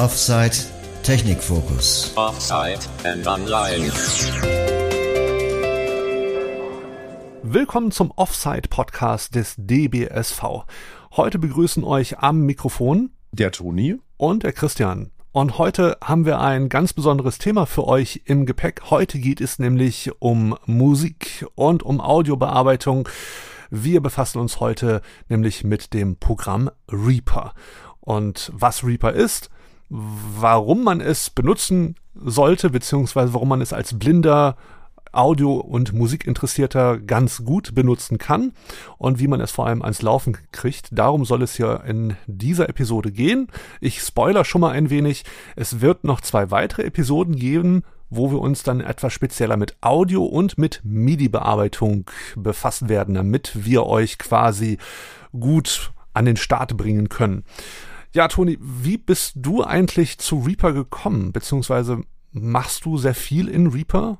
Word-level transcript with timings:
Offside 0.00 0.56
Technikfokus. 1.02 2.14
Offside 2.16 2.80
and 3.04 3.26
Online. 3.26 3.92
Willkommen 7.42 7.90
zum 7.90 8.10
Offside 8.16 8.68
Podcast 8.70 9.34
des 9.34 9.56
DBSV. 9.58 10.64
Heute 11.18 11.38
begrüßen 11.38 11.84
euch 11.84 12.18
am 12.18 12.46
Mikrofon 12.46 13.10
der 13.32 13.52
Toni 13.52 13.98
und 14.16 14.42
der 14.42 14.54
Christian. 14.54 15.10
Und 15.32 15.58
heute 15.58 15.98
haben 16.02 16.24
wir 16.24 16.40
ein 16.40 16.70
ganz 16.70 16.94
besonderes 16.94 17.36
Thema 17.36 17.66
für 17.66 17.86
euch 17.86 18.22
im 18.24 18.46
Gepäck. 18.46 18.84
Heute 18.88 19.18
geht 19.18 19.42
es 19.42 19.58
nämlich 19.58 20.12
um 20.18 20.56
Musik 20.64 21.44
und 21.56 21.82
um 21.82 22.00
Audiobearbeitung. 22.00 23.06
Wir 23.68 24.00
befassen 24.00 24.38
uns 24.38 24.60
heute 24.60 25.02
nämlich 25.28 25.62
mit 25.62 25.92
dem 25.92 26.16
Programm 26.16 26.70
Reaper. 26.90 27.52
Und 28.00 28.50
was 28.54 28.82
Reaper 28.82 29.12
ist, 29.12 29.50
warum 29.90 30.84
man 30.84 31.00
es 31.00 31.30
benutzen 31.30 31.96
sollte, 32.14 32.70
beziehungsweise 32.70 33.34
warum 33.34 33.48
man 33.48 33.60
es 33.60 33.72
als 33.72 33.98
blinder 33.98 34.56
Audio- 35.12 35.56
und 35.56 35.92
Musikinteressierter 35.92 36.98
ganz 36.98 37.44
gut 37.44 37.74
benutzen 37.74 38.18
kann 38.18 38.52
und 38.98 39.18
wie 39.18 39.26
man 39.26 39.40
es 39.40 39.50
vor 39.50 39.66
allem 39.66 39.82
ans 39.82 40.02
Laufen 40.02 40.36
kriegt. 40.52 40.88
Darum 40.92 41.24
soll 41.24 41.42
es 41.42 41.56
hier 41.56 41.82
in 41.84 42.16
dieser 42.26 42.68
Episode 42.68 43.10
gehen. 43.10 43.48
Ich 43.80 44.00
spoiler 44.00 44.44
schon 44.44 44.60
mal 44.60 44.70
ein 44.70 44.90
wenig. 44.90 45.24
Es 45.56 45.80
wird 45.80 46.04
noch 46.04 46.20
zwei 46.20 46.52
weitere 46.52 46.84
Episoden 46.84 47.34
geben, 47.34 47.82
wo 48.08 48.30
wir 48.30 48.40
uns 48.40 48.62
dann 48.62 48.80
etwas 48.80 49.12
spezieller 49.12 49.56
mit 49.56 49.76
Audio 49.80 50.24
und 50.24 50.58
mit 50.58 50.80
MIDI-Bearbeitung 50.84 52.08
befassen 52.36 52.88
werden, 52.88 53.14
damit 53.14 53.52
wir 53.64 53.86
euch 53.86 54.18
quasi 54.18 54.78
gut 55.32 55.92
an 56.12 56.24
den 56.24 56.36
Start 56.36 56.76
bringen 56.76 57.08
können. 57.08 57.44
Ja, 58.12 58.26
Toni, 58.26 58.58
wie 58.60 58.98
bist 58.98 59.34
du 59.36 59.62
eigentlich 59.62 60.18
zu 60.18 60.40
Reaper 60.40 60.72
gekommen? 60.72 61.30
Beziehungsweise 61.32 62.02
machst 62.32 62.84
du 62.84 62.98
sehr 62.98 63.14
viel 63.14 63.46
in 63.48 63.68
Reaper? 63.68 64.18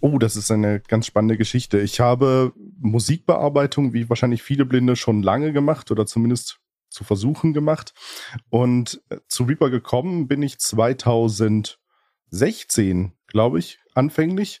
Oh, 0.00 0.18
das 0.18 0.34
ist 0.34 0.50
eine 0.50 0.80
ganz 0.80 1.06
spannende 1.06 1.36
Geschichte. 1.36 1.78
Ich 1.78 2.00
habe 2.00 2.52
Musikbearbeitung, 2.80 3.92
wie 3.92 4.08
wahrscheinlich 4.08 4.42
viele 4.42 4.64
Blinde, 4.64 4.96
schon 4.96 5.22
lange 5.22 5.52
gemacht 5.52 5.92
oder 5.92 6.06
zumindest 6.06 6.58
zu 6.90 7.04
versuchen 7.04 7.52
gemacht. 7.52 7.94
Und 8.50 9.00
äh, 9.10 9.18
zu 9.28 9.44
Reaper 9.44 9.70
gekommen 9.70 10.26
bin 10.26 10.42
ich 10.42 10.58
2016, 10.58 13.12
glaube 13.28 13.60
ich, 13.60 13.78
anfänglich. 13.94 14.60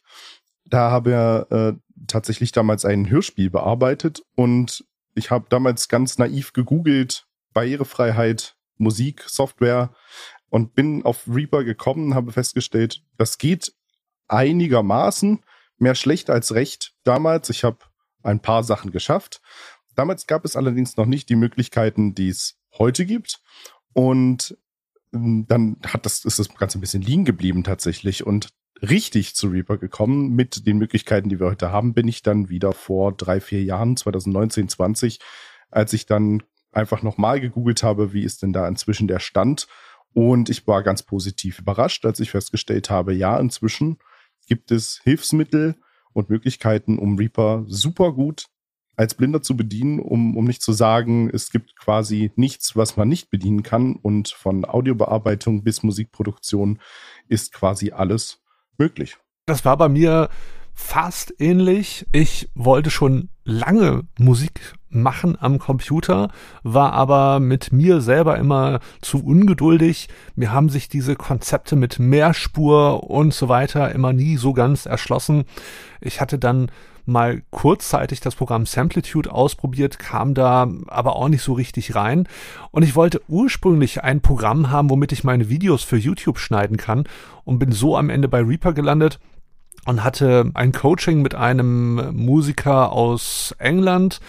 Da 0.64 0.92
habe 0.92 1.10
er 1.10 1.48
äh, 1.50 1.72
tatsächlich 2.06 2.52
damals 2.52 2.84
ein 2.84 3.10
Hörspiel 3.10 3.50
bearbeitet 3.50 4.22
und 4.36 4.84
ich 5.14 5.32
habe 5.32 5.46
damals 5.48 5.88
ganz 5.88 6.18
naiv 6.18 6.52
gegoogelt, 6.52 7.26
Barrierefreiheit, 7.52 8.56
Musik, 8.76 9.24
Software 9.26 9.94
und 10.48 10.74
bin 10.74 11.04
auf 11.04 11.24
Reaper 11.28 11.64
gekommen, 11.64 12.14
habe 12.14 12.32
festgestellt, 12.32 13.02
das 13.16 13.38
geht 13.38 13.72
einigermaßen, 14.28 15.44
mehr 15.78 15.94
schlecht 15.94 16.30
als 16.30 16.54
recht 16.54 16.94
damals. 17.04 17.50
Ich 17.50 17.64
habe 17.64 17.78
ein 18.22 18.40
paar 18.40 18.64
Sachen 18.64 18.90
geschafft. 18.90 19.40
Damals 19.94 20.26
gab 20.26 20.44
es 20.44 20.56
allerdings 20.56 20.96
noch 20.96 21.06
nicht 21.06 21.28
die 21.28 21.36
Möglichkeiten, 21.36 22.14
die 22.14 22.28
es 22.28 22.58
heute 22.78 23.04
gibt. 23.04 23.40
Und 23.92 24.56
ähm, 25.12 25.46
dann 25.48 25.76
hat 25.86 26.06
das, 26.06 26.24
ist 26.24 26.38
das 26.38 26.54
Ganze 26.54 26.78
ein 26.78 26.80
bisschen 26.80 27.02
liegen 27.02 27.24
geblieben 27.24 27.64
tatsächlich. 27.64 28.26
Und 28.26 28.48
richtig 28.80 29.34
zu 29.34 29.48
Reaper 29.48 29.78
gekommen 29.78 30.30
mit 30.30 30.66
den 30.66 30.78
Möglichkeiten, 30.78 31.28
die 31.28 31.38
wir 31.38 31.46
heute 31.46 31.70
haben, 31.70 31.94
bin 31.94 32.08
ich 32.08 32.22
dann 32.22 32.48
wieder 32.48 32.72
vor 32.72 33.12
drei, 33.12 33.40
vier 33.40 33.62
Jahren, 33.62 33.96
2019, 33.96 34.68
20, 34.68 35.20
als 35.70 35.92
ich 35.92 36.06
dann 36.06 36.42
einfach 36.72 37.02
nochmal 37.02 37.40
gegoogelt 37.40 37.82
habe, 37.82 38.12
wie 38.12 38.24
ist 38.24 38.42
denn 38.42 38.52
da 38.52 38.66
inzwischen 38.66 39.08
der 39.08 39.20
Stand. 39.20 39.68
Und 40.14 40.50
ich 40.50 40.66
war 40.66 40.82
ganz 40.82 41.02
positiv 41.02 41.58
überrascht, 41.58 42.04
als 42.04 42.20
ich 42.20 42.30
festgestellt 42.30 42.90
habe, 42.90 43.14
ja, 43.14 43.38
inzwischen 43.38 43.98
gibt 44.46 44.70
es 44.70 45.00
Hilfsmittel 45.02 45.76
und 46.12 46.28
Möglichkeiten, 46.28 46.98
um 46.98 47.16
Reaper 47.16 47.64
super 47.66 48.12
gut 48.12 48.46
als 48.96 49.14
Blinder 49.14 49.42
zu 49.42 49.56
bedienen, 49.56 50.00
um, 50.00 50.36
um 50.36 50.44
nicht 50.44 50.62
zu 50.62 50.72
sagen, 50.72 51.30
es 51.32 51.50
gibt 51.50 51.76
quasi 51.76 52.30
nichts, 52.36 52.76
was 52.76 52.96
man 52.96 53.08
nicht 53.08 53.30
bedienen 53.30 53.62
kann. 53.62 53.96
Und 53.96 54.28
von 54.28 54.64
Audiobearbeitung 54.64 55.64
bis 55.64 55.82
Musikproduktion 55.82 56.78
ist 57.28 57.52
quasi 57.52 57.92
alles 57.92 58.42
möglich. 58.76 59.16
Das 59.46 59.64
war 59.64 59.76
bei 59.76 59.88
mir 59.88 60.28
fast 60.74 61.34
ähnlich. 61.38 62.06
Ich 62.12 62.50
wollte 62.54 62.90
schon 62.90 63.30
lange 63.44 64.06
Musik 64.18 64.74
machen 64.94 65.36
am 65.40 65.58
Computer, 65.58 66.30
war 66.62 66.92
aber 66.92 67.40
mit 67.40 67.72
mir 67.72 68.00
selber 68.00 68.38
immer 68.38 68.80
zu 69.00 69.24
ungeduldig. 69.24 70.08
Mir 70.36 70.52
haben 70.52 70.68
sich 70.68 70.88
diese 70.88 71.16
Konzepte 71.16 71.76
mit 71.76 71.98
Mehrspur 71.98 73.10
und 73.10 73.34
so 73.34 73.48
weiter 73.48 73.92
immer 73.92 74.12
nie 74.12 74.36
so 74.36 74.52
ganz 74.52 74.86
erschlossen. 74.86 75.44
Ich 76.00 76.20
hatte 76.20 76.38
dann 76.38 76.70
mal 77.04 77.42
kurzzeitig 77.50 78.20
das 78.20 78.34
Programm 78.34 78.66
Samplitude 78.66 79.32
ausprobiert, 79.32 79.98
kam 79.98 80.34
da 80.34 80.68
aber 80.86 81.16
auch 81.16 81.28
nicht 81.28 81.42
so 81.42 81.52
richtig 81.52 81.94
rein. 81.94 82.28
Und 82.70 82.82
ich 82.82 82.94
wollte 82.94 83.20
ursprünglich 83.28 84.02
ein 84.02 84.20
Programm 84.20 84.70
haben, 84.70 84.90
womit 84.90 85.12
ich 85.12 85.24
meine 85.24 85.48
Videos 85.48 85.82
für 85.82 85.96
YouTube 85.96 86.38
schneiden 86.38 86.76
kann 86.76 87.04
und 87.44 87.58
bin 87.58 87.72
so 87.72 87.96
am 87.96 88.10
Ende 88.10 88.28
bei 88.28 88.40
Reaper 88.40 88.72
gelandet 88.72 89.18
und 89.86 90.04
hatte 90.04 90.50
ein 90.54 90.72
Coaching 90.72 91.22
mit 91.22 91.34
einem 91.34 92.14
Musiker 92.14 92.92
aus 92.92 93.54
England, 93.58 94.20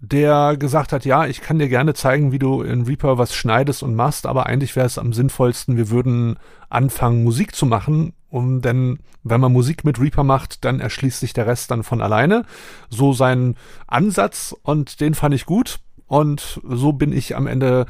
der 0.00 0.56
gesagt 0.56 0.92
hat, 0.92 1.04
ja, 1.04 1.26
ich 1.26 1.40
kann 1.40 1.58
dir 1.58 1.68
gerne 1.68 1.94
zeigen, 1.94 2.30
wie 2.30 2.38
du 2.38 2.62
in 2.62 2.82
Reaper 2.82 3.18
was 3.18 3.34
schneidest 3.34 3.82
und 3.82 3.96
machst, 3.96 4.26
aber 4.26 4.46
eigentlich 4.46 4.76
wäre 4.76 4.86
es 4.86 4.98
am 4.98 5.12
sinnvollsten, 5.12 5.76
wir 5.76 5.90
würden 5.90 6.36
anfangen, 6.68 7.24
Musik 7.24 7.54
zu 7.54 7.66
machen. 7.66 8.12
Und 8.30 8.62
denn 8.62 9.00
wenn 9.24 9.40
man 9.40 9.52
Musik 9.52 9.84
mit 9.84 10.00
Reaper 10.00 10.22
macht, 10.22 10.64
dann 10.64 10.80
erschließt 10.80 11.18
sich 11.18 11.32
der 11.32 11.46
Rest 11.46 11.70
dann 11.70 11.82
von 11.82 12.00
alleine. 12.00 12.44
So 12.90 13.12
sein 13.12 13.56
Ansatz 13.86 14.54
und 14.62 15.00
den 15.00 15.14
fand 15.14 15.34
ich 15.34 15.46
gut. 15.46 15.80
Und 16.06 16.60
so 16.68 16.92
bin 16.92 17.12
ich 17.12 17.36
am 17.36 17.46
Ende 17.46 17.86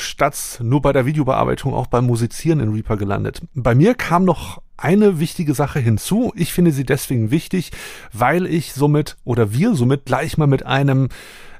statt 0.00 0.60
nur 0.62 0.82
bei 0.82 0.92
der 0.92 1.06
Videobearbeitung 1.06 1.74
auch 1.74 1.86
beim 1.86 2.06
Musizieren 2.06 2.60
in 2.60 2.72
Reaper 2.72 2.96
gelandet. 2.96 3.40
Bei 3.54 3.74
mir 3.74 3.94
kam 3.94 4.24
noch 4.24 4.62
eine 4.76 5.20
wichtige 5.20 5.54
Sache 5.54 5.78
hinzu. 5.78 6.32
Ich 6.34 6.52
finde 6.52 6.72
sie 6.72 6.84
deswegen 6.84 7.30
wichtig, 7.30 7.70
weil 8.12 8.46
ich 8.46 8.72
somit 8.72 9.16
oder 9.24 9.52
wir 9.52 9.74
somit 9.74 10.06
gleich 10.06 10.38
mal 10.38 10.46
mit 10.46 10.64
einem 10.64 11.08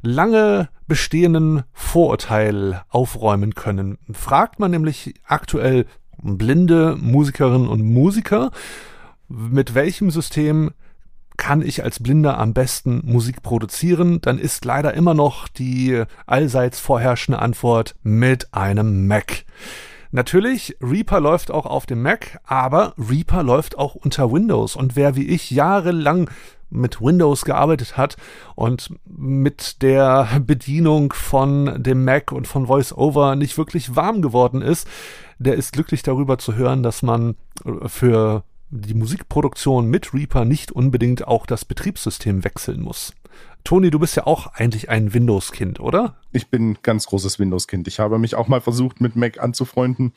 lange 0.02 0.70
bestehenden 0.86 1.62
Vorurteil 1.72 2.82
aufräumen 2.88 3.54
können. 3.54 3.98
Fragt 4.12 4.58
man 4.58 4.70
nämlich 4.70 5.14
aktuell 5.24 5.86
blinde 6.22 6.96
Musikerinnen 6.98 7.68
und 7.68 7.82
Musiker, 7.82 8.50
mit 9.28 9.74
welchem 9.74 10.10
System 10.10 10.72
kann 11.40 11.62
ich 11.62 11.82
als 11.82 12.00
Blinder 12.00 12.38
am 12.38 12.52
besten 12.52 13.00
Musik 13.02 13.42
produzieren, 13.42 14.20
dann 14.20 14.38
ist 14.38 14.64
leider 14.66 14.92
immer 14.92 15.14
noch 15.14 15.48
die 15.48 16.04
allseits 16.26 16.78
vorherrschende 16.78 17.40
Antwort 17.40 17.96
mit 18.02 18.52
einem 18.52 19.06
Mac. 19.06 19.44
Natürlich, 20.12 20.76
Reaper 20.82 21.18
läuft 21.18 21.50
auch 21.50 21.64
auf 21.64 21.86
dem 21.86 22.02
Mac, 22.02 22.40
aber 22.44 22.92
Reaper 22.98 23.42
läuft 23.42 23.78
auch 23.78 23.94
unter 23.94 24.30
Windows. 24.30 24.76
Und 24.76 24.96
wer 24.96 25.16
wie 25.16 25.28
ich 25.28 25.50
jahrelang 25.50 26.28
mit 26.68 27.00
Windows 27.00 27.46
gearbeitet 27.46 27.96
hat 27.96 28.16
und 28.54 28.94
mit 29.06 29.80
der 29.80 30.28
Bedienung 30.46 31.14
von 31.14 31.82
dem 31.82 32.04
Mac 32.04 32.32
und 32.32 32.48
von 32.48 32.68
VoiceOver 32.68 33.34
nicht 33.34 33.56
wirklich 33.56 33.96
warm 33.96 34.20
geworden 34.20 34.60
ist, 34.60 34.86
der 35.38 35.54
ist 35.54 35.72
glücklich 35.72 36.02
darüber 36.02 36.36
zu 36.36 36.54
hören, 36.54 36.82
dass 36.82 37.02
man 37.02 37.34
für 37.86 38.44
die 38.70 38.94
Musikproduktion 38.94 39.88
mit 39.88 40.14
Reaper 40.14 40.44
nicht 40.44 40.72
unbedingt 40.72 41.26
auch 41.26 41.46
das 41.46 41.64
Betriebssystem 41.64 42.44
wechseln 42.44 42.80
muss. 42.80 43.12
Toni, 43.64 43.90
du 43.90 43.98
bist 43.98 44.16
ja 44.16 44.26
auch 44.26 44.46
eigentlich 44.54 44.88
ein 44.88 45.12
Windows-Kind, 45.12 45.80
oder? 45.80 46.16
Ich 46.32 46.48
bin 46.48 46.78
ganz 46.82 47.06
großes 47.06 47.38
Windows-Kind. 47.38 47.88
Ich 47.88 47.98
habe 47.98 48.18
mich 48.18 48.34
auch 48.34 48.48
mal 48.48 48.60
versucht, 48.60 49.00
mit 49.00 49.16
Mac 49.16 49.38
anzufreunden 49.38 50.14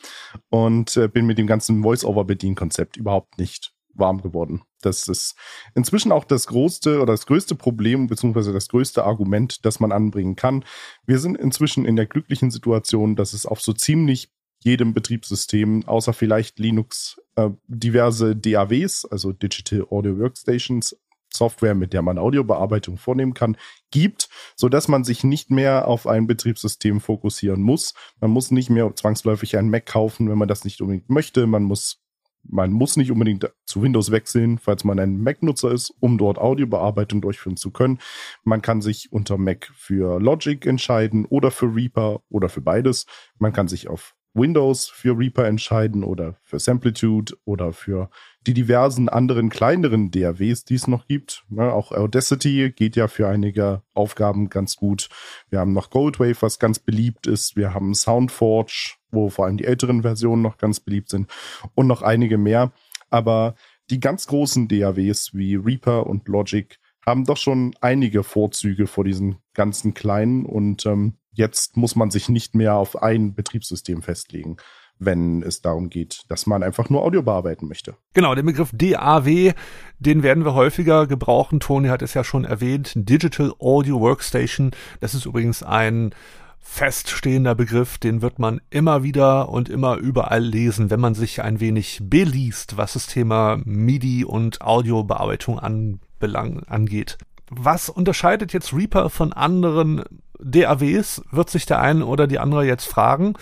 und 0.50 0.96
äh, 0.96 1.08
bin 1.08 1.26
mit 1.26 1.38
dem 1.38 1.48
ganzen 1.48 1.84
Voice-Over-Bedienkonzept 1.84 2.96
überhaupt 2.96 3.38
nicht 3.38 3.74
warm 3.96 4.22
geworden. 4.22 4.64
Das 4.82 5.08
ist 5.08 5.36
inzwischen 5.76 6.12
auch 6.12 6.24
das 6.24 6.48
größte 6.48 6.98
oder 6.98 7.14
das 7.14 7.26
größte 7.26 7.56
Problem 7.56 8.08
beziehungsweise 8.08 8.54
das 8.54 8.68
größte 8.70 9.04
Argument, 9.04 9.66
das 9.66 9.80
man 9.80 9.92
anbringen 9.92 10.36
kann. 10.36 10.64
Wir 11.06 11.20
sind 11.20 11.38
inzwischen 11.38 11.86
in 11.86 11.96
der 11.96 12.06
glücklichen 12.06 12.50
Situation, 12.50 13.16
dass 13.16 13.34
es 13.34 13.46
auf 13.46 13.62
so 13.62 13.74
ziemlich 13.74 14.32
jedem 14.64 14.94
Betriebssystem, 14.94 15.84
außer 15.86 16.14
vielleicht 16.14 16.60
Linux, 16.60 17.18
äh, 17.36 17.50
diverse 17.68 18.36
DAWs, 18.36 19.06
also 19.06 19.32
Digital 19.32 19.86
Audio 19.90 20.18
Workstations, 20.18 20.96
Software, 21.36 21.76
mit 21.76 21.94
der 21.94 22.02
man 22.02 22.20
Audiobearbeitung 22.20 22.98
vornehmen 22.98 23.34
kann, 23.34 23.58
gibt, 23.92 24.30
so 24.56 24.70
dass 24.70 24.88
man 24.88 25.04
sich 25.04 25.24
nicht 25.24 25.50
mehr 25.50 25.88
auf 25.88 26.08
ein 26.08 26.28
Betriebssystem 26.28 27.02
fokussieren 27.02 27.62
muss. 27.62 27.94
Man 28.20 28.32
muss 28.32 28.52
nicht 28.52 28.70
mehr 28.70 28.96
zwangsläufig 28.96 29.58
einen 29.58 29.70
Mac 29.70 29.88
kaufen, 29.88 30.30
wenn 30.30 30.38
man 30.38 30.48
das 30.48 30.64
nicht 30.64 30.82
unbedingt 30.82 31.10
möchte. 31.10 31.48
Man 31.48 31.64
muss 31.64 32.00
man 32.46 32.74
muss 32.74 32.98
nicht 32.98 33.10
unbedingt 33.10 33.50
zu 33.66 33.82
Windows 33.82 34.12
wechseln, 34.12 34.58
falls 34.58 34.84
man 34.84 35.00
ein 35.00 35.18
Mac-Nutzer 35.22 35.72
ist, 35.72 35.94
um 36.02 36.18
dort 36.18 36.38
Audiobearbeitung 36.38 37.22
durchführen 37.22 37.56
zu 37.56 37.72
können. 37.72 38.00
Man 38.44 38.62
kann 38.62 38.82
sich 38.82 39.14
unter 39.14 39.38
Mac 39.38 39.72
für 39.76 40.20
Logic 40.20 40.66
entscheiden 40.66 41.26
oder 41.26 41.52
für 41.52 41.74
Reaper 41.74 42.22
oder 42.30 42.50
für 42.50 42.60
beides. 42.60 43.06
Man 43.40 43.54
kann 43.54 43.70
sich 43.70 43.88
auf 43.88 44.14
Windows 44.34 44.90
für 44.90 45.18
Reaper 45.18 45.46
entscheiden 45.46 46.04
oder 46.04 46.36
für 46.44 46.60
Samplitude 46.60 47.36
oder 47.46 47.72
für 47.72 48.10
die 48.48 48.54
diversen 48.54 49.10
anderen 49.10 49.50
kleineren 49.50 50.12
DAWs, 50.12 50.66
die 50.66 50.76
es 50.76 50.88
noch 50.88 51.08
gibt. 51.08 51.46
Ja, 51.50 51.72
auch 51.72 51.92
Audacity 51.92 52.72
geht 52.76 52.96
ja 52.96 53.08
für 53.08 53.28
einige 53.28 53.84
Aufgaben 53.94 54.50
ganz 54.50 54.76
gut. 54.76 55.10
Wir 55.50 55.60
haben 55.60 55.74
noch 55.74 55.90
Goldwave, 55.90 56.42
was 56.42 56.60
ganz 56.60 56.80
beliebt 56.80 57.28
ist. 57.28 57.56
Wir 57.56 57.74
haben 57.74 57.94
Soundforge, 57.94 58.96
wo 59.12 59.30
vor 59.30 59.46
allem 59.46 59.58
die 59.58 59.66
älteren 59.66 60.02
Versionen 60.02 60.42
noch 60.42 60.58
ganz 60.58 60.80
beliebt 60.80 61.10
sind 61.10 61.30
und 61.76 61.88
noch 61.88 62.02
einige 62.02 62.38
mehr. 62.38 62.72
Aber 63.10 63.56
die 63.90 64.00
ganz 64.00 64.28
großen 64.28 64.68
DAWs 64.68 65.34
wie 65.34 65.56
Reaper 65.56 66.08
und 66.08 66.28
Logic 66.28 66.80
haben 67.06 67.26
doch 67.26 67.38
schon 67.38 67.76
einige 67.82 68.24
Vorzüge 68.24 68.88
vor 68.88 69.04
diesen 69.04 69.38
ganzen 69.54 69.94
kleinen 69.94 70.46
und 70.46 70.86
ähm, 70.86 71.18
jetzt 71.34 71.78
muss 71.78 71.96
man 71.96 72.12
sich 72.12 72.30
nicht 72.30 72.56
mehr 72.56 72.76
auf 72.76 73.02
ein 73.02 73.34
Betriebssystem 73.34 74.02
festlegen 74.02 74.58
wenn 75.00 75.44
es 75.44 75.62
darum 75.62 75.90
geht, 75.90 76.24
dass 76.30 76.46
man 76.46 76.64
einfach 76.64 76.90
nur 76.90 77.04
Audio 77.04 77.24
bearbeiten 77.24 77.68
möchte. 77.68 77.96
Genau, 78.14 78.36
den 78.36 78.46
Begriff 78.46 78.72
DAW, 78.74 79.54
den 80.00 80.24
werden 80.24 80.46
wir 80.46 80.54
häufiger 80.54 81.08
gebrauchen. 81.08 81.60
Toni 81.60 81.90
hat 81.90 82.02
es 82.02 82.14
ja 82.14 82.24
schon 82.24 82.46
erwähnt. 82.46 82.94
Digital 82.96 83.54
Audio 83.60 84.00
Workstation. 84.00 84.72
Das 85.00 85.14
ist 85.14 85.26
übrigens 85.26 85.64
ein 85.64 86.14
feststehender 86.60 87.56
Begriff, 87.56 87.98
den 87.98 88.22
wird 88.22 88.40
man 88.40 88.62
immer 88.70 89.04
wieder 89.04 89.50
und 89.50 89.68
immer 89.68 89.98
überall 89.98 90.42
lesen, 90.42 90.90
wenn 90.90 91.02
man 91.02 91.14
sich 91.14 91.42
ein 91.42 91.60
wenig 91.60 92.00
beliest, 92.04 92.78
was 92.78 92.94
das 92.94 93.08
Thema 93.08 93.60
MIDI 93.66 94.24
und 94.24 94.62
Audiobearbeitung 94.62 95.60
anbelang, 95.60 96.64
angeht. 96.64 97.18
Was 97.50 97.90
unterscheidet 97.90 98.54
jetzt 98.54 98.74
Reaper 98.74 99.10
von 99.10 99.34
anderen 99.34 100.04
DAWs, 100.40 101.22
wird 101.32 101.50
sich 101.50 101.66
der 101.66 101.80
eine 101.80 102.06
oder 102.06 102.28
die 102.28 102.40
andere 102.40 102.66
jetzt 102.66 102.86
fragen. 102.86 103.34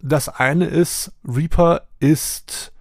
Das 0.00 0.28
eine 0.28 0.66
ist, 0.66 1.12
Reaper 1.26 1.82
ist, 1.98 2.72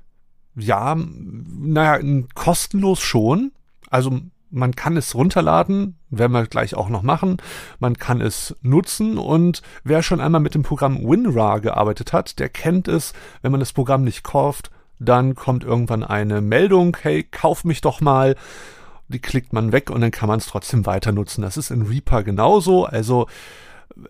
ja, 0.56 0.96
naja, 0.96 2.00
kostenlos 2.36 3.00
schon. 3.00 3.52
Also 3.90 4.20
man 4.50 4.76
kann 4.76 4.98
es 4.98 5.16
runterladen, 5.16 5.98
werden 6.10 6.32
wir 6.32 6.46
gleich 6.46 6.76
auch 6.76 6.90
noch 6.90 7.02
machen. 7.02 7.38
Man 7.80 7.98
kann 7.98 8.22
es 8.22 8.56
nutzen 8.62 9.18
und 9.18 9.64
wer 9.84 10.04
schon 10.04 10.22
einmal 10.22 10.42
mit 10.42 10.54
dem 10.54 10.64
Programm 10.64 11.00
WinRAR 11.04 11.60
gearbeitet 11.60 12.14
hat, 12.14 12.38
der 12.40 12.50
kennt 12.50 12.88
es, 12.88 13.14
wenn 13.42 13.52
man 13.52 13.60
das 13.60 13.74
Programm 13.74 14.04
nicht 14.04 14.24
kauft, 14.24 14.70
dann 15.00 15.34
kommt 15.36 15.64
irgendwann 15.64 16.04
eine 16.04 16.42
Meldung, 16.42 16.96
hey, 17.02 17.24
kauf 17.24 17.64
mich 17.64 17.82
doch 17.82 18.00
mal. 18.00 18.36
Die 19.14 19.20
klickt 19.20 19.54
man 19.54 19.72
weg 19.72 19.90
und 19.90 20.02
dann 20.02 20.12
kann 20.12 20.28
man 20.28 20.40
es 20.40 20.48
trotzdem 20.48 20.86
weiter 20.86 21.12
nutzen. 21.12 21.42
Das 21.44 21.56
ist 21.56 21.72
in 21.72 21.84
Reaper 21.84 22.24
genauso. 22.24 22.86
Also 22.86 23.28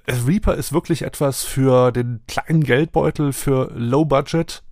Reaper 0.07 0.55
ist 0.55 0.73
wirklich 0.73 1.01
etwas 1.01 1.43
für 1.43 1.91
den 1.91 2.21
kleinen 2.27 2.63
Geldbeutel, 2.63 3.33
für 3.33 3.71
Low 3.75 4.05
Budget. 4.05 4.63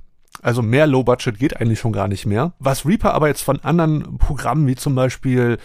Also 0.42 0.62
mehr 0.62 0.88
Low 0.88 1.04
Budget 1.04 1.38
geht 1.38 1.60
eigentlich 1.60 1.80
schon 1.80 1.92
gar 1.92 2.08
nicht 2.08 2.26
mehr. 2.26 2.54
Was 2.60 2.86
Reaper 2.86 3.14
aber 3.14 3.28
jetzt 3.28 3.42
von 3.42 3.60
anderen 3.60 4.18
Programmen 4.18 4.66
wie 4.68 4.76
zum 4.76 4.96
Beispiel 4.96 5.58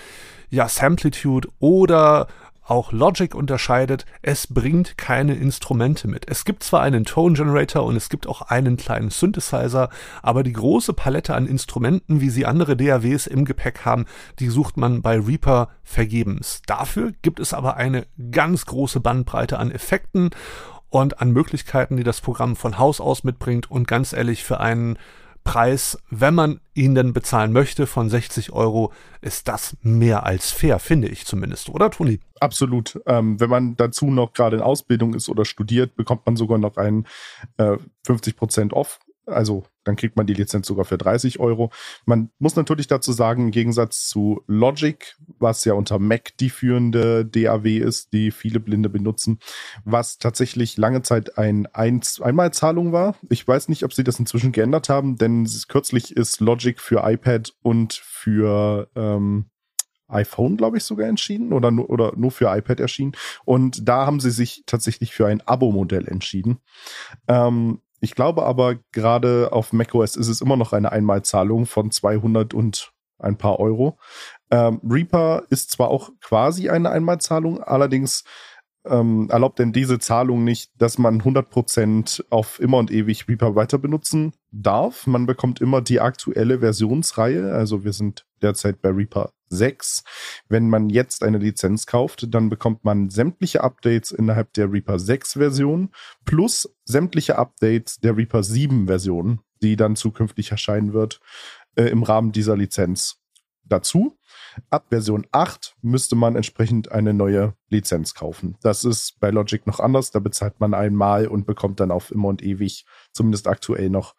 ja 0.50 0.68
Samplitude 0.68 1.48
oder 1.58 2.26
auch 2.66 2.92
Logic 2.92 3.34
unterscheidet, 3.34 4.06
es 4.22 4.46
bringt 4.46 4.98
keine 4.98 5.34
Instrumente 5.34 6.08
mit. 6.08 6.28
Es 6.28 6.44
gibt 6.44 6.62
zwar 6.62 6.82
einen 6.82 7.04
Tone 7.04 7.34
Generator 7.34 7.84
und 7.84 7.96
es 7.96 8.08
gibt 8.08 8.26
auch 8.26 8.42
einen 8.42 8.76
kleinen 8.76 9.10
Synthesizer, 9.10 9.88
aber 10.22 10.42
die 10.42 10.52
große 10.52 10.92
Palette 10.92 11.34
an 11.34 11.46
Instrumenten, 11.46 12.20
wie 12.20 12.30
sie 12.30 12.46
andere 12.46 12.76
DAWs 12.76 13.26
im 13.26 13.44
Gepäck 13.44 13.84
haben, 13.84 14.06
die 14.38 14.48
sucht 14.48 14.76
man 14.76 15.02
bei 15.02 15.18
Reaper 15.18 15.68
vergebens. 15.82 16.62
Dafür 16.66 17.12
gibt 17.22 17.40
es 17.40 17.54
aber 17.54 17.76
eine 17.76 18.06
ganz 18.30 18.66
große 18.66 19.00
Bandbreite 19.00 19.58
an 19.58 19.70
Effekten 19.70 20.30
und 20.88 21.20
an 21.20 21.30
Möglichkeiten, 21.30 21.96
die 21.96 22.04
das 22.04 22.20
Programm 22.20 22.56
von 22.56 22.78
Haus 22.78 23.00
aus 23.00 23.24
mitbringt 23.24 23.70
und 23.70 23.88
ganz 23.88 24.12
ehrlich 24.12 24.44
für 24.44 24.60
einen 24.60 24.98
Preis, 25.46 25.98
wenn 26.10 26.34
man 26.34 26.60
ihn 26.74 26.94
denn 26.94 27.12
bezahlen 27.12 27.52
möchte, 27.52 27.86
von 27.86 28.10
60 28.10 28.52
Euro, 28.52 28.92
ist 29.22 29.48
das 29.48 29.76
mehr 29.80 30.26
als 30.26 30.50
fair, 30.50 30.78
finde 30.78 31.08
ich 31.08 31.24
zumindest, 31.24 31.70
oder 31.70 31.90
Toni? 31.90 32.20
Absolut. 32.40 33.00
Ähm, 33.06 33.40
wenn 33.40 33.48
man 33.48 33.76
dazu 33.76 34.10
noch 34.10 34.34
gerade 34.34 34.56
in 34.56 34.62
Ausbildung 34.62 35.14
ist 35.14 35.28
oder 35.28 35.44
studiert, 35.44 35.96
bekommt 35.96 36.26
man 36.26 36.36
sogar 36.36 36.58
noch 36.58 36.76
einen 36.76 37.06
äh, 37.56 37.76
50% 38.06 38.72
off 38.72 38.98
also 39.26 39.64
dann 39.86 39.96
kriegt 39.96 40.16
man 40.16 40.26
die 40.26 40.34
Lizenz 40.34 40.66
sogar 40.66 40.84
für 40.84 40.98
30 40.98 41.40
Euro. 41.40 41.70
Man 42.04 42.30
muss 42.38 42.56
natürlich 42.56 42.86
dazu 42.86 43.12
sagen, 43.12 43.46
im 43.46 43.50
Gegensatz 43.50 44.08
zu 44.08 44.42
Logic, 44.46 45.16
was 45.38 45.64
ja 45.64 45.74
unter 45.74 45.98
Mac 45.98 46.36
die 46.38 46.50
führende 46.50 47.24
DAW 47.24 47.78
ist, 47.78 48.12
die 48.12 48.30
viele 48.30 48.60
Blinde 48.60 48.88
benutzen, 48.88 49.38
was 49.84 50.18
tatsächlich 50.18 50.76
lange 50.76 51.02
Zeit 51.02 51.38
ein 51.38 51.66
Einmalzahlung 51.66 52.92
war. 52.92 53.16
Ich 53.28 53.46
weiß 53.46 53.68
nicht, 53.68 53.84
ob 53.84 53.92
sie 53.92 54.04
das 54.04 54.18
inzwischen 54.18 54.52
geändert 54.52 54.88
haben, 54.88 55.16
denn 55.16 55.48
kürzlich 55.68 56.16
ist 56.16 56.40
Logic 56.40 56.80
für 56.80 57.08
iPad 57.08 57.54
und 57.62 57.92
für 57.94 58.88
ähm, 58.96 59.46
iPhone, 60.08 60.56
glaube 60.56 60.76
ich, 60.76 60.84
sogar 60.84 61.08
entschieden 61.08 61.52
oder 61.52 61.70
nur, 61.70 61.90
oder 61.90 62.12
nur 62.16 62.30
für 62.30 62.46
iPad 62.56 62.80
erschienen. 62.80 63.12
Und 63.44 63.88
da 63.88 64.06
haben 64.06 64.20
sie 64.20 64.30
sich 64.30 64.62
tatsächlich 64.66 65.12
für 65.12 65.26
ein 65.26 65.42
Abo-Modell 65.42 66.06
entschieden. 66.08 66.58
Ähm, 67.28 67.80
ich 68.06 68.14
glaube 68.14 68.44
aber, 68.44 68.76
gerade 68.92 69.50
auf 69.50 69.72
macOS 69.72 70.14
ist 70.14 70.28
es 70.28 70.40
immer 70.40 70.56
noch 70.56 70.72
eine 70.72 70.92
Einmalzahlung 70.92 71.66
von 71.66 71.90
200 71.90 72.54
und 72.54 72.92
ein 73.18 73.36
paar 73.36 73.58
Euro. 73.58 73.98
Ähm, 74.52 74.80
Reaper 74.88 75.42
ist 75.50 75.72
zwar 75.72 75.88
auch 75.88 76.10
quasi 76.20 76.68
eine 76.68 76.90
Einmalzahlung, 76.90 77.60
allerdings 77.60 78.22
ähm, 78.84 79.28
erlaubt 79.28 79.58
denn 79.58 79.72
diese 79.72 79.98
Zahlung 79.98 80.44
nicht, 80.44 80.70
dass 80.80 80.98
man 80.98 81.20
100% 81.20 82.26
auf 82.30 82.60
immer 82.60 82.78
und 82.78 82.92
ewig 82.92 83.26
Reaper 83.26 83.56
weiter 83.56 83.78
benutzen 83.78 84.34
darf. 84.52 85.08
Man 85.08 85.26
bekommt 85.26 85.60
immer 85.60 85.80
die 85.80 86.00
aktuelle 86.00 86.60
Versionsreihe. 86.60 87.52
Also 87.52 87.82
wir 87.82 87.92
sind 87.92 88.24
derzeit 88.40 88.80
bei 88.82 88.90
Reaper 88.90 89.32
6. 89.48 90.04
Wenn 90.48 90.68
man 90.68 90.88
jetzt 90.90 91.22
eine 91.22 91.38
Lizenz 91.38 91.86
kauft, 91.86 92.34
dann 92.34 92.48
bekommt 92.48 92.84
man 92.84 93.10
sämtliche 93.10 93.62
Updates 93.62 94.10
innerhalb 94.10 94.52
der 94.54 94.72
Reaper 94.72 94.98
6 94.98 95.34
Version 95.34 95.90
plus 96.24 96.74
sämtliche 96.84 97.38
Updates 97.38 98.00
der 98.00 98.16
Reaper 98.16 98.42
7 98.42 98.86
Version, 98.86 99.40
die 99.62 99.76
dann 99.76 99.96
zukünftig 99.96 100.50
erscheinen 100.50 100.92
wird 100.92 101.20
äh, 101.76 101.84
im 101.84 102.02
Rahmen 102.02 102.32
dieser 102.32 102.56
Lizenz 102.56 103.20
dazu. 103.68 104.18
Ab 104.70 104.86
Version 104.90 105.26
8 105.32 105.76
müsste 105.82 106.16
man 106.16 106.36
entsprechend 106.36 106.90
eine 106.92 107.12
neue 107.12 107.54
Lizenz 107.68 108.14
kaufen. 108.14 108.56
Das 108.62 108.84
ist 108.84 109.18
bei 109.20 109.30
Logic 109.30 109.66
noch 109.66 109.80
anders. 109.80 110.10
Da 110.10 110.18
bezahlt 110.18 110.60
man 110.60 110.74
einmal 110.74 111.26
und 111.26 111.46
bekommt 111.46 111.80
dann 111.80 111.90
auf 111.90 112.10
immer 112.10 112.28
und 112.28 112.42
ewig, 112.42 112.86
zumindest 113.12 113.48
aktuell 113.48 113.90
noch, 113.90 114.14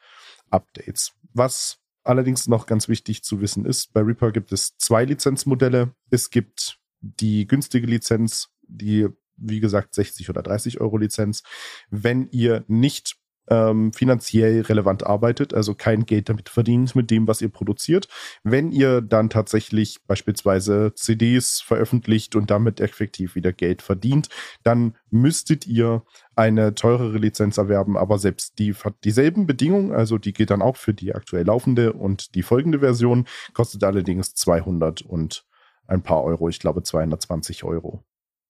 Updates. 0.50 1.14
Was 1.34 1.80
allerdings 2.08 2.48
noch 2.48 2.66
ganz 2.66 2.88
wichtig 2.88 3.24
zu 3.24 3.42
wissen 3.42 3.66
ist, 3.66 3.94
bei 3.94 4.02
Reaper 4.02 4.32
gibt 4.32 4.52
es 4.52 4.78
zwei 4.78 5.06
Lizenzmodelle. 5.06 5.94
Es 6.10 6.30
gibt 6.30 6.80
die 7.02 7.48
günstige 7.48 7.88
Lizenz, 7.88 8.50
die 8.64 9.08
wie 9.38 9.60
gesagt 9.60 9.94
60 9.94 10.30
oder 10.30 10.42
30 10.42 10.82
Euro 10.82 10.98
Lizenz. 10.98 11.44
Wenn 11.90 12.28
ihr 12.32 12.66
nicht 12.68 13.17
ähm, 13.50 13.94
finanziell 13.94 14.62
relevant 14.62 15.06
arbeitet, 15.06 15.54
also 15.54 15.74
kein 15.74 16.06
Geld 16.06 16.30
damit 16.30 16.50
verdient 16.50 16.96
mit 16.96 17.12
dem, 17.12 17.28
was 17.28 17.42
ihr 17.42 17.50
produziert. 17.50 18.08
Wenn 18.44 18.72
ihr 18.72 19.02
dann 19.02 19.30
tatsächlich 19.30 20.00
beispielsweise 20.06 20.94
CDs 20.96 21.62
veröffentlicht 21.62 22.36
und 22.36 22.52
damit 22.52 22.80
effektiv 22.80 23.36
wieder 23.36 23.54
Geld 23.54 23.82
verdient, 23.82 24.30
dann 24.64 24.96
müsstet 25.10 25.66
ihr 25.68 26.04
eine 26.36 26.76
teurere 26.76 27.18
Lizenz 27.18 27.58
erwerben, 27.58 27.98
aber 27.98 28.20
selbst 28.20 28.60
die 28.60 28.74
hat 28.74 28.96
dieselben 29.04 29.48
Bedingungen, 29.48 29.92
also 29.92 30.18
die 30.18 30.34
geht 30.34 30.52
dann 30.52 30.62
auch 30.62 30.78
für 30.78 30.94
die 30.94 31.16
aktuell 31.16 31.46
laufende 31.46 31.94
und 31.94 32.36
die 32.36 32.44
folgende 32.44 32.80
Version, 32.80 33.26
kostet 33.54 33.84
allerdings 33.84 34.36
200 34.36 35.02
und 35.02 35.46
ein 35.88 36.04
paar 36.04 36.24
Euro, 36.24 36.50
ich 36.50 36.60
glaube 36.60 36.84
220 36.84 37.64
Euro. 37.64 38.04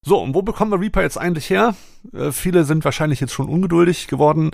So, 0.07 0.19
und 0.19 0.33
wo 0.33 0.41
bekommen 0.41 0.71
wir 0.71 0.79
Reaper 0.79 1.01
jetzt 1.01 1.17
eigentlich 1.17 1.49
her? 1.49 1.75
Äh, 2.13 2.31
viele 2.31 2.63
sind 2.63 2.85
wahrscheinlich 2.85 3.19
jetzt 3.19 3.33
schon 3.33 3.49
ungeduldig 3.49 4.07
geworden. 4.07 4.51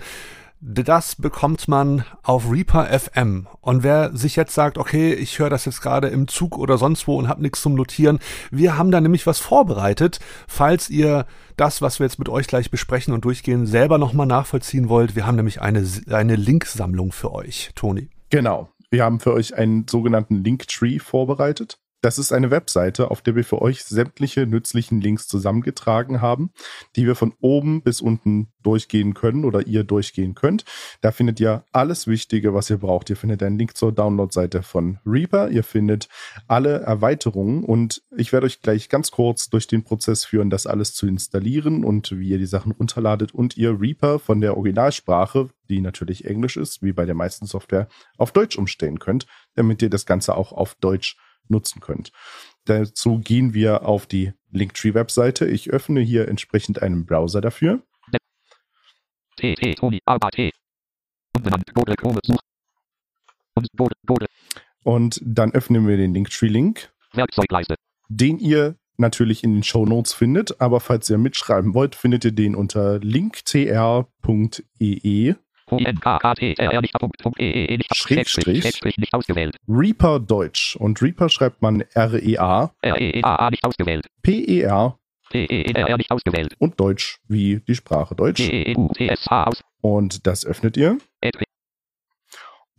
Das 0.62 1.16
bekommt 1.16 1.68
man 1.68 2.06
auf 2.24 2.52
Reaper 2.52 2.88
FM. 2.88 3.48
Und 3.62 3.84
wer 3.84 4.18
sich 4.18 4.36
jetzt 4.36 4.56
sagt, 4.56 4.80
okay, 4.80 5.14
ich 5.14 5.38
höre 5.38 5.52
das 5.52 5.66
jetzt 5.66 5.82
gerade 5.82 6.08
im 6.08 6.28
Zug 6.28 6.58
oder 6.58 6.80
sonst 6.80 7.06
wo 7.06 7.20
und 7.20 7.28
habe 7.28 7.44
nichts 7.44 7.62
zum 7.62 7.76
Notieren, 7.76 8.18
wir 8.50 8.80
haben 8.80 8.90
da 8.90 9.00
nämlich 9.00 9.28
was 9.28 9.38
vorbereitet, 9.38 10.20
falls 10.48 10.90
ihr 10.90 11.28
das, 11.56 11.84
was 11.84 12.00
wir 12.00 12.08
jetzt 12.08 12.18
mit 12.18 12.30
euch 12.30 12.48
gleich 12.48 12.72
besprechen 12.72 13.14
und 13.14 13.24
durchgehen, 13.24 13.68
selber 13.68 14.00
nochmal 14.00 14.26
nachvollziehen 14.26 14.90
wollt. 14.90 15.16
Wir 15.16 15.28
haben 15.28 15.36
nämlich 15.36 15.62
eine, 15.62 15.88
eine 16.10 16.36
Linksammlung 16.36 17.12
für 17.12 17.32
euch, 17.32 17.70
Toni. 17.76 18.10
Genau. 18.32 18.70
Wir 18.90 19.04
haben 19.04 19.20
für 19.20 19.34
euch 19.34 19.56
einen 19.56 19.88
sogenannten 19.88 20.44
Linktree 20.44 20.98
vorbereitet. 20.98 21.78
Das 22.04 22.20
ist 22.20 22.34
eine 22.34 22.52
Webseite, 22.52 23.12
auf 23.12 23.22
der 23.22 23.34
wir 23.38 23.46
für 23.46 23.62
euch 23.62 23.86
sämtliche 23.86 24.46
nützlichen 24.46 25.00
Links 25.00 25.26
zusammengetragen 25.26 26.20
haben, 26.20 26.52
die 26.98 27.08
wir 27.08 27.16
von 27.16 27.34
oben 27.40 27.82
bis 27.82 28.02
unten 28.02 28.50
durchgehen 28.62 29.14
können 29.14 29.46
oder 29.46 29.68
ihr 29.68 29.86
durchgehen 29.86 30.36
könnt. 30.36 30.66
Da 31.00 31.14
findet 31.14 31.40
ihr 31.40 31.64
alles 31.72 32.06
Wichtige, 32.06 32.54
was 32.54 32.70
ihr 32.70 32.80
braucht. 32.80 33.10
Ihr 33.10 33.16
findet 33.16 33.42
einen 33.42 33.58
Link 33.58 33.78
zur 33.78 33.94
Download-Seite 33.94 34.64
von 34.64 35.00
Reaper. 35.06 35.50
Ihr 35.50 35.64
findet 35.64 36.10
alle 36.50 36.82
Erweiterungen 36.82 37.64
und 37.64 38.04
ich 38.18 38.34
werde 38.34 38.48
euch 38.48 38.62
gleich 38.62 38.90
ganz 38.90 39.12
kurz 39.12 39.50
durch 39.50 39.68
den 39.68 39.86
Prozess 39.86 40.26
führen, 40.26 40.50
das 40.50 40.68
alles 40.68 40.94
zu 40.94 41.08
installieren 41.08 41.86
und 41.86 42.12
wie 42.20 42.28
ihr 42.28 42.38
die 42.38 42.46
Sachen 42.48 42.74
runterladet 42.74 43.34
und 43.34 43.56
ihr 43.56 43.80
Reaper 43.80 44.20
von 44.20 44.42
der 44.42 44.58
Originalsprache, 44.58 45.52
die 45.70 45.80
natürlich 45.80 46.26
Englisch 46.26 46.58
ist, 46.58 46.84
wie 46.84 46.92
bei 46.92 47.06
der 47.06 47.16
meisten 47.16 47.46
Software, 47.46 47.88
auf 48.18 48.34
Deutsch 48.34 48.58
umstellen 48.58 49.00
könnt, 49.00 49.26
damit 49.56 49.82
ihr 49.82 49.90
das 49.90 50.06
Ganze 50.06 50.36
auch 50.36 50.52
auf 50.52 50.76
Deutsch 50.76 51.16
nutzen 51.48 51.82
könnt. 51.82 52.12
Dazu 52.66 53.20
gehen 53.20 53.54
wir 53.54 53.86
auf 53.86 54.06
die 54.06 54.32
Linktree-Webseite. 54.52 55.46
Ich 55.46 55.70
öffne 55.72 56.02
hier 56.02 56.28
entsprechend 56.28 56.82
einen 56.82 57.06
Browser 57.06 57.42
dafür. 57.42 57.84
Und 64.84 65.22
dann 65.24 65.52
öffnen 65.54 65.88
wir 65.88 65.98
den 65.98 66.14
Linktree-Link, 66.14 66.92
den 68.10 68.40
ihr 68.40 68.78
natürlich 68.98 69.44
in 69.44 69.54
den 69.54 69.64
Show 69.64 69.86
Notes 69.86 70.14
findet. 70.14 70.62
Aber 70.62 70.80
falls 70.80 71.10
ihr 71.10 71.18
mitschreiben 71.18 71.74
wollt, 71.74 71.96
findet 71.96 72.26
ihr 72.26 72.32
den 72.32 72.56
unter 72.56 73.00
linktr.ee 73.00 74.06
Schrägstrich. 77.96 78.98
Nicht 78.98 79.14
ausgewählt. 79.14 79.56
Reaper 79.68 80.20
Deutsch. 80.20 80.76
Und 80.76 81.02
Reaper 81.02 81.30
schreibt 81.30 81.62
man 81.62 81.82
R-E-A, 81.94 82.72
R, 82.82 83.02
E, 83.02 83.10
E, 83.20 83.24
A, 83.24 83.36
A 83.36 83.50
nicht 83.50 83.64
ausgewählt. 83.64 84.08
P-E-R 84.22 85.00
T, 85.32 85.46
E, 85.46 85.98
nicht 85.98 86.12
ausgewählt. 86.12 86.56
und 86.60 86.80
Deutsch 86.80 87.20
wie 87.28 87.62
die 87.68 87.76
Sprache 87.76 88.16
Deutsch. 88.16 88.42
E, 88.42 88.74
E, 88.74 89.16
aus. 89.28 89.64
Und 89.82 90.28
das 90.28 90.46
öffnet 90.46 90.78
ihr. 90.78 90.98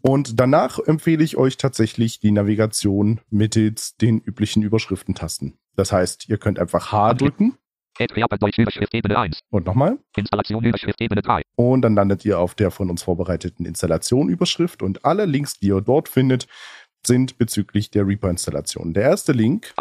Und 0.00 0.38
danach 0.38 0.78
empfehle 0.78 1.24
ich 1.24 1.36
euch 1.38 1.56
tatsächlich 1.56 2.20
die 2.20 2.30
Navigation 2.30 3.20
mittels 3.30 3.96
den 3.96 4.20
üblichen 4.20 4.62
Überschriftentasten. 4.62 5.58
Das 5.76 5.92
heißt, 5.92 6.28
ihr 6.28 6.36
könnt 6.36 6.58
einfach 6.58 6.92
H 6.92 7.14
drücken 7.14 7.56
et, 7.98 8.16
Japan, 8.16 8.38
Deutsch, 8.38 8.58
Überschrift, 8.58 8.92
Ebene 8.94 9.18
1. 9.18 9.40
und 9.50 9.66
nochmal. 9.66 9.98
Installation, 10.16 10.64
Überschrift, 10.64 11.00
Ebene 11.00 11.22
3. 11.22 11.42
Und 11.56 11.82
dann 11.82 11.94
landet 11.94 12.24
ihr 12.24 12.38
auf 12.38 12.54
der 12.54 12.70
von 12.70 12.90
uns 12.90 13.02
vorbereiteten 13.02 13.66
Installation-Überschrift 13.66 14.82
und 14.82 15.04
alle 15.04 15.24
Links, 15.24 15.58
die 15.58 15.68
ihr 15.68 15.80
dort 15.80 16.08
findet, 16.08 16.46
sind 17.06 17.38
bezüglich 17.38 17.90
der 17.90 18.06
Reaper-Installation. 18.06 18.94
Der 18.94 19.04
erste 19.04 19.32
Link 19.32 19.72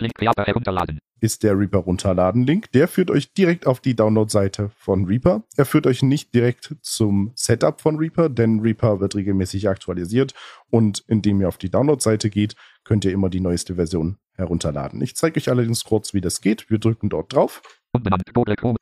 Link, 0.00 1.00
ist 1.20 1.42
der 1.42 1.58
Reaper 1.58 1.78
runterladen 1.78 2.44
Link. 2.44 2.70
Der 2.72 2.88
führt 2.88 3.10
euch 3.10 3.32
direkt 3.32 3.66
auf 3.66 3.80
die 3.80 3.96
Download-Seite 3.96 4.70
von 4.76 5.06
Reaper. 5.06 5.42
Er 5.56 5.64
führt 5.64 5.86
euch 5.86 6.02
nicht 6.02 6.34
direkt 6.34 6.76
zum 6.82 7.32
Setup 7.34 7.80
von 7.80 7.96
Reaper, 7.96 8.28
denn 8.28 8.60
Reaper 8.60 9.00
wird 9.00 9.14
regelmäßig 9.14 9.68
aktualisiert 9.68 10.34
und 10.70 11.04
indem 11.08 11.40
ihr 11.40 11.48
auf 11.48 11.58
die 11.58 11.70
Download-Seite 11.70 12.30
geht, 12.30 12.54
könnt 12.84 13.04
ihr 13.04 13.12
immer 13.12 13.30
die 13.30 13.40
neueste 13.40 13.74
Version 13.74 14.18
herunterladen. 14.34 15.00
Ich 15.02 15.16
zeige 15.16 15.38
euch 15.38 15.48
allerdings 15.48 15.84
kurz, 15.84 16.14
wie 16.14 16.20
das 16.20 16.40
geht. 16.40 16.70
Wir 16.70 16.78
drücken 16.78 17.08
dort 17.08 17.32
drauf 17.32 17.62
Unbenannt, 17.92 18.22
Google, 18.34 18.56
Chrome. 18.56 18.76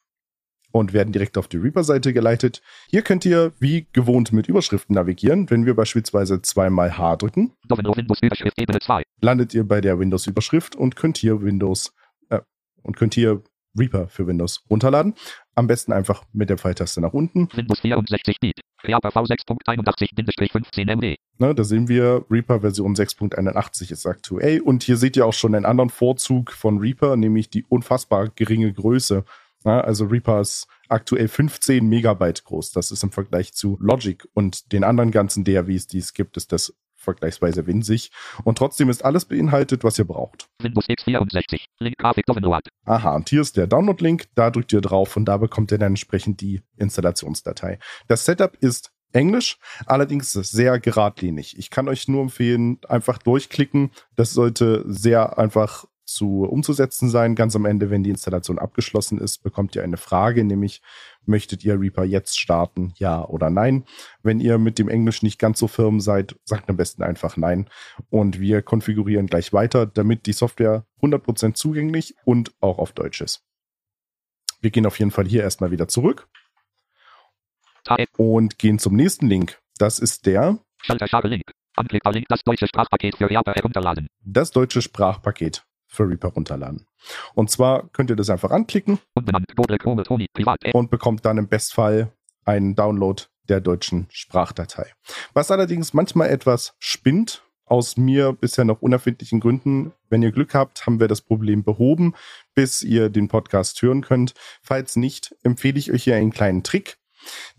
Und 0.79 0.93
werden 0.93 1.13
direkt 1.13 1.39
auf 1.39 1.49
die 1.49 1.57
Reaper-Seite 1.57 2.13
geleitet. 2.13 2.63
Hier 2.89 3.03
könnt 3.03 3.25
ihr 3.25 3.53
wie 3.59 3.87
gewohnt 3.93 4.33
mit 4.33 4.49
Überschriften 4.49 4.95
navigieren. 4.95 5.51
Wenn 5.51 5.67
wir 5.67 5.75
beispielsweise 5.75 6.43
zweimal 6.43 6.97
H 6.97 7.17
drücken, 7.17 7.53
Domino, 7.67 7.97
Windows, 7.97 8.21
Überschrift, 8.23 8.61
Ebene 8.61 8.81
2. 8.81 9.03
landet 9.21 9.55
ihr 9.55 9.65
bei 9.65 9.81
der 9.81 9.99
Windows-Überschrift 9.99 10.77
und 10.77 10.97
könnt 10.97 11.19
hier 11.19 11.43
Windows 11.43 11.93
äh, 12.31 12.41
und 12.83 12.97
könnt 12.97 13.15
hier 13.15 13.43
Reaper 13.79 14.09
für 14.09 14.27
Windows 14.27 14.65
runterladen. 14.71 15.15
Am 15.55 15.67
besten 15.67 15.93
einfach 15.93 16.25
mit 16.33 16.51
der 16.51 16.59
Pfeiltaste 16.59 17.01
nach 17.01 17.13
unten. 17.13 17.49
Windows 17.55 17.81
64 17.81 18.41
Bit. 18.41 18.61
Reaper 18.85 19.09
V6.81-15 19.09 20.95
MD. 20.95 21.17
Ne, 21.39 21.55
da 21.55 21.65
sehen 21.65 21.89
wir 21.89 22.25
Reaper 22.31 22.61
Version 22.61 22.95
6.81 22.95 23.93
ist 23.93 24.07
aktuell. 24.07 24.61
Und 24.61 24.83
hier 24.83 24.97
seht 24.97 25.17
ihr 25.17 25.27
auch 25.27 25.33
schon 25.33 25.55
einen 25.55 25.65
anderen 25.65 25.91
Vorzug 25.91 26.53
von 26.53 26.79
Reaper, 26.79 27.17
nämlich 27.17 27.51
die 27.51 27.65
unfassbar 27.69 28.29
geringe 28.29 28.73
Größe. 28.73 29.25
Na, 29.67 29.81
also 29.81 30.05
Reaper 30.05 30.41
ist 30.41 30.69
aktuell 30.89 31.27
15 31.27 31.85
Megabyte 31.85 32.45
groß. 32.45 32.71
Das 32.71 32.93
ist 32.93 33.03
im 33.03 33.11
Vergleich 33.11 33.53
zu 33.53 33.77
Logic 33.81 34.25
und 34.33 34.71
den 34.71 34.85
anderen 34.85 35.11
ganzen 35.11 35.43
DAWs, 35.43 35.89
die 35.89 35.99
es 35.99 36.15
gibt, 36.15 36.37
ist 36.37 36.53
das 36.53 36.73
vergleichsweise 36.95 37.67
winzig. 37.67 38.13
Und 38.45 38.59
trotzdem 38.59 38.89
ist 38.91 39.05
alles 39.05 39.25
beinhaltet, 39.25 39.83
was 39.83 39.99
ihr 39.99 40.05
braucht. 40.05 40.49
Windows 40.63 40.87
X64. 40.87 41.65
Link 41.81 41.99
Grafik 41.99 42.27
Domino 42.27 42.55
Ad. 42.55 42.71
Aha, 42.85 43.17
und 43.17 43.29
hier 43.29 43.41
ist 43.41 43.57
der 43.57 43.67
Download-Link, 43.67 44.27
da 44.37 44.53
drückt 44.53 44.73
ihr 44.73 44.81
drauf 44.81 45.17
und 45.17 45.25
da 45.25 45.37
bekommt 45.37 45.73
ihr 45.73 45.79
dann 45.79 45.93
entsprechend 45.93 46.41
die 46.41 46.63
Installationsdatei. 46.77 47.81
Das 48.07 48.25
Setup 48.25 48.57
ist 48.61 48.93
Englisch, 49.13 49.59
allerdings 49.87 50.33
sehr 50.33 50.79
geradlinig. 50.79 51.59
Ich 51.59 51.71
kann 51.71 51.89
euch 51.89 52.07
nur 52.07 52.23
empfehlen, 52.23 52.79
einfach 52.89 53.19
durchklicken. 53.19 53.91
Das 54.15 54.33
sollte 54.33 54.85
sehr 54.87 55.39
einfach 55.39 55.87
zu 56.07 56.45
umzusetzen 56.45 57.11
sein. 57.11 57.35
Ganz 57.35 57.55
am 57.57 57.67
Ende, 57.67 57.91
wenn 57.91 58.03
die 58.03 58.11
Installation 58.11 58.59
abgeschlossen 58.59 59.19
ist, 59.19 59.43
bekommt 59.43 59.77
ihr 59.77 59.83
eine 59.83 59.97
Frage, 59.97 60.45
nämlich 60.45 60.81
möchtet 61.25 61.65
ihr 61.65 61.81
Reaper 61.81 62.05
jetzt 62.05 62.39
starten, 62.39 62.93
ja 62.97 63.25
oder 63.25 63.51
nein? 63.51 63.85
Wenn 64.23 64.41
ihr 64.41 64.59
mit 64.59 64.79
dem 64.79 64.89
Englisch 64.89 65.23
nicht 65.23 65.39
ganz 65.39 65.59
so 65.59 65.69
firm 65.69 66.01
seid, 66.01 66.37
sagt 66.45 66.71
am 66.71 66.77
besten 66.77 67.03
einfach 67.03 67.37
nein. 67.37 67.69
Und 68.09 68.41
wir 68.41 68.63
konfigurieren 68.63 69.27
gleich 69.27 69.53
weiter, 69.53 69.87
damit 69.87 70.27
die 70.27 70.33
Software 70.33 70.87
100% 71.03 71.55
zugänglich 71.55 72.15
und 72.25 72.53
auch 72.61 72.79
auf 72.79 72.93
Deutsch 72.93 73.21
ist. 73.21 73.43
Wir 74.61 74.71
gehen 74.71 74.87
auf 74.87 74.99
jeden 74.99 75.11
Fall 75.11 75.27
hier 75.27 75.43
erstmal 75.43 75.71
wieder 75.71 75.89
zurück 75.89 76.29
und 78.17 78.59
gehen 78.59 78.79
zum 78.79 78.95
nächsten 78.95 79.27
Link. 79.27 79.59
Das 79.79 79.99
ist 79.99 80.27
der, 80.27 80.59
Schalter 80.83 81.09
Schare 81.09 81.29
Link. 81.29 81.43
Anklickbar 81.75 82.13
Link. 82.13 82.27
Das 82.29 82.43
deutsche 82.43 82.67
Sprachpaket 82.67 83.17
für 83.17 83.29
Reaper 83.29 83.53
herunterladen. 83.53 84.07
das 84.23 84.51
deutsche 84.51 84.81
Sprachpaket 84.83 85.66
für 85.97 86.09
Reaper 86.09 86.29
runterladen. 86.29 86.87
Und 87.35 87.51
zwar 87.51 87.89
könnt 87.89 88.11
ihr 88.11 88.17
das 88.17 88.31
einfach 88.31 88.51
anklicken 88.51 88.99
und 90.73 90.91
bekommt 90.91 91.25
dann 91.25 91.39
im 91.39 91.49
Bestfall 91.49 92.13
einen 92.45 92.75
Download 92.75 93.23
der 93.49 93.61
deutschen 93.61 94.07
Sprachdatei. 94.11 94.93
Was 95.33 95.51
allerdings 95.51 95.95
manchmal 95.95 96.31
etwas 96.31 96.75
spinnt, 96.79 97.43
aus 97.67 97.97
mir 97.97 98.33
bisher 98.33 98.65
noch 98.65 98.81
unerfindlichen 98.81 99.41
Gründen. 99.41 99.93
Wenn 100.09 100.23
ihr 100.23 100.31
Glück 100.31 100.55
habt, 100.55 100.87
haben 100.87 101.01
wir 101.01 101.09
das 101.09 101.21
Problem 101.21 101.65
behoben, 101.65 102.15
bis 102.55 102.83
ihr 102.83 103.11
den 103.11 103.29
Podcast 103.29 103.83
hören 103.83 104.03
könnt. 104.03 104.35
Falls 104.63 104.97
nicht, 104.97 105.35
empfehle 105.43 105.79
ich 105.79 105.93
euch 105.93 106.05
hier 106.05 106.17
einen 106.17 106.31
kleinen 106.31 106.63
Trick. 106.63 106.97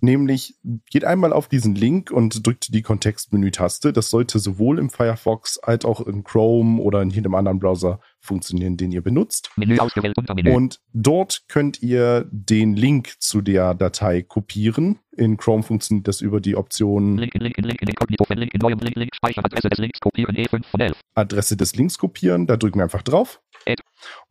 Nämlich 0.01 0.55
geht 0.89 1.05
einmal 1.05 1.33
auf 1.33 1.47
diesen 1.47 1.75
Link 1.75 2.11
und 2.11 2.45
drückt 2.45 2.73
die 2.73 2.81
Kontextmenü-Taste. 2.81 3.93
Das 3.93 4.09
sollte 4.09 4.39
sowohl 4.39 4.79
im 4.79 4.89
Firefox 4.89 5.57
als 5.59 5.85
auch 5.85 6.01
in 6.01 6.23
Chrome 6.23 6.81
oder 6.81 7.01
in 7.01 7.09
jedem 7.09 7.35
anderen 7.35 7.59
Browser 7.59 7.99
funktionieren, 8.19 8.77
den 8.77 8.91
ihr 8.91 9.01
benutzt. 9.01 9.49
Menü 9.55 9.79
ausgewählt. 9.79 10.17
Untermenü. 10.17 10.51
Und 10.51 10.81
dort 10.93 11.45
könnt 11.47 11.81
ihr 11.81 12.27
den 12.31 12.75
Link 12.75 13.15
zu 13.19 13.41
der 13.41 13.73
Datei 13.73 14.21
kopieren. 14.21 14.99
In 15.15 15.37
Chrome 15.37 15.63
funktioniert 15.63 16.07
das 16.07 16.21
über 16.21 16.39
die 16.39 16.55
Option 16.55 17.17
Link 17.17 17.33
in 17.33 17.41
Link 17.41 17.57
in 17.57 17.63
Link 17.63 17.81
in 17.81 17.87
Inkognito. 17.87 18.25
Wenn 18.27 18.37
Link 18.37 18.53
in 18.53 18.59
neuem 18.59 18.79
Link. 18.79 18.95
Link. 18.95 19.15
Speicheradresse 19.15 19.69
des 19.69 19.79
Links. 19.79 19.99
Kopieren. 19.99 20.35
E5 20.35 20.63
von 20.65 20.79
11. 20.79 20.99
Adresse 21.15 21.57
des 21.57 21.75
Links 21.75 21.97
kopieren. 21.97 22.45
Da 22.45 22.57
drücken 22.57 22.79
wir 22.79 22.83
einfach 22.83 23.01
drauf. 23.01 23.41
Add. 23.67 23.83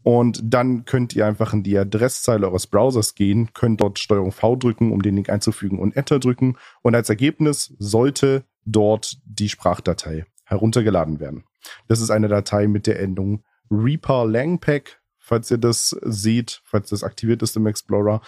Und 0.03 0.41
dann 0.45 0.85
könnt 0.85 1.15
ihr 1.15 1.27
einfach 1.27 1.53
in 1.53 1.63
die 1.63 1.77
Adresszeile 1.77 2.47
eures 2.47 2.67
Browsers 2.67 3.15
gehen, 3.15 3.53
könnt 3.53 3.81
dort 3.81 3.99
Steuerung 3.99 4.33
V 4.33 4.57
drücken, 4.57 4.93
um 4.93 5.03
den 5.03 5.17
Link 5.17 5.29
einzufügen 5.29 5.79
und 5.79 5.97
Enter 5.97 6.19
drücken. 6.19 6.57
Und 6.83 6.95
als 6.95 7.09
Ergebnis 7.09 7.75
sollte 7.79 8.45
dort 8.65 9.19
die 9.25 9.49
Sprachdatei 9.49 10.27
heruntergeladen 10.45 11.21
werden. 11.21 11.45
Das 11.89 12.01
ist 12.01 12.11
eine 12.11 12.29
Datei 12.29 12.69
mit 12.69 12.87
der 12.87 13.01
Endung 13.01 13.45
Reaper 13.71 14.27
Langpack, 14.27 15.01
falls 15.19 15.51
ihr 15.51 15.59
das 15.59 15.91
seht, 16.03 16.63
falls 16.65 16.91
das 16.91 17.03
aktiviert 17.03 17.43
ist 17.43 17.57
im 17.57 17.67
Explorer. 17.67 18.21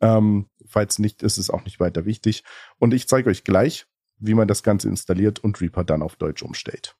Ähm, 0.00 0.48
falls 0.66 0.98
nicht, 0.98 1.22
ist 1.22 1.38
es 1.38 1.50
auch 1.50 1.64
nicht 1.64 1.80
weiter 1.80 2.04
wichtig. 2.04 2.44
Und 2.78 2.94
ich 2.94 3.08
zeige 3.08 3.30
euch 3.30 3.44
gleich, 3.44 3.86
wie 4.18 4.34
man 4.34 4.48
das 4.48 4.62
Ganze 4.62 4.88
installiert 4.88 5.40
und 5.40 5.60
Reaper 5.60 5.84
dann 5.84 6.02
auf 6.02 6.16
Deutsch 6.16 6.42
umstellt. 6.42 6.96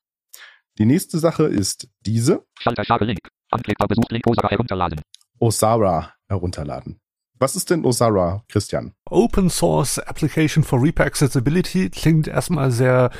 Die 0.79 0.85
nächste 0.85 1.19
Sache 1.19 1.45
ist 1.45 1.89
diese. 2.01 2.45
Schalter 2.59 2.85
Schare 2.85 3.05
Link. 3.05 3.29
Anklickbar 3.57 3.89
Besuch. 3.89 4.05
Link 4.11 4.27
Osaka 4.27 4.51
herunterladen. 4.51 5.01
Osara 5.39 6.13
herunterladen. 6.29 7.01
Was 7.39 7.55
ist 7.55 7.69
denn 7.69 7.85
Osara, 7.85 8.45
Christian? 8.49 8.95
Open 9.11 9.51
Source 9.51 9.99
Application 9.99 10.65
for 10.65 10.83
Reaper 10.83 11.05
Accessibility 11.05 11.91
klingt 11.91 12.29
erstmal 12.29 12.71
sehr 12.71 13.11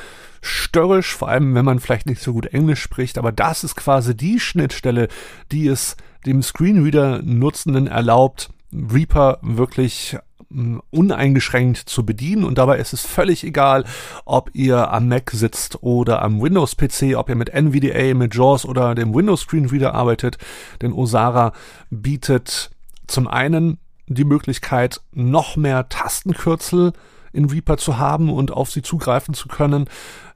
störrisch, 0.41 1.15
vor 1.15 1.27
allem 1.27 1.53
wenn 1.53 1.65
man 1.65 1.79
vielleicht 1.79 2.07
nicht 2.07 2.21
so 2.21 2.33
gut 2.33 2.47
Englisch 2.47 2.81
spricht, 2.81 3.19
aber 3.19 3.31
das 3.31 3.63
ist 3.63 3.75
quasi 3.75 4.17
die 4.17 4.39
Schnittstelle, 4.39 5.07
die 5.51 5.67
es 5.67 5.97
dem 6.25 6.41
Screenreader-Nutzenden 6.41 7.85
erlaubt, 7.85 8.49
Reaper 8.73 9.37
wirklich 9.43 10.17
uneingeschränkt 10.49 11.77
zu 11.77 12.05
bedienen 12.05 12.45
und 12.45 12.57
dabei 12.57 12.77
ist 12.77 12.93
es 12.93 13.05
völlig 13.05 13.43
egal, 13.43 13.83
ob 14.23 14.49
ihr 14.53 14.91
am 14.91 15.09
Mac 15.09 15.31
sitzt 15.31 15.83
oder 15.83 16.21
am 16.21 16.41
Windows-PC, 16.41 17.17
ob 17.17 17.29
ihr 17.29 17.35
mit 17.35 17.49
NVDA, 17.49 18.13
mit 18.13 18.33
JAWS 18.33 18.65
oder 18.65 18.95
dem 18.95 19.13
Windows 19.13 19.41
Screenreader 19.41 19.93
arbeitet, 19.93 20.37
denn 20.81 20.93
Osara 20.93 21.51
bietet 21.89 22.71
zum 23.07 23.27
einen 23.27 23.77
die 24.07 24.23
Möglichkeit, 24.23 25.01
noch 25.11 25.57
mehr 25.57 25.89
Tastenkürzel 25.89 26.93
in 27.33 27.45
Reaper 27.45 27.77
zu 27.77 27.97
haben 27.97 28.31
und 28.31 28.51
auf 28.51 28.71
sie 28.71 28.81
zugreifen 28.81 29.33
zu 29.33 29.49
können. 29.49 29.89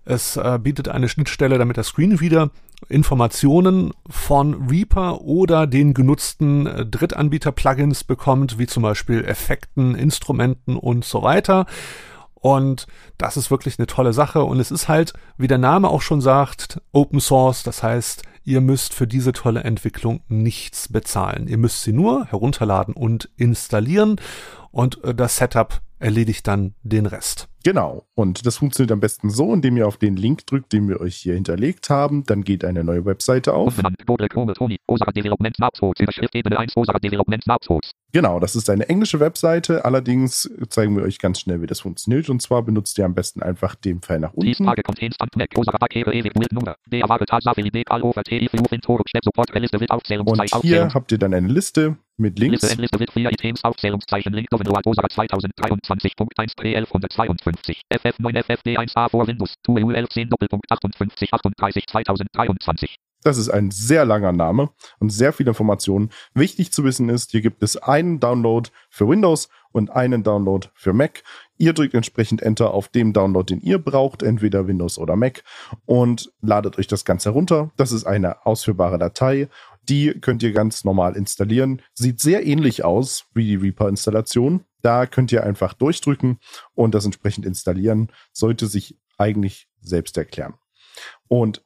Es 0.03 0.35
äh, 0.35 0.59
bietet 0.61 0.89
eine 0.89 1.07
Schnittstelle, 1.07 1.57
damit 1.57 1.77
der 1.77 1.83
Screenreader 1.83 2.51
Informationen 2.91 3.91
von 4.09 4.67
Reaper 4.69 5.21
oder 5.21 5.65
den 5.67 5.93
genutzten 5.93 6.67
äh, 6.67 6.85
Drittanbieter-Plugins 6.85 8.03
bekommt, 8.03 8.59
wie 8.59 8.67
zum 8.67 8.83
Beispiel 8.83 9.23
Effekten, 9.23 9.95
Instrumenten 9.95 10.75
und 10.75 11.05
so 11.05 11.23
weiter. 11.23 11.65
Und 12.35 12.87
das 13.17 13.37
ist 13.37 13.51
wirklich 13.51 13.77
eine 13.77 13.87
tolle 13.87 14.13
Sache. 14.13 14.43
Und 14.43 14.59
es 14.59 14.71
ist 14.71 14.87
halt, 14.87 15.13
wie 15.37 15.47
der 15.47 15.59
Name 15.59 15.89
auch 15.89 16.01
schon 16.01 16.21
sagt, 16.21 16.81
Open 16.91 17.19
Source. 17.19 17.63
Das 17.63 17.83
heißt, 17.83 18.23
ihr 18.43 18.61
müsst 18.61 18.93
für 18.93 19.07
diese 19.07 19.31
tolle 19.31 19.63
Entwicklung 19.63 20.21
nichts 20.27 20.91
bezahlen. 20.91 21.47
Ihr 21.47 21.57
müsst 21.57 21.83
sie 21.83 21.93
nur 21.93 22.25
herunterladen 22.25 22.95
und 22.95 23.29
installieren. 23.37 24.19
Und 24.71 25.03
äh, 25.03 25.13
das 25.13 25.37
Setup 25.37 25.81
erledigt 26.01 26.47
dann 26.47 26.73
den 26.83 27.05
Rest. 27.05 27.47
Genau. 27.63 28.07
Und 28.15 28.45
das 28.45 28.57
funktioniert 28.57 28.91
am 28.91 28.99
besten 28.99 29.29
so, 29.29 29.53
indem 29.53 29.77
ihr 29.77 29.87
auf 29.87 29.97
den 29.97 30.15
Link 30.15 30.47
drückt, 30.47 30.73
den 30.73 30.89
wir 30.89 30.99
euch 30.99 31.15
hier 31.15 31.35
hinterlegt 31.35 31.89
haben. 31.89 32.23
Dann 32.25 32.43
geht 32.43 32.65
eine 32.65 32.83
neue 32.83 33.05
Webseite 33.05 33.53
auf. 33.53 33.69
Umbenannt. 33.77 34.05
Google 34.05 34.27
Chrome 34.29 34.53
Tony. 34.53 34.77
Osaka 34.87 35.11
Development 35.11 35.55
Snapshots. 35.55 36.01
Überschrift 36.01 36.35
Ebene 36.35 36.57
1. 36.57 36.75
Osaka 36.75 36.99
Development 36.99 37.43
Snapshots. 37.43 37.91
Genau, 38.13 38.39
das 38.39 38.55
ist 38.55 38.69
eine 38.69 38.89
englische 38.89 39.19
Webseite. 39.19 39.85
Allerdings 39.85 40.49
zeigen 40.69 40.97
wir 40.97 41.03
euch 41.03 41.19
ganz 41.19 41.39
schnell, 41.39 41.61
wie 41.61 41.67
das 41.67 41.79
funktioniert. 41.81 42.29
Und 42.29 42.41
zwar 42.41 42.63
benutzt 42.63 42.97
ihr 42.97 43.05
am 43.05 43.13
besten 43.13 43.41
einfach 43.41 43.75
den 43.75 44.01
Pfeil 44.01 44.19
nach 44.19 44.33
unten. 44.33 44.47
Liste 44.47 44.63
Und 50.25 50.61
hier 50.63 50.93
habt 50.93 51.11
ihr 51.11 51.17
dann 51.19 51.33
eine 51.33 51.47
Liste 51.47 51.97
mit 52.17 52.39
Links. 52.39 52.61
Liste 52.61 52.71
Endliste 52.71 52.99
wird 52.99 53.11
vier 53.11 53.31
Items 53.31 53.63
Aufzählungszeichen 53.63 54.33
Link 54.33 54.49
Dovenload 54.49 54.87
Osaka 54.89 55.07
2023.1 55.91 56.55
P1152 56.57 57.81
FF9 57.91 58.43
FFD1A 58.45 59.09
vor 59.09 59.27
Windows 59.27 59.55
2 59.65 59.83
UL 59.83 60.07
10 60.07 60.29
Doppelpunkt 60.29 60.71
58 60.71 61.33
38 61.33 61.87
2023 61.87 62.95
Das 63.23 63.37
ist 63.37 63.49
ein 63.49 63.71
sehr 63.71 64.05
langer 64.05 64.31
Name 64.31 64.69
und 64.99 65.09
sehr 65.11 65.33
viele 65.33 65.49
Informationen. 65.49 66.09
Wichtig 66.33 66.71
zu 66.71 66.83
wissen 66.83 67.09
ist, 67.09 67.31
hier 67.31 67.41
gibt 67.41 67.61
es 67.63 67.77
einen 67.77 68.19
Download 68.19 68.69
für 68.89 69.07
Windows 69.07 69.49
und 69.71 69.91
einen 69.91 70.23
Download 70.23 70.67
für 70.73 70.93
Mac. 70.93 71.23
Ihr 71.61 71.73
drückt 71.73 71.93
entsprechend 71.93 72.41
Enter 72.41 72.73
auf 72.73 72.87
dem 72.87 73.13
Download, 73.13 73.53
den 73.53 73.61
ihr 73.61 73.77
braucht, 73.77 74.23
entweder 74.23 74.65
Windows 74.65 74.97
oder 74.97 75.15
Mac 75.15 75.43
und 75.85 76.33
ladet 76.41 76.79
euch 76.79 76.87
das 76.87 77.05
Ganze 77.05 77.29
herunter. 77.29 77.69
Das 77.77 77.91
ist 77.91 78.03
eine 78.03 78.47
ausführbare 78.47 78.97
Datei. 78.97 79.47
Die 79.87 80.09
könnt 80.09 80.41
ihr 80.41 80.53
ganz 80.53 80.83
normal 80.85 81.15
installieren. 81.15 81.83
Sieht 81.93 82.19
sehr 82.19 82.47
ähnlich 82.47 82.83
aus 82.83 83.25
wie 83.35 83.45
die 83.45 83.57
Reaper-Installation. 83.57 84.65
Da 84.81 85.05
könnt 85.05 85.31
ihr 85.31 85.43
einfach 85.43 85.73
durchdrücken 85.73 86.39
und 86.73 86.95
das 86.95 87.05
entsprechend 87.05 87.45
installieren. 87.45 88.11
Sollte 88.33 88.65
sich 88.65 88.97
eigentlich 89.19 89.67
selbst 89.81 90.17
erklären. 90.17 90.55
Und 91.27 91.63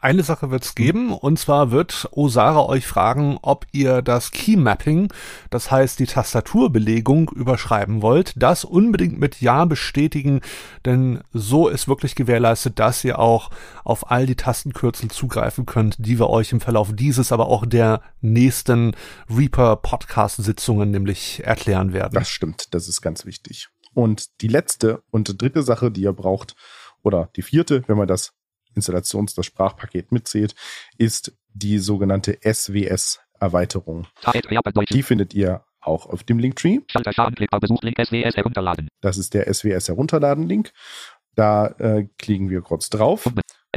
Eine 0.00 0.22
Sache 0.22 0.50
wird's 0.50 0.76
geben, 0.76 1.12
und 1.12 1.40
zwar 1.40 1.72
wird 1.72 2.08
Osara 2.12 2.66
euch 2.66 2.86
fragen, 2.86 3.36
ob 3.42 3.66
ihr 3.72 4.00
das 4.00 4.30
Key-Mapping, 4.30 5.12
das 5.50 5.72
heißt 5.72 5.98
die 5.98 6.06
Tastaturbelegung, 6.06 7.30
überschreiben 7.30 8.00
wollt. 8.00 8.32
Das 8.36 8.64
unbedingt 8.64 9.18
mit 9.18 9.40
Ja 9.40 9.64
bestätigen, 9.64 10.40
denn 10.84 11.20
so 11.32 11.68
ist 11.68 11.88
wirklich 11.88 12.14
gewährleistet, 12.14 12.78
dass 12.78 13.02
ihr 13.02 13.18
auch 13.18 13.50
auf 13.82 14.10
all 14.10 14.26
die 14.26 14.36
Tastenkürzel 14.36 15.10
zugreifen 15.10 15.66
könnt, 15.66 15.96
die 15.98 16.20
wir 16.20 16.30
euch 16.30 16.52
im 16.52 16.60
Verlauf 16.60 16.94
dieses, 16.94 17.32
aber 17.32 17.48
auch 17.48 17.66
der 17.66 18.00
nächsten 18.20 18.94
Reaper-Podcast-Sitzungen 19.28 20.92
nämlich 20.92 21.42
erklären 21.44 21.92
werden. 21.92 22.14
Das 22.14 22.28
stimmt, 22.28 22.72
das 22.72 22.86
ist 22.86 23.02
ganz 23.02 23.26
wichtig. 23.26 23.68
Und 23.94 24.40
die 24.42 24.48
letzte 24.48 25.02
und 25.10 25.42
dritte 25.42 25.64
Sache, 25.64 25.90
die 25.90 26.02
ihr 26.02 26.12
braucht, 26.12 26.54
oder 27.02 27.30
die 27.36 27.42
vierte, 27.42 27.84
wenn 27.86 27.96
man 27.96 28.08
das 28.08 28.34
Installations-, 28.74 29.34
das 29.34 29.46
Sprachpaket 29.46 30.12
mitzählt, 30.12 30.54
ist 30.96 31.32
die 31.52 31.78
sogenannte 31.78 32.38
SWS-Erweiterung. 32.42 34.06
Die 34.94 35.02
findet 35.02 35.34
ihr 35.34 35.64
auch 35.80 36.06
auf 36.06 36.24
dem 36.24 36.38
Linktree. 36.38 36.80
Das 39.00 39.16
ist 39.18 39.34
der 39.34 39.52
SWS-Herunterladen-Link. 39.52 40.72
Da 41.34 41.68
äh, 41.78 42.08
klicken 42.18 42.50
wir 42.50 42.62
kurz 42.62 42.90
drauf. 42.90 43.30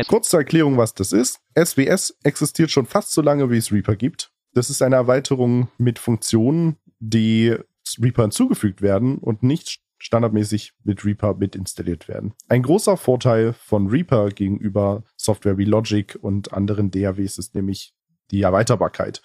Kurz 0.08 0.30
zur 0.30 0.40
Erklärung, 0.40 0.78
was 0.78 0.94
das 0.94 1.12
ist. 1.12 1.40
SWS 1.58 2.18
existiert 2.24 2.72
schon 2.72 2.86
fast 2.86 3.12
so 3.12 3.22
lange, 3.22 3.52
wie 3.52 3.58
es 3.58 3.72
Reaper 3.72 3.96
gibt. 3.96 4.32
Das 4.54 4.70
ist 4.70 4.82
eine 4.82 4.96
Erweiterung 4.96 5.70
mit 5.78 6.00
Funktionen, 6.00 6.78
die 7.00 7.56
Reaper 8.02 8.24
hinzugefügt 8.24 8.82
werden 8.82 9.18
und 9.18 9.44
nicht 9.44 9.80
standardmäßig 10.02 10.74
mit 10.84 11.06
Reaper 11.06 11.36
mit 11.36 11.56
installiert 11.56 12.08
werden. 12.08 12.34
Ein 12.50 12.64
großer 12.64 12.98
Vorteil 12.98 13.54
von 13.54 13.88
Reaper 13.88 14.30
gegenüber 14.30 15.04
Software 15.16 15.58
wie 15.58 15.66
Logic 15.66 16.18
und 16.20 16.54
anderen 16.54 16.90
DAWs 16.90 17.38
ist 17.38 17.54
nämlich 17.54 17.94
die 18.32 18.42
Erweiterbarkeit. 18.42 19.22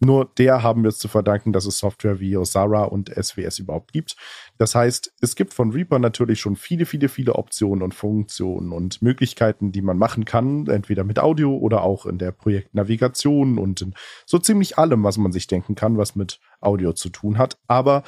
Nur 0.00 0.30
der 0.38 0.62
haben 0.62 0.82
wir 0.82 0.88
es 0.88 0.98
zu 0.98 1.08
verdanken, 1.08 1.52
dass 1.52 1.66
es 1.66 1.78
Software 1.78 2.20
wie 2.20 2.36
Osara 2.36 2.84
und 2.84 3.10
SWS 3.10 3.58
überhaupt 3.60 3.92
gibt. 3.92 4.16
Das 4.58 4.74
heißt, 4.74 5.12
es 5.20 5.36
gibt 5.36 5.54
von 5.54 5.70
Reaper 5.70 5.98
natürlich 5.98 6.40
schon 6.40 6.56
viele, 6.56 6.86
viele, 6.86 7.08
viele 7.08 7.36
Optionen 7.36 7.82
und 7.82 7.94
Funktionen 7.94 8.72
und 8.72 9.02
Möglichkeiten, 9.02 9.72
die 9.72 9.82
man 9.82 9.98
machen 9.98 10.24
kann, 10.24 10.66
entweder 10.66 11.04
mit 11.04 11.18
Audio 11.18 11.56
oder 11.56 11.82
auch 11.82 12.06
in 12.06 12.18
der 12.18 12.32
Projektnavigation 12.32 13.58
und 13.58 13.82
in 13.82 13.94
so 14.26 14.38
ziemlich 14.38 14.78
allem, 14.78 15.04
was 15.04 15.16
man 15.16 15.32
sich 15.32 15.46
denken 15.46 15.74
kann, 15.74 15.96
was 15.96 16.16
mit 16.16 16.40
Audio 16.60 16.92
zu 16.92 17.10
tun 17.10 17.38
hat. 17.38 17.58
Aber 17.68 18.02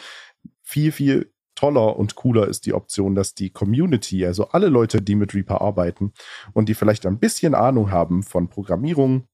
viel, 0.63 0.93
viel 0.93 1.33
toller 1.63 1.97
und 1.97 2.17
cooler 2.17 2.49
ist 2.49 2.67
die 2.67 2.75
Option, 2.75 3.15
dass 3.15 3.35
die 3.35 3.51
Community, 3.51 4.27
also 4.27 4.49
alle 4.49 4.67
Leute, 4.67 5.01
die 5.01 5.15
mit 5.15 5.33
Reaper 5.33 5.61
arbeiten 5.61 6.13
und 6.55 6.69
die 6.69 6.75
vielleicht 6.75 7.07
ein 7.07 7.21
bisschen 7.21 7.55
Ahnung 7.55 7.93
haben 7.93 8.25
von 8.25 8.49
Programmierung 8.49 9.29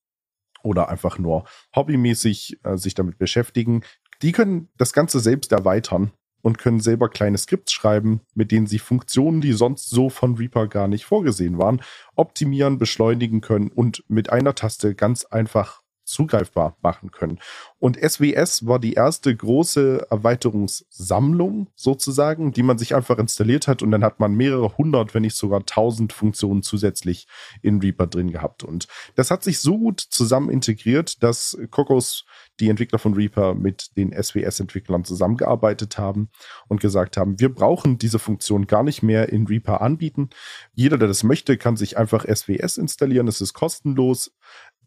oder 0.63 0.91
einfach 0.91 1.19
nur 1.19 1.45
hobbymäßig 1.75 2.61
äh, 2.65 2.77
sich 2.77 2.93
damit 2.93 3.17
beschäftigen, 3.17 3.83
die 4.21 4.33
können 4.33 4.69
das 4.77 4.93
Ganze 4.93 5.21
selbst 5.21 5.53
erweitern 5.53 6.13
und 6.43 6.59
können 6.59 6.81
selber 6.81 7.09
kleine 7.09 7.39
Skripts 7.39 7.73
schreiben, 7.73 8.21
mit 8.35 8.53
denen 8.53 8.67
sie 8.67 8.79
Funktionen, 8.79 9.41
die 9.41 9.55
sonst 9.55 9.89
so 9.89 10.11
von 10.11 10.35
Reaper 10.35 10.69
gar 10.69 10.87
nicht 10.87 11.07
vorgesehen 11.07 11.57
waren, 11.57 11.81
optimieren, 12.15 12.77
beschleunigen 12.77 13.41
können 13.41 13.69
und 13.69 14.05
mit 14.09 14.29
einer 14.29 14.55
Taste 14.55 14.95
ganz 14.95 15.25
einfach 15.25 15.81
zugreifbar 16.09 16.77
machen 16.83 17.11
können. 17.11 17.39
Und 17.79 17.97
SWS 17.97 18.67
war 18.67 18.79
die 18.79 18.95
erste 18.95 19.35
große 19.35 20.07
Erweiterungssammlung 20.11 21.69
sozusagen, 21.75 22.53
die 22.53 22.63
man 22.63 22.79
sich 22.79 22.95
einfach 22.95 23.19
installiert 23.19 23.69
hat 23.69 23.83
und 23.83 23.91
dann 23.91 24.03
hat 24.03 24.19
man 24.21 24.35
mehrere 24.35 24.77
hundert, 24.77 25.15
wenn 25.15 25.23
nicht 25.23 25.37
sogar 25.37 25.65
tausend 25.67 26.13
Funktionen 26.13 26.63
zusätzlich 26.63 27.29
in 27.63 27.81
Reaper 27.81 28.07
drin 28.07 28.31
gehabt. 28.31 28.65
Und 28.65 28.89
das 29.15 29.31
hat 29.31 29.45
sich 29.45 29.61
so 29.61 29.79
gut 29.79 30.01
zusammen 30.01 30.51
integriert, 30.51 31.23
dass 31.23 31.57
Kokos, 31.71 32.25
die 32.61 32.69
Entwickler 32.69 32.99
von 32.99 33.15
Reaper, 33.15 33.55
mit 33.55 33.97
den 33.97 34.13
SWS-Entwicklern 34.13 35.05
zusammengearbeitet 35.05 35.99
haben 35.99 36.31
und 36.67 36.81
gesagt 36.81 37.17
haben, 37.17 37.39
wir 37.39 37.55
brauchen 37.55 37.99
diese 37.99 38.19
Funktion 38.19 38.67
gar 38.67 38.83
nicht 38.83 39.03
mehr 39.03 39.29
in 39.29 39.47
Reaper 39.47 39.81
anbieten. 39.81 40.31
Jeder, 40.75 40.99
der 40.99 41.09
das 41.09 41.23
möchte, 41.23 41.57
kann 41.57 41.77
sich 41.77 41.97
einfach 41.97 42.25
SWS 42.25 42.79
installieren. 42.79 43.29
Es 43.29 43.41
ist 43.41 43.53
kostenlos. 43.53 44.33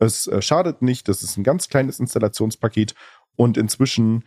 Es 0.01 0.27
äh, 0.27 0.41
schadet 0.41 0.81
nicht. 0.81 1.07
Das 1.07 1.23
ist 1.23 1.37
ein 1.37 1.43
ganz 1.43 1.69
kleines 1.69 1.99
Installationspaket. 1.99 2.95
Und 3.35 3.57
inzwischen 3.57 4.25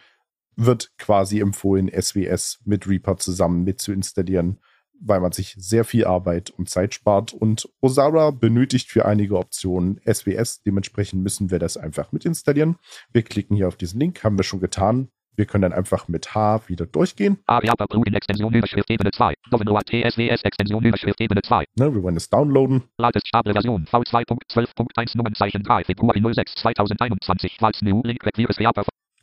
wird 0.57 0.97
quasi 0.99 1.41
empfohlen, 1.41 1.91
SWS 1.91 2.61
mit 2.65 2.89
Reaper 2.89 3.17
zusammen 3.17 3.65
mit 3.65 3.81
zu 3.81 3.93
installieren, 3.93 4.61
weil 5.01 5.21
man 5.21 5.33
sich 5.33 5.57
sehr 5.59 5.85
viel 5.85 6.05
Arbeit 6.05 6.51
und 6.51 6.71
Zeit 6.71 6.95
spart. 6.95 7.33
Und 7.33 7.69
Osara 7.81 8.31
benötigt 8.31 8.89
für 8.89 9.05
einige 9.05 9.37
Optionen 9.37 10.01
SWS. 10.11 10.63
Dementsprechend 10.63 11.25
müssen 11.25 11.51
wir 11.51 11.59
das 11.59 11.77
einfach 11.77 12.13
mit 12.13 12.25
installieren. 12.25 12.77
Wir 13.13 13.23
klicken 13.23 13.57
hier 13.57 13.67
auf 13.67 13.77
diesen 13.77 13.99
Link, 13.99 14.23
haben 14.23 14.39
wir 14.39 14.45
schon 14.45 14.61
getan. 14.61 15.09
Wir 15.37 15.47
können 15.47 15.63
dann 15.63 15.73
einfach 15.73 16.09
mit 16.09 16.35
H 16.35 16.63
wieder 16.69 16.87
durchgehen. 16.87 17.39
A 17.47 17.59
Reaper 17.59 17.87
Plugin 17.87 18.15
Extension 18.15 18.55
Überschrift 18.55 18.91
Ebene 18.91 19.11
2 19.11 19.35
Dovenload 19.51 19.85
TSWS 19.85 20.43
Extension 20.43 20.85
Überschrift 20.85 21.21
Ebene 21.21 21.43
2 21.43 21.65
Ne, 21.77 21.95
wir 21.95 22.03
wollen 22.03 22.17
es 22.17 22.31
downloaden. 22.31 22.85
Latest 22.99 23.27
stable 23.29 23.53
Version 23.53 23.85
V2.12.1 23.87 25.17
Nummernzeichen 25.17 25.63
3 25.63 25.85
Februar 25.85 26.15
06 26.15 26.55
2021 26.55 27.57
Falls 27.59 27.83
New 27.83 28.03
Link 28.05 28.23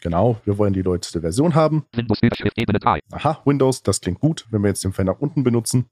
Genau, 0.01 0.41
wir 0.45 0.57
wollen 0.57 0.73
die 0.73 0.81
neueste 0.81 1.21
Version 1.21 1.53
haben. 1.53 1.85
Windows 1.93 2.19
Überschrift 2.21 2.59
Ebene 2.59 2.79
3 2.79 2.99
Aha, 3.11 3.41
Windows, 3.45 3.83
das 3.83 4.01
klingt 4.01 4.19
gut. 4.19 4.47
Wenn 4.49 4.63
wir 4.63 4.69
jetzt 4.69 4.83
den 4.83 4.93
Pfeil 4.93 5.05
nach 5.05 5.19
unten 5.19 5.43
benutzen, 5.43 5.85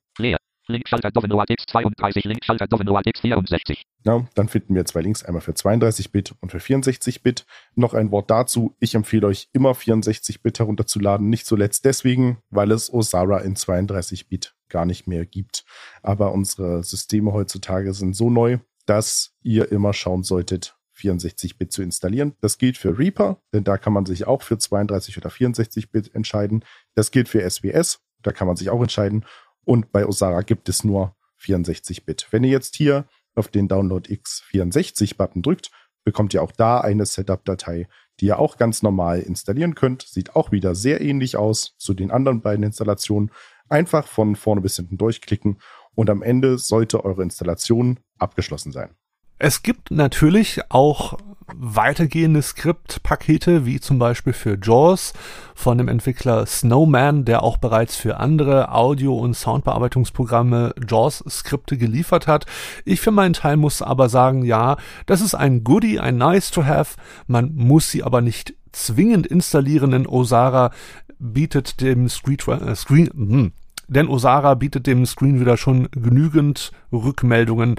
Linkschalter 0.69 1.11
Domino 1.11 1.39
ATX 1.39 1.65
32, 1.67 2.23
Linkschalter 2.23 2.67
Domino 2.67 2.95
ATX 2.95 3.21
64. 3.21 3.83
Ja, 4.05 4.27
dann 4.35 4.47
finden 4.47 4.75
wir 4.75 4.85
zwei 4.85 5.01
Links, 5.01 5.23
einmal 5.23 5.41
für 5.41 5.51
32-Bit 5.51 6.35
und 6.39 6.51
für 6.51 6.59
64-Bit. 6.59 7.45
Noch 7.75 7.93
ein 7.93 8.11
Wort 8.11 8.29
dazu. 8.29 8.75
Ich 8.79 8.95
empfehle 8.95 9.27
euch 9.27 9.49
immer 9.51 9.71
64-Bit 9.71 10.59
herunterzuladen. 10.59 11.29
Nicht 11.29 11.45
zuletzt 11.45 11.85
deswegen, 11.85 12.37
weil 12.49 12.71
es 12.71 12.91
Osara 12.93 13.39
in 13.39 13.55
32-Bit 13.55 14.55
gar 14.69 14.85
nicht 14.85 15.07
mehr 15.07 15.25
gibt. 15.25 15.65
Aber 16.01 16.31
unsere 16.31 16.83
Systeme 16.83 17.33
heutzutage 17.33 17.93
sind 17.93 18.15
so 18.15 18.29
neu, 18.29 18.59
dass 18.85 19.35
ihr 19.41 19.71
immer 19.71 19.93
schauen 19.93 20.23
solltet, 20.23 20.77
64-Bit 20.99 21.71
zu 21.71 21.81
installieren. 21.81 22.35
Das 22.41 22.57
gilt 22.57 22.77
für 22.77 22.97
Reaper, 22.97 23.41
denn 23.53 23.63
da 23.63 23.77
kann 23.77 23.93
man 23.93 24.05
sich 24.05 24.27
auch 24.27 24.41
für 24.41 24.57
32 24.57 25.17
oder 25.17 25.29
64-Bit 25.29 26.15
entscheiden. 26.15 26.63
Das 26.95 27.11
gilt 27.11 27.29
für 27.29 27.47
SWS, 27.47 28.01
da 28.21 28.31
kann 28.31 28.47
man 28.47 28.55
sich 28.55 28.69
auch 28.69 28.81
entscheiden. 28.81 29.25
Und 29.65 29.91
bei 29.91 30.05
Osara 30.05 30.41
gibt 30.41 30.69
es 30.69 30.83
nur 30.83 31.15
64-Bit. 31.41 32.27
Wenn 32.31 32.43
ihr 32.43 32.51
jetzt 32.51 32.75
hier 32.75 33.05
auf 33.35 33.47
den 33.47 33.67
Download 33.67 34.09
X64-Button 34.09 35.41
drückt, 35.41 35.71
bekommt 36.03 36.33
ihr 36.33 36.41
auch 36.41 36.51
da 36.51 36.81
eine 36.81 37.05
Setup-Datei, 37.05 37.87
die 38.19 38.25
ihr 38.27 38.39
auch 38.39 38.57
ganz 38.57 38.81
normal 38.81 39.19
installieren 39.19 39.75
könnt. 39.75 40.03
Sieht 40.03 40.35
auch 40.35 40.51
wieder 40.51 40.75
sehr 40.75 41.01
ähnlich 41.01 41.37
aus 41.37 41.75
zu 41.77 41.93
den 41.93 42.11
anderen 42.11 42.41
beiden 42.41 42.63
Installationen. 42.63 43.31
Einfach 43.69 44.07
von 44.07 44.35
vorne 44.35 44.61
bis 44.61 44.75
hinten 44.75 44.97
durchklicken 44.97 45.59
und 45.95 46.09
am 46.09 46.23
Ende 46.23 46.57
sollte 46.57 47.03
eure 47.05 47.23
Installation 47.23 47.99
abgeschlossen 48.17 48.71
sein. 48.71 48.95
Es 49.41 49.63
gibt 49.63 49.89
natürlich 49.89 50.59
auch 50.67 51.17
weitergehende 51.55 52.41
Skriptpakete, 52.41 53.65
wie 53.65 53.79
zum 53.79 53.97
Beispiel 53.97 54.33
für 54.33 54.57
JAWS 54.61 55.13
von 55.55 55.77
dem 55.77 55.87
Entwickler 55.87 56.45
Snowman, 56.45 57.23
der 57.23 57.41
auch 57.41 57.55
bereits 57.55 57.95
für 57.95 58.17
andere 58.17 58.73
Audio- 58.73 59.17
und 59.17 59.35
Soundbearbeitungsprogramme 59.35 60.75
JAWS-Skripte 60.85 61.77
geliefert 61.77 62.27
hat. 62.27 62.47
Ich 62.83 62.99
für 62.99 63.11
meinen 63.11 63.33
Teil 63.33 63.55
muss 63.55 63.81
aber 63.81 64.09
sagen, 64.09 64.43
ja, 64.43 64.75
das 65.05 65.21
ist 65.21 65.35
ein 65.35 65.63
Goodie, 65.63 66.01
ein 66.01 66.17
Nice 66.17 66.51
to 66.51 66.65
have. 66.65 66.97
Man 67.27 67.55
muss 67.55 67.89
sie 67.89 68.03
aber 68.03 68.19
nicht 68.19 68.55
zwingend 68.73 69.25
installieren, 69.25 69.91
denn 69.91 70.05
Osara 70.05 70.71
bietet 71.17 71.79
dem 71.79 72.09
Screen, 72.09 72.37
äh, 72.61 72.75
Screen 72.75 73.07
hm, 73.07 73.51
denn 73.87 74.09
Osara 74.09 74.55
bietet 74.55 74.85
dem 74.85 75.05
Screenreader 75.05 75.55
schon 75.55 75.89
genügend 75.91 76.73
Rückmeldungen 76.91 77.77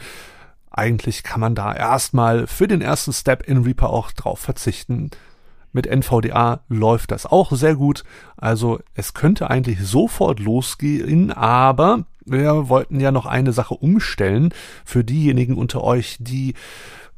eigentlich 0.70 1.22
kann 1.22 1.40
man 1.40 1.54
da 1.54 1.74
erstmal 1.74 2.46
für 2.46 2.68
den 2.68 2.80
ersten 2.80 3.12
Step 3.12 3.42
in 3.46 3.64
Reaper 3.64 3.90
auch 3.90 4.12
drauf 4.12 4.38
verzichten. 4.38 5.10
Mit 5.72 5.86
NVDA 5.86 6.60
läuft 6.68 7.12
das 7.12 7.26
auch 7.26 7.52
sehr 7.52 7.76
gut. 7.76 8.04
Also 8.36 8.80
es 8.94 9.14
könnte 9.14 9.50
eigentlich 9.50 9.80
sofort 9.82 10.40
losgehen, 10.40 11.32
aber 11.32 12.04
wir 12.24 12.68
wollten 12.68 13.00
ja 13.00 13.12
noch 13.12 13.26
eine 13.26 13.52
Sache 13.52 13.74
umstellen 13.74 14.52
für 14.84 15.04
diejenigen 15.04 15.56
unter 15.56 15.82
euch, 15.82 16.16
die 16.20 16.54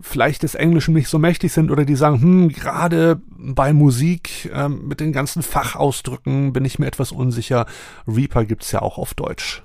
vielleicht 0.00 0.42
des 0.42 0.54
Englischen 0.54 0.94
nicht 0.94 1.08
so 1.08 1.18
mächtig 1.18 1.52
sind 1.52 1.70
oder 1.70 1.84
die 1.84 1.94
sagen, 1.94 2.20
hm, 2.20 2.48
gerade 2.48 3.20
bei 3.28 3.72
Musik 3.72 4.50
ähm, 4.52 4.88
mit 4.88 5.00
den 5.00 5.12
ganzen 5.12 5.42
Fachausdrücken 5.42 6.52
bin 6.52 6.64
ich 6.64 6.78
mir 6.78 6.86
etwas 6.86 7.12
unsicher. 7.12 7.66
Reaper 8.06 8.44
gibt's 8.44 8.72
ja 8.72 8.82
auch 8.82 8.98
auf 8.98 9.14
Deutsch. 9.14 9.62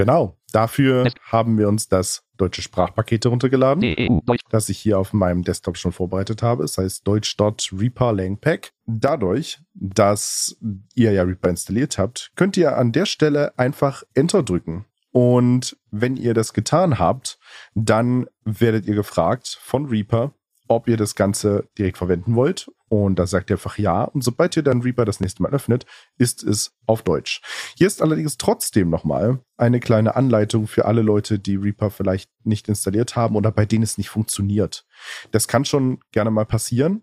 Genau. 0.00 0.38
Dafür 0.50 1.12
haben 1.24 1.58
wir 1.58 1.68
uns 1.68 1.86
das 1.86 2.24
deutsche 2.38 2.62
Sprachpaket 2.62 3.26
heruntergeladen, 3.26 4.22
das 4.48 4.70
ich 4.70 4.78
hier 4.78 4.98
auf 4.98 5.12
meinem 5.12 5.42
Desktop 5.42 5.76
schon 5.76 5.92
vorbereitet 5.92 6.42
habe. 6.42 6.64
Es 6.64 6.78
heißt 6.78 7.06
Deutsch.Reaper 7.06 8.14
Langpack. 8.14 8.72
Dadurch, 8.86 9.60
dass 9.74 10.56
ihr 10.94 11.12
ja 11.12 11.22
Reaper 11.22 11.50
installiert 11.50 11.98
habt, 11.98 12.32
könnt 12.34 12.56
ihr 12.56 12.78
an 12.78 12.92
der 12.92 13.04
Stelle 13.04 13.58
einfach 13.58 14.02
Enter 14.14 14.42
drücken. 14.42 14.86
Und 15.12 15.76
wenn 15.90 16.16
ihr 16.16 16.32
das 16.32 16.54
getan 16.54 16.98
habt, 16.98 17.38
dann 17.74 18.26
werdet 18.44 18.86
ihr 18.86 18.94
gefragt 18.94 19.58
von 19.60 19.84
Reaper, 19.84 20.32
ob 20.70 20.86
ihr 20.86 20.96
das 20.96 21.16
Ganze 21.16 21.68
direkt 21.76 21.98
verwenden 21.98 22.36
wollt. 22.36 22.70
Und 22.88 23.18
da 23.18 23.26
sagt 23.26 23.50
ihr 23.50 23.54
einfach 23.54 23.76
ja. 23.76 24.04
Und 24.04 24.22
sobald 24.22 24.56
ihr 24.56 24.62
dann 24.62 24.82
Reaper 24.82 25.04
das 25.04 25.18
nächste 25.18 25.42
Mal 25.42 25.52
öffnet, 25.52 25.84
ist 26.16 26.44
es 26.44 26.76
auf 26.86 27.02
Deutsch. 27.02 27.42
Hier 27.76 27.88
ist 27.88 28.00
allerdings 28.00 28.38
trotzdem 28.38 28.88
nochmal 28.88 29.40
eine 29.56 29.80
kleine 29.80 30.14
Anleitung 30.14 30.68
für 30.68 30.84
alle 30.84 31.02
Leute, 31.02 31.40
die 31.40 31.56
Reaper 31.56 31.90
vielleicht 31.90 32.30
nicht 32.44 32.68
installiert 32.68 33.16
haben 33.16 33.34
oder 33.34 33.50
bei 33.50 33.66
denen 33.66 33.82
es 33.82 33.98
nicht 33.98 34.10
funktioniert. 34.10 34.86
Das 35.32 35.48
kann 35.48 35.64
schon 35.64 35.98
gerne 36.12 36.30
mal 36.30 36.46
passieren. 36.46 37.02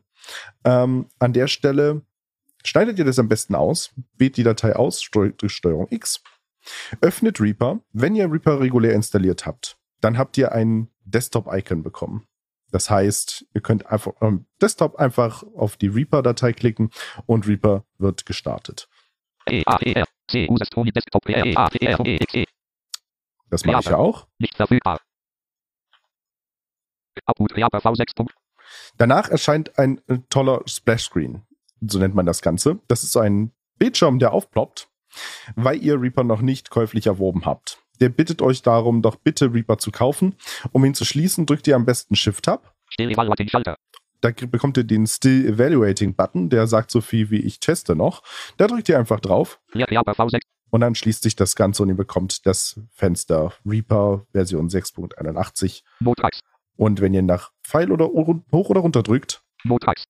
Ähm, 0.64 1.08
an 1.20 1.34
der 1.34 1.48
Stelle 1.48 2.04
schneidet 2.64 2.98
ihr 3.00 3.06
das 3.06 3.20
am 3.20 3.28
besten 3.28 3.54
aus, 3.54 3.94
wählt 4.18 4.38
die 4.38 4.44
Datei 4.44 4.78
aus, 4.78 5.10
durch 5.12 5.52
Steuerung 5.52 5.88
X, 5.90 6.22
öffnet 7.02 7.42
Reaper. 7.42 7.82
Wenn 7.92 8.16
ihr 8.16 8.32
Reaper 8.32 8.62
regulär 8.62 8.94
installiert 8.94 9.46
habt, 9.46 9.78
dann 10.00 10.18
habt 10.18 10.38
ihr 10.38 10.54
ein 10.54 10.90
Desktop-Icon 11.04 11.84
bekommen. 11.84 12.28
Das 12.72 12.90
heißt, 12.90 13.46
ihr 13.54 13.62
könnt 13.62 13.86
einfach 13.86 14.14
am 14.20 14.46
Desktop 14.62 14.98
einfach 14.98 15.44
auf 15.56 15.78
die 15.78 15.88
Reaper-Datei 15.88 16.54
klicken 16.54 16.92
und 17.26 17.48
Reaper 17.48 17.86
wird 17.98 18.26
gestartet. 18.26 18.90
Das 23.50 23.64
mache 23.64 23.80
ich 23.80 23.86
ja 23.86 23.98
auch. 23.98 24.28
Nicht 24.40 24.56
verfügbar. 24.56 25.00
Output 27.26 27.56
Reaper 27.56 27.80
V6. 27.80 28.16
Punkt. 28.16 28.36
Danach 28.98 29.30
erscheint 29.30 29.80
ein 29.80 30.02
äh, 30.08 30.20
toller 30.30 30.62
Splash-Screen. 30.66 31.44
So 31.82 32.00
nennt 32.00 32.16
man 32.16 32.26
das 32.26 32.42
Ganze. 32.42 32.80
Das 32.88 33.04
ist 33.04 33.16
ein 33.16 33.54
Bildschirm, 33.78 34.20
der 34.20 34.34
aufploppt, 34.34 34.90
weil 35.56 35.82
ihr 35.84 36.02
Reaper 36.02 36.24
noch 36.24 36.42
nicht 36.42 36.70
käuflich 36.70 37.08
erworben 37.08 37.46
habt. 37.46 37.84
Der 38.00 38.10
bittet 38.10 38.42
euch 38.42 38.62
darum, 38.62 39.02
doch 39.02 39.16
bitte 39.16 39.54
Reaper 39.54 39.78
zu 39.78 39.92
kaufen. 39.92 40.36
Um 40.72 40.86
ihn 40.86 40.94
zu 40.94 41.06
schließen, 41.06 41.46
drückt 41.46 41.68
ihr 41.68 41.76
am 41.76 41.86
besten 41.86 42.16
Shift-Tab. 42.16 42.74
Still 42.90 43.12
Evaluating 43.12 43.50
Schalter. 43.50 43.76
Da 44.22 44.32
bekommt 44.32 44.78
ihr 44.78 44.84
den 44.84 45.06
Still 45.06 45.46
Evaluating 45.46 46.16
Button, 46.16 46.50
der 46.50 46.66
sagt 46.68 46.90
so 46.92 47.02
viel 47.02 47.30
wie 47.30 47.40
ich 47.40 47.60
teste 47.60 47.96
noch. 47.96 48.24
Da 48.58 48.68
drückt 48.68 48.90
ihr 48.90 48.98
einfach 48.98 49.20
drauf 49.20 49.60
Clear 49.72 49.90
Reaper 49.92 50.14
V6. 50.14 50.40
und 50.72 50.82
dann 50.82 50.96
schließt 50.96 51.22
sich 51.22 51.36
das 51.36 51.56
Ganze 51.56 51.84
und 51.84 51.90
ihr 51.90 51.96
bekommt 51.96 52.46
das 52.48 52.80
Fenster 52.92 53.54
Reaper 53.66 54.26
Version 54.32 54.70
6.81. 54.70 55.84
Notracks. 56.00 56.40
Und 56.76 57.00
wenn 57.02 57.14
ihr 57.14 57.22
nach 57.22 57.52
Pfeil 57.64 57.92
oder 57.92 58.06
hoch 58.08 58.70
oder 58.70 58.82
runter 58.82 59.04
drückt, 59.04 59.44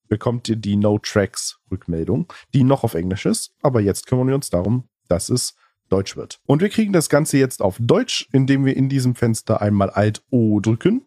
bekommt 0.07 0.47
ihr 0.49 0.55
die 0.55 0.75
No 0.75 0.99
Tracks 0.99 1.59
Rückmeldung, 1.71 2.31
die 2.53 2.63
noch 2.63 2.83
auf 2.83 2.93
Englisch 2.93 3.25
ist. 3.25 3.55
Aber 3.61 3.81
jetzt 3.81 4.07
kümmern 4.07 4.27
wir 4.27 4.35
uns 4.35 4.49
darum, 4.49 4.87
dass 5.07 5.29
es 5.29 5.55
Deutsch 5.89 6.15
wird. 6.15 6.39
Und 6.45 6.61
wir 6.61 6.69
kriegen 6.69 6.93
das 6.93 7.09
Ganze 7.09 7.37
jetzt 7.37 7.61
auf 7.61 7.77
Deutsch, 7.79 8.27
indem 8.31 8.65
wir 8.65 8.75
in 8.75 8.89
diesem 8.89 9.15
Fenster 9.15 9.61
einmal 9.61 9.89
Alt 9.89 10.23
O 10.29 10.59
drücken. 10.59 11.05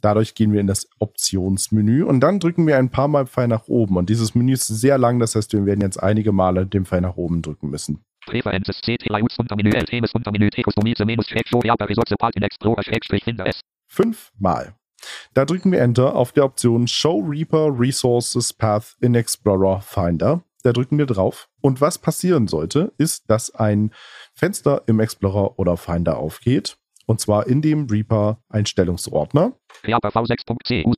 Dadurch 0.00 0.34
gehen 0.34 0.52
wir 0.52 0.60
in 0.60 0.68
das 0.68 0.88
Optionsmenü 1.00 2.04
und 2.04 2.20
dann 2.20 2.38
drücken 2.38 2.66
wir 2.66 2.78
ein 2.78 2.90
paar 2.90 3.08
Mal 3.08 3.26
Pfeil 3.26 3.48
nach 3.48 3.66
oben. 3.66 3.96
Und 3.96 4.08
dieses 4.08 4.34
Menü 4.34 4.52
ist 4.52 4.66
sehr 4.66 4.96
lang, 4.96 5.18
das 5.18 5.34
heißt, 5.34 5.52
wir 5.52 5.66
werden 5.66 5.80
jetzt 5.80 6.00
einige 6.00 6.30
Male 6.30 6.66
den 6.66 6.84
Pfeil 6.84 7.00
nach 7.00 7.16
oben 7.16 7.42
drücken 7.42 7.68
müssen. 7.68 8.04
Fünfmal. 13.88 14.74
Da 15.34 15.44
drücken 15.44 15.72
wir 15.72 15.80
Enter 15.80 16.14
auf 16.14 16.32
der 16.32 16.44
Option 16.44 16.86
Show 16.86 17.20
Reaper 17.20 17.78
Resources 17.78 18.52
Path 18.52 18.96
in 19.00 19.14
Explorer 19.14 19.80
Finder. 19.80 20.42
Da 20.62 20.72
drücken 20.72 20.98
wir 20.98 21.06
drauf. 21.06 21.48
Und 21.60 21.80
was 21.80 21.98
passieren 21.98 22.48
sollte, 22.48 22.92
ist, 22.98 23.30
dass 23.30 23.54
ein 23.54 23.92
Fenster 24.34 24.82
im 24.86 25.00
Explorer 25.00 25.58
oder 25.58 25.76
Finder 25.76 26.18
aufgeht. 26.18 26.78
Und 27.06 27.20
zwar 27.20 27.46
in 27.46 27.62
dem 27.62 27.86
Reaper 27.86 28.42
Einstellungsordner. 28.48 29.52
Reaper 29.84 30.08
V6.cu. 30.08 30.92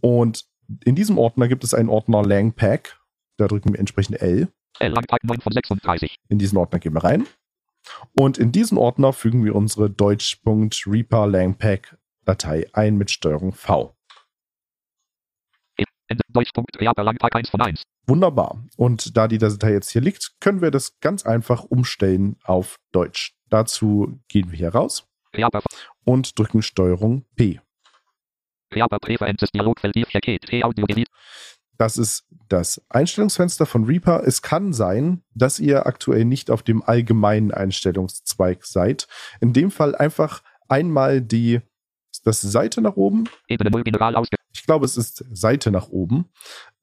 Und 0.00 0.44
in 0.84 0.94
diesem 0.94 1.18
Ordner 1.18 1.48
gibt 1.48 1.64
es 1.64 1.74
einen 1.74 1.88
Ordner 1.88 2.22
Langpack. 2.22 3.00
Da 3.36 3.48
drücken 3.48 3.72
wir 3.72 3.80
entsprechend 3.80 4.22
L. 4.22 4.48
L 4.78 4.92
Langpack 4.92 5.24
9 5.24 5.40
von 5.40 5.52
36. 5.52 6.16
In 6.28 6.38
diesen 6.38 6.56
Ordner 6.56 6.78
gehen 6.78 6.94
wir 6.94 7.04
rein. 7.04 7.26
Und 8.14 8.38
in 8.38 8.52
diesen 8.52 8.78
Ordner 8.78 9.12
fügen 9.12 9.44
wir 9.44 9.54
unsere 9.54 9.90
Deutsch.Reaper 9.90 11.26
Langpack 11.26 11.98
Datei 12.24 12.66
ein 12.72 12.96
mit 12.96 13.10
Steuerung 13.10 13.52
V. 13.52 13.94
Ende. 15.76 15.90
Deutschpunkt 16.03 16.03
Reaper 16.03 16.03
Langpack 16.03 16.03
1 16.03 16.03
von 16.03 16.03
1. 16.03 16.03
Wunderbar. 18.06 18.62
Und 18.76 19.16
da 19.16 19.28
die 19.28 19.38
Datei 19.38 19.72
jetzt 19.72 19.90
hier 19.90 20.02
liegt, 20.02 20.32
können 20.40 20.60
wir 20.60 20.70
das 20.70 20.98
ganz 21.00 21.24
einfach 21.24 21.64
umstellen 21.64 22.36
auf 22.44 22.76
Deutsch. 22.92 23.34
Dazu 23.50 24.20
gehen 24.28 24.50
wir 24.50 24.58
hier 24.58 24.70
raus 24.70 25.06
und 26.04 26.38
drücken 26.38 26.62
Steuerung 26.62 27.24
P. 27.36 27.60
Das 31.76 31.98
ist 31.98 32.26
das 32.48 32.80
Einstellungsfenster 32.88 33.66
von 33.66 33.84
Reaper. 33.84 34.22
Es 34.24 34.42
kann 34.42 34.72
sein, 34.72 35.22
dass 35.34 35.58
ihr 35.58 35.86
aktuell 35.86 36.24
nicht 36.24 36.50
auf 36.50 36.62
dem 36.62 36.82
allgemeinen 36.82 37.52
Einstellungszweig 37.52 38.64
seid. 38.64 39.08
In 39.40 39.52
dem 39.52 39.70
Fall 39.70 39.94
einfach 39.96 40.42
einmal 40.68 41.20
die 41.20 41.60
das 42.22 42.40
Seite 42.40 42.80
nach 42.80 42.96
oben. 42.96 43.24
Ebene 43.48 43.70
0 43.70 43.84
General 43.84 44.16
ausge. 44.16 44.36
Ich 44.64 44.66
glaube, 44.66 44.86
es 44.86 44.96
ist 44.96 45.26
Seite 45.30 45.70
nach 45.70 45.90
oben. 45.90 46.30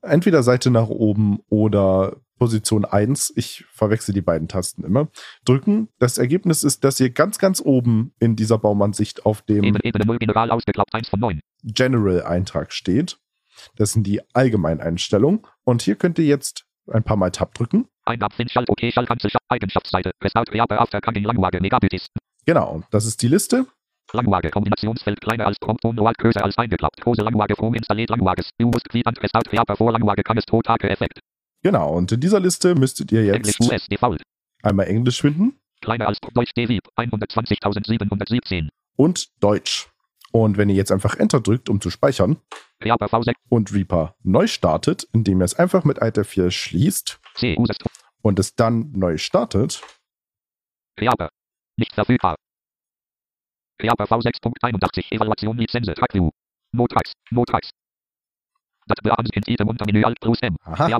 Entweder 0.04 0.44
Seite 0.44 0.70
nach 0.70 0.90
oben 0.90 1.40
oder 1.50 2.18
Position 2.38 2.86
1, 2.86 3.34
ich 3.36 3.66
verwechsel 3.72 4.14
die 4.14 4.22
beiden 4.22 4.48
Tasten 4.48 4.84
immer, 4.84 5.08
drücken. 5.46 5.88
Das 5.98 6.20
Ergebnis 6.20 6.64
ist, 6.64 6.84
dass 6.84 7.00
ihr 7.00 7.10
ganz, 7.10 7.40
ganz 7.40 7.60
oben 7.60 8.14
in 8.20 8.36
dieser 8.36 8.60
Baumansicht 8.60 9.26
auf 9.26 9.42
dem 9.42 9.64
Ebene, 9.64 9.84
Ebene 9.84 10.06
0, 10.06 10.20
General 10.20 10.52
ausgeklappt 10.52 10.94
1 10.94 11.10
von 11.10 11.22
9. 11.22 11.40
General-Eintrag 11.64 12.72
steht. 12.72 13.18
Das 13.78 13.94
sind 13.94 14.06
die 14.06 14.22
Allgemeineinstellungen. 14.36 15.42
Und 15.64 15.82
hier 15.82 15.96
könnt 15.96 16.20
ihr 16.20 16.26
jetzt 16.26 16.68
ein 16.86 17.02
paar 17.02 17.18
Mal 17.18 17.32
Tab 17.32 17.56
drücken. 17.56 17.88
Eingabe 18.06 18.36
Fin 18.36 18.48
Schalt, 18.48 18.70
OK, 18.70 18.94
Schaltkanzel, 18.94 19.32
Schalt, 19.32 19.44
Eigenschaftsseite, 19.50 20.12
Restart, 20.22 20.52
Reaper, 20.52 20.80
After, 20.80 21.02
Kangin, 21.02 21.24
Language, 21.24 21.60
Megabytes. 21.60 22.10
Genau, 22.46 22.84
das 22.92 23.08
ist 23.08 23.24
die 23.24 23.28
Liste. 23.28 23.66
Language, 24.14 24.52
Kombinationsfeld, 24.52 25.22
kleiner 25.22 25.48
als 25.48 25.58
Prompton, 25.60 25.96
Noal, 25.96 26.14
größer 26.18 26.44
als 26.44 26.58
eingeklappt, 26.58 27.02
große 27.02 27.22
Language, 27.22 27.56
From, 27.56 27.74
installiert 27.74 28.10
Languages, 28.10 28.50
U-Must, 28.62 28.88
Quitant, 28.90 29.22
Restart, 29.22 29.52
Reaper, 29.52 29.76
vor 29.76 29.92
Language, 29.92 30.24
kann 30.24 30.38
es 30.38 30.46
Totake, 30.46 30.90
Effekt. 30.90 31.20
Genau, 31.64 31.94
und 31.94 32.12
in 32.12 32.20
dieser 32.20 32.40
Liste 32.40 32.76
müsstet 32.76 33.12
ihr 33.12 33.34
Englisch, 33.34 33.60
jetzt 33.60 33.72
US, 33.72 33.88
Default, 33.88 34.22
einmal 34.64 34.88
Englisch 34.88 35.22
finden. 35.22 35.60
Kleiner 35.82 36.08
als 36.08 36.20
Deutsch, 36.20 36.54
DVIP, 36.56 36.88
120.717. 36.98 38.70
und 38.96 39.44
Deutsch. 39.44 39.88
Und 40.32 40.58
wenn 40.58 40.70
ihr 40.70 40.76
jetzt 40.76 40.92
einfach 40.92 41.16
Enter 41.16 41.42
drückt, 41.42 41.70
um 41.70 41.82
zu 41.82 41.90
speichern, 41.90 42.38
Reaper, 42.82 43.08
V6, 43.08 43.34
und 43.50 43.74
Reaper 43.74 44.16
neu 44.24 44.48
startet, 44.48 45.08
indem 45.12 45.42
ihr 45.42 45.46
es 45.46 45.56
einfach 45.56 45.84
mit 45.84 46.02
Alt 46.02 46.18
F4 46.18 46.52
schließt. 46.52 47.20
C, 47.36 47.58
und 48.22 48.40
es 48.40 48.56
dann 48.56 48.92
neu 48.94 49.18
startet, 49.18 49.82
Reaper, 51.00 51.30
nicht 51.78 51.94
verfügbar. 51.94 52.36
Reaper, 53.82 54.06
V6.81, 54.06 55.12
Evaluation, 55.12 55.58
Lizenz, 55.58 55.88
Trackview, 55.88 56.30
Notrax, 56.72 57.14
Notrax. 57.32 57.70
Datbeams 58.88 59.30
in 59.34 59.44
Item 59.48 59.70
unter 59.70 59.86
Menü 59.86 60.04
Alt 60.04 60.20
plus 60.20 60.40
M. 60.42 60.56
Aha. 60.64 61.00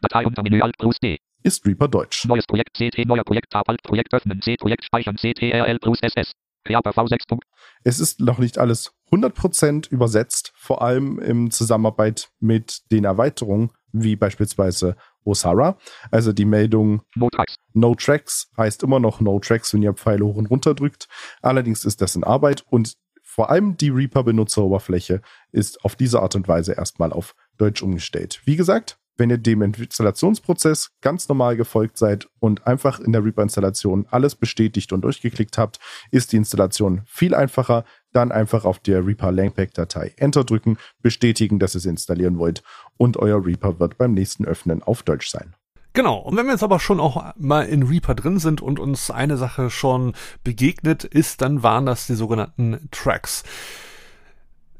Datei 0.00 0.26
unter 0.26 0.42
Menü 0.42 0.60
Alt 0.60 0.76
plus 0.78 0.98
D. 1.00 1.18
ist 1.42 1.66
Reaper 1.66 1.88
Deutsch. 1.88 2.24
Neues 2.26 2.46
Projekt 2.46 2.76
CT, 2.76 3.06
neuer 3.06 3.24
Projekt 3.24 3.50
Tab 3.50 3.68
Alt 3.68 3.82
Projekt 3.82 4.12
öffnen 4.12 4.40
C 4.42 4.56
Projekt 4.56 4.84
speichern 4.84 5.16
CTRL 5.16 5.78
plus 5.78 5.98
SS. 6.02 6.32
Reaper 6.66 6.90
V6. 6.90 7.28
Punkt. 7.28 7.44
Es 7.82 8.00
ist 8.00 8.20
noch 8.20 8.38
nicht 8.38 8.58
alles 8.58 8.94
100% 9.12 9.90
übersetzt, 9.90 10.52
vor 10.56 10.80
allem 10.82 11.18
im 11.18 11.50
Zusammenarbeit 11.50 12.30
mit 12.40 12.90
den 12.90 13.04
Erweiterungen, 13.04 13.70
wie 13.92 14.16
beispielsweise 14.16 14.96
Osara. 15.24 15.78
Also 16.10 16.32
die 16.32 16.44
Meldung 16.44 17.02
Notrax. 17.14 17.56
No 17.72 17.94
Tracks 17.94 18.50
heißt 18.56 18.82
immer 18.82 19.00
noch 19.00 19.20
No 19.20 19.38
Tracks, 19.40 19.72
wenn 19.74 19.82
ihr 19.82 19.94
Pfeile 19.94 20.24
hoch 20.24 20.36
und 20.36 20.46
runter 20.46 20.74
drückt. 20.74 21.08
Allerdings 21.42 21.84
ist 21.84 22.00
das 22.00 22.16
in 22.16 22.24
Arbeit 22.24 22.64
und 22.70 22.96
vor 23.22 23.50
allem 23.50 23.76
die 23.76 23.88
Reaper-Benutzeroberfläche 23.88 25.20
ist 25.50 25.84
auf 25.84 25.96
diese 25.96 26.20
Art 26.20 26.36
und 26.36 26.46
Weise 26.46 26.74
erstmal 26.74 27.12
auf 27.12 27.34
Deutsch 27.58 27.82
umgestellt. 27.82 28.40
Wie 28.44 28.54
gesagt, 28.54 28.98
wenn 29.16 29.30
ihr 29.30 29.38
dem 29.38 29.62
Installationsprozess 29.62 30.90
ganz 31.00 31.28
normal 31.28 31.56
gefolgt 31.56 31.98
seid 31.98 32.28
und 32.40 32.66
einfach 32.66 33.00
in 33.00 33.12
der 33.12 33.24
Reaper-Installation 33.24 34.06
alles 34.10 34.34
bestätigt 34.34 34.92
und 34.92 35.02
durchgeklickt 35.02 35.58
habt, 35.58 35.78
ist 36.10 36.32
die 36.32 36.36
Installation 36.36 37.02
viel 37.06 37.34
einfacher. 37.34 37.84
Dann 38.12 38.32
einfach 38.32 38.64
auf 38.64 38.78
der 38.78 39.06
Reaper 39.06 39.32
Langpack-Datei 39.32 40.14
Enter 40.16 40.44
drücken, 40.44 40.78
bestätigen, 41.02 41.58
dass 41.58 41.74
ihr 41.74 41.78
es 41.78 41.86
installieren 41.86 42.38
wollt 42.38 42.62
und 42.96 43.16
euer 43.16 43.44
Reaper 43.44 43.80
wird 43.80 43.98
beim 43.98 44.14
nächsten 44.14 44.44
Öffnen 44.44 44.82
auf 44.82 45.02
Deutsch 45.02 45.28
sein. 45.28 45.54
Genau, 45.94 46.18
und 46.18 46.36
wenn 46.36 46.46
wir 46.46 46.52
jetzt 46.52 46.64
aber 46.64 46.80
schon 46.80 46.98
auch 46.98 47.34
mal 47.36 47.62
in 47.62 47.84
Reaper 47.84 48.16
drin 48.16 48.40
sind 48.40 48.60
und 48.60 48.80
uns 48.80 49.12
eine 49.12 49.36
Sache 49.36 49.70
schon 49.70 50.14
begegnet 50.42 51.04
ist, 51.04 51.40
dann 51.40 51.62
waren 51.62 51.86
das 51.86 52.08
die 52.08 52.14
sogenannten 52.14 52.88
Tracks. 52.90 53.44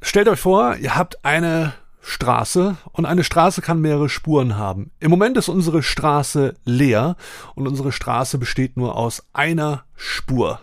Stellt 0.02 0.28
euch 0.28 0.40
vor, 0.40 0.76
ihr 0.76 0.96
habt 0.96 1.24
eine 1.24 1.72
Straße 2.06 2.76
und 2.92 3.06
eine 3.06 3.24
Straße 3.24 3.62
kann 3.62 3.80
mehrere 3.80 4.10
Spuren 4.10 4.58
haben. 4.58 4.90
Im 5.00 5.10
Moment 5.10 5.38
ist 5.38 5.48
unsere 5.48 5.82
Straße 5.82 6.54
leer 6.66 7.16
und 7.54 7.66
unsere 7.66 7.92
Straße 7.92 8.36
besteht 8.36 8.76
nur 8.76 8.96
aus 8.96 9.24
einer 9.32 9.84
Spur. 9.96 10.60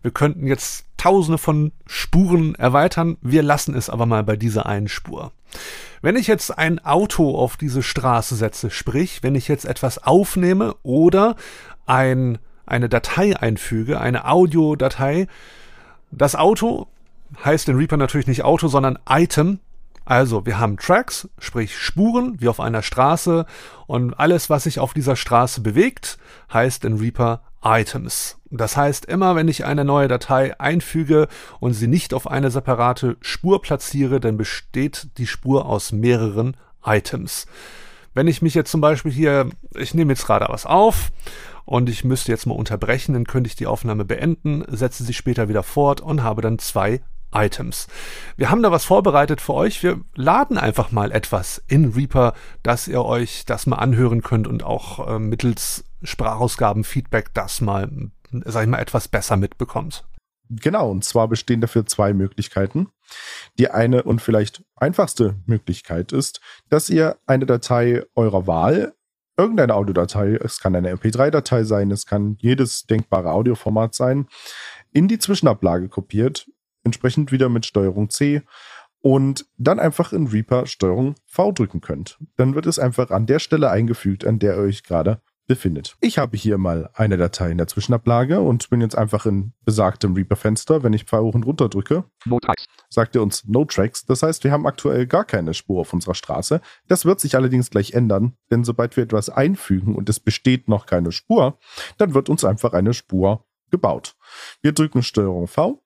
Wir 0.00 0.12
könnten 0.12 0.46
jetzt 0.46 0.86
tausende 0.96 1.36
von 1.36 1.72
Spuren 1.86 2.54
erweitern, 2.54 3.18
wir 3.20 3.42
lassen 3.42 3.74
es 3.74 3.90
aber 3.90 4.06
mal 4.06 4.24
bei 4.24 4.36
dieser 4.36 4.64
einen 4.64 4.88
Spur. 4.88 5.32
Wenn 6.00 6.16
ich 6.16 6.26
jetzt 6.26 6.56
ein 6.56 6.82
Auto 6.84 7.36
auf 7.36 7.58
diese 7.58 7.82
Straße 7.82 8.34
setze, 8.34 8.70
sprich, 8.70 9.22
wenn 9.22 9.34
ich 9.34 9.46
jetzt 9.46 9.66
etwas 9.66 10.02
aufnehme 10.02 10.74
oder 10.82 11.36
ein, 11.84 12.38
eine 12.64 12.88
Datei 12.88 13.38
einfüge, 13.38 14.00
eine 14.00 14.26
Audiodatei, 14.26 15.26
das 16.10 16.34
Auto 16.34 16.86
heißt 17.44 17.68
in 17.68 17.76
Reaper 17.76 17.98
natürlich 17.98 18.26
nicht 18.26 18.42
Auto, 18.42 18.68
sondern 18.68 18.98
Item. 19.06 19.60
Also, 20.08 20.46
wir 20.46 20.58
haben 20.58 20.78
Tracks, 20.78 21.28
sprich 21.38 21.76
Spuren, 21.76 22.40
wie 22.40 22.48
auf 22.48 22.60
einer 22.60 22.80
Straße, 22.80 23.44
und 23.86 24.14
alles, 24.14 24.48
was 24.48 24.62
sich 24.62 24.78
auf 24.78 24.94
dieser 24.94 25.16
Straße 25.16 25.60
bewegt, 25.60 26.16
heißt 26.50 26.86
in 26.86 26.96
Reaper 26.96 27.42
Items. 27.62 28.38
Das 28.50 28.74
heißt, 28.74 29.04
immer 29.04 29.36
wenn 29.36 29.48
ich 29.48 29.66
eine 29.66 29.84
neue 29.84 30.08
Datei 30.08 30.58
einfüge 30.58 31.28
und 31.60 31.74
sie 31.74 31.88
nicht 31.88 32.14
auf 32.14 32.26
eine 32.26 32.50
separate 32.50 33.18
Spur 33.20 33.60
platziere, 33.60 34.18
dann 34.18 34.38
besteht 34.38 35.08
die 35.18 35.26
Spur 35.26 35.66
aus 35.66 35.92
mehreren 35.92 36.56
Items. 36.86 37.44
Wenn 38.14 38.28
ich 38.28 38.40
mich 38.40 38.54
jetzt 38.54 38.70
zum 38.70 38.80
Beispiel 38.80 39.12
hier, 39.12 39.50
ich 39.74 39.92
nehme 39.92 40.14
jetzt 40.14 40.24
gerade 40.24 40.46
was 40.48 40.64
auf 40.64 41.12
und 41.66 41.90
ich 41.90 42.02
müsste 42.02 42.32
jetzt 42.32 42.46
mal 42.46 42.54
unterbrechen, 42.54 43.12
dann 43.12 43.26
könnte 43.26 43.48
ich 43.48 43.56
die 43.56 43.66
Aufnahme 43.66 44.06
beenden, 44.06 44.64
setze 44.68 45.04
sie 45.04 45.12
später 45.12 45.50
wieder 45.50 45.62
fort 45.62 46.00
und 46.00 46.22
habe 46.22 46.40
dann 46.40 46.58
zwei 46.58 47.02
Items. 47.32 47.88
Wir 48.36 48.50
haben 48.50 48.62
da 48.62 48.70
was 48.72 48.84
vorbereitet 48.84 49.40
für 49.40 49.54
euch. 49.54 49.82
Wir 49.82 50.00
laden 50.14 50.58
einfach 50.58 50.90
mal 50.90 51.12
etwas 51.12 51.62
in 51.68 51.92
Reaper, 51.92 52.34
dass 52.62 52.88
ihr 52.88 53.04
euch 53.04 53.44
das 53.44 53.66
mal 53.66 53.76
anhören 53.76 54.22
könnt 54.22 54.46
und 54.46 54.62
auch 54.62 55.06
äh, 55.08 55.18
mittels 55.18 55.84
Sprachausgaben, 56.02 56.84
Feedback 56.84 57.34
das 57.34 57.60
mal, 57.60 57.90
sag 58.30 58.62
ich 58.62 58.68
mal, 58.68 58.80
etwas 58.80 59.08
besser 59.08 59.36
mitbekommt. 59.36 60.04
Genau, 60.50 60.90
und 60.90 61.04
zwar 61.04 61.28
bestehen 61.28 61.60
dafür 61.60 61.84
zwei 61.84 62.14
Möglichkeiten. 62.14 62.88
Die 63.58 63.70
eine 63.70 64.02
und 64.04 64.22
vielleicht 64.22 64.62
einfachste 64.76 65.36
Möglichkeit 65.46 66.12
ist, 66.12 66.40
dass 66.70 66.88
ihr 66.88 67.18
eine 67.26 67.44
Datei 67.44 68.04
eurer 68.14 68.46
Wahl, 68.46 68.94
irgendeine 69.36 69.74
Audiodatei, 69.74 70.38
es 70.42 70.58
kann 70.58 70.74
eine 70.74 70.94
MP3-Datei 70.94 71.64
sein, 71.64 71.90
es 71.90 72.06
kann 72.06 72.36
jedes 72.40 72.86
denkbare 72.86 73.30
Audioformat 73.30 73.94
sein, 73.94 74.26
in 74.92 75.06
die 75.06 75.18
Zwischenablage 75.18 75.88
kopiert, 75.88 76.48
entsprechend 76.88 77.32
wieder 77.32 77.48
mit 77.48 77.66
Steuerung 77.66 78.10
C 78.10 78.42
und 79.00 79.46
dann 79.56 79.78
einfach 79.78 80.12
in 80.12 80.26
Reaper 80.26 80.66
Steuerung 80.66 81.14
V 81.24 81.52
drücken 81.52 81.80
könnt. 81.80 82.18
Dann 82.36 82.54
wird 82.54 82.66
es 82.66 82.78
einfach 82.78 83.10
an 83.10 83.26
der 83.26 83.38
Stelle 83.38 83.70
eingefügt, 83.70 84.26
an 84.26 84.38
der 84.38 84.56
ihr 84.56 84.62
euch 84.62 84.82
gerade 84.82 85.20
befindet. 85.46 85.96
Ich 86.00 86.18
habe 86.18 86.36
hier 86.36 86.58
mal 86.58 86.90
eine 86.94 87.16
Datei 87.16 87.50
in 87.50 87.58
der 87.58 87.66
Zwischenablage 87.66 88.40
und 88.40 88.68
bin 88.70 88.82
jetzt 88.82 88.96
einfach 88.96 89.24
in 89.24 89.54
besagtem 89.64 90.14
Reaper-Fenster. 90.14 90.82
Wenn 90.82 90.92
ich 90.92 91.04
Pfeil 91.04 91.22
hoch 91.22 91.34
und 91.34 91.46
runter 91.46 91.68
drücke, 91.68 92.04
sagt 92.90 93.16
er 93.16 93.22
uns 93.22 93.44
No 93.46 93.64
Tracks. 93.64 94.04
Das 94.04 94.22
heißt, 94.22 94.44
wir 94.44 94.52
haben 94.52 94.66
aktuell 94.66 95.06
gar 95.06 95.24
keine 95.24 95.54
Spur 95.54 95.80
auf 95.80 95.92
unserer 95.92 96.14
Straße. 96.14 96.60
Das 96.86 97.06
wird 97.06 97.18
sich 97.20 97.34
allerdings 97.34 97.70
gleich 97.70 97.92
ändern, 97.92 98.36
denn 98.50 98.62
sobald 98.62 98.96
wir 98.96 99.04
etwas 99.04 99.30
einfügen 99.30 99.96
und 99.96 100.08
es 100.10 100.20
besteht 100.20 100.68
noch 100.68 100.84
keine 100.84 101.12
Spur, 101.12 101.58
dann 101.96 102.12
wird 102.12 102.28
uns 102.28 102.44
einfach 102.44 102.74
eine 102.74 102.92
Spur 102.92 103.46
gebaut. 103.70 104.16
Wir 104.60 104.72
drücken 104.72 105.02
Steuerung 105.02 105.46
V 105.48 105.82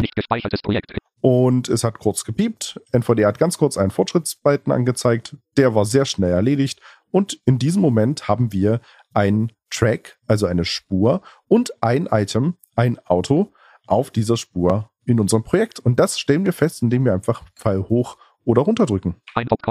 nicht 0.00 0.16
gespeichertes 0.16 0.60
Projekt. 0.62 0.92
und 1.20 1.68
es 1.68 1.84
hat 1.84 1.98
kurz 1.98 2.24
gepiept. 2.24 2.80
NVD 2.92 3.24
hat 3.26 3.38
ganz 3.38 3.58
kurz 3.58 3.76
einen 3.76 3.90
Fortschrittsbalken 3.90 4.72
angezeigt. 4.72 5.36
Der 5.56 5.74
war 5.74 5.84
sehr 5.84 6.04
schnell 6.04 6.32
erledigt. 6.32 6.80
Und 7.10 7.40
in 7.44 7.58
diesem 7.58 7.82
Moment 7.82 8.28
haben 8.28 8.52
wir 8.52 8.80
einen 9.14 9.52
Track, 9.70 10.18
also 10.26 10.46
eine 10.46 10.64
Spur 10.64 11.22
und 11.48 11.82
ein 11.82 12.06
Item, 12.10 12.56
ein 12.74 12.98
Auto 13.06 13.52
auf 13.86 14.10
dieser 14.10 14.36
Spur 14.36 14.90
in 15.04 15.18
unserem 15.20 15.42
Projekt. 15.42 15.78
Und 15.80 15.98
das 15.98 16.18
stellen 16.18 16.44
wir 16.44 16.52
fest, 16.52 16.82
indem 16.82 17.04
wir 17.04 17.12
einfach 17.12 17.42
Pfeil 17.56 17.82
hoch 17.88 18.18
oder 18.44 18.62
runter 18.62 18.86
drücken. 18.86 19.16
Ein 19.34 19.46
Lob 19.48 19.66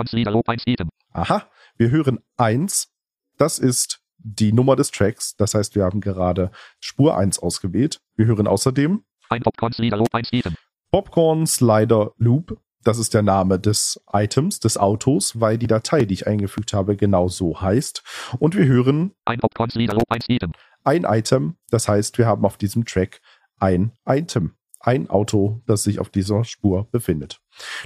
1 0.49 0.63
Item. 0.65 0.89
Aha, 1.11 1.47
wir 1.77 1.91
hören 1.91 2.19
eins. 2.37 2.89
Das 3.37 3.59
ist 3.59 4.01
die 4.17 4.51
Nummer 4.53 4.75
des 4.75 4.91
Tracks. 4.91 5.35
Das 5.37 5.53
heißt, 5.53 5.75
wir 5.75 5.83
haben 5.83 6.01
gerade 6.01 6.51
Spur 6.79 7.15
1 7.17 7.39
ausgewählt. 7.39 7.99
Wir 8.15 8.25
hören 8.25 8.47
außerdem 8.47 9.03
Ein 9.29 9.41
Popcorns 9.41 9.77
Lieder 9.77 9.97
Lob 9.97 10.13
1 10.13 10.31
Item. 10.33 10.55
Popcorn 10.91 11.45
Slider 11.47 12.11
Loop. 12.17 12.59
Das 12.83 12.99
ist 12.99 13.13
der 13.15 13.23
Name 13.23 13.59
des 13.59 13.99
Items, 14.13 14.59
des 14.59 14.77
Autos, 14.77 15.39
weil 15.39 15.57
die 15.57 15.65
Datei, 15.67 16.05
die 16.05 16.13
ich 16.13 16.27
eingefügt 16.27 16.73
habe, 16.73 16.95
genau 16.95 17.27
so 17.27 17.59
heißt. 17.59 18.03
Und 18.37 18.55
wir 18.55 18.65
hören 18.65 19.13
Ein 19.25 19.39
Popcorns 19.39 19.73
Lieder 19.75 19.95
Lob 19.95 20.05
1 20.09 20.25
Item. 20.29 20.51
ein 20.83 21.03
Item. 21.03 21.55
Das 21.71 21.87
heißt, 21.87 22.17
wir 22.19 22.27
haben 22.27 22.45
auf 22.45 22.57
diesem 22.57 22.85
Track 22.85 23.21
ein 23.59 23.91
Item. 24.07 24.55
Ein 24.79 25.09
Auto, 25.09 25.61
das 25.65 25.83
sich 25.83 25.99
auf 25.99 26.09
dieser 26.09 26.43
Spur 26.43 26.87
befindet. 26.91 27.41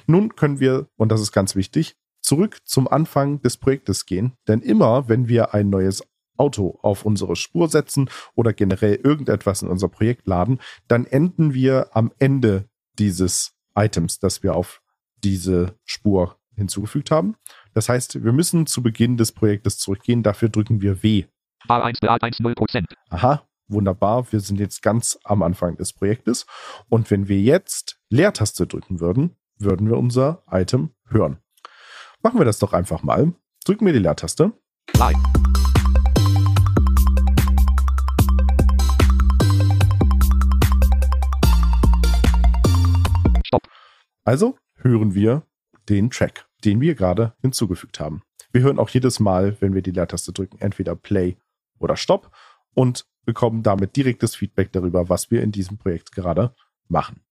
Nun 0.06 0.36
können 0.36 0.60
wir, 0.60 0.90
und 0.98 1.10
das 1.12 1.22
ist 1.22 1.32
ganz 1.32 1.56
wichtig, 1.56 1.96
zurück 2.22 2.58
zum 2.66 2.90
Anfang 2.90 3.42
des 3.42 3.56
Projektes 3.56 4.06
gehen. 4.06 4.34
Denn 4.50 4.60
immer, 4.60 5.08
wenn 5.08 5.30
wir 5.30 5.54
ein 5.54 5.70
neues 5.70 6.04
Auto 6.40 6.80
auf 6.82 7.06
unsere 7.06 7.36
Spur 7.36 7.68
setzen 7.70 8.10
oder 8.36 8.54
generell 8.54 8.96
irgendetwas 8.96 9.62
in 9.62 9.68
unser 9.68 9.90
Projekt 9.90 10.28
laden, 10.28 10.60
dann 10.88 11.06
enden 11.06 11.54
wir 11.54 11.90
am 11.94 12.12
Ende 12.20 12.70
dieses 12.98 13.54
Items, 13.76 14.20
das 14.20 14.44
wir 14.44 14.56
auf 14.56 14.82
diese 15.24 15.76
Spur 15.86 16.38
hinzugefügt 16.56 17.12
haben. 17.12 17.36
Das 17.74 17.90
heißt, 17.90 18.24
wir 18.24 18.34
müssen 18.34 18.66
zu 18.66 18.84
Beginn 18.84 19.18
des 19.18 19.32
Projektes 19.32 19.78
zurückgehen. 19.78 20.24
Dafür 20.24 20.50
drücken 20.50 20.82
wir 20.82 21.04
W. 21.04 21.26
A1 21.68 22.00
Beat 22.02 22.24
1 22.24 22.40
0%. 22.40 22.86
Aha, 23.10 23.44
wunderbar. 23.68 24.32
Wir 24.32 24.40
sind 24.40 24.60
jetzt 24.60 24.82
ganz 24.82 25.18
am 25.24 25.42
Anfang 25.42 25.78
des 25.78 25.94
Projektes. 25.94 26.46
Und 26.90 27.10
wenn 27.12 27.28
wir 27.28 27.40
jetzt 27.40 28.00
Leertaste 28.10 28.68
drücken 28.68 29.00
würden, 29.00 29.36
würden 29.58 29.88
wir 29.90 29.98
unser 29.98 30.44
Item 30.52 30.92
hören. 31.08 31.40
Machen 32.22 32.40
wir 32.40 32.46
das 32.46 32.60
doch 32.60 32.74
einfach 32.74 33.04
mal. 33.04 33.34
Drücken 33.66 33.86
wir 33.86 33.94
die 33.94 34.00
Leertaste. 34.00 34.52
Live. 34.98 35.16
Also 44.30 44.60
hören 44.76 45.16
wir 45.16 45.42
den 45.90 46.12
Track, 46.12 46.48
den 46.64 46.80
wir 46.82 46.94
gerade 46.94 47.34
hinzugefügt 47.42 48.00
haben. 48.00 48.22
Wir 48.52 48.62
hören 48.62 48.78
auch 48.78 48.90
jedes 48.90 49.20
Mal, 49.20 49.58
wenn 49.60 49.74
wir 49.74 49.82
die 49.82 49.90
Leertaste 49.90 50.32
drücken, 50.32 50.60
entweder 50.60 50.96
Play 50.96 51.38
oder 51.80 51.98
Stopp 51.98 52.32
und 52.76 53.08
bekommen 53.26 53.64
damit 53.64 53.96
direktes 53.96 54.36
Feedback 54.36 54.72
darüber, 54.72 55.10
was 55.10 55.32
wir 55.32 55.42
in 55.42 55.52
diesem 55.52 55.80
Projekt 55.80 56.12
gerade 56.12 56.54
machen. 56.88 57.24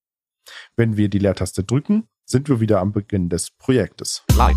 Wenn 0.74 0.96
wir 0.96 1.08
die 1.08 1.20
Leertaste 1.20 1.62
drücken, 1.62 2.08
sind 2.24 2.48
wir 2.48 2.58
wieder 2.58 2.80
am 2.80 2.90
Beginn 2.90 3.28
des 3.28 3.52
Projektes. 3.52 4.24
Live. 4.36 4.56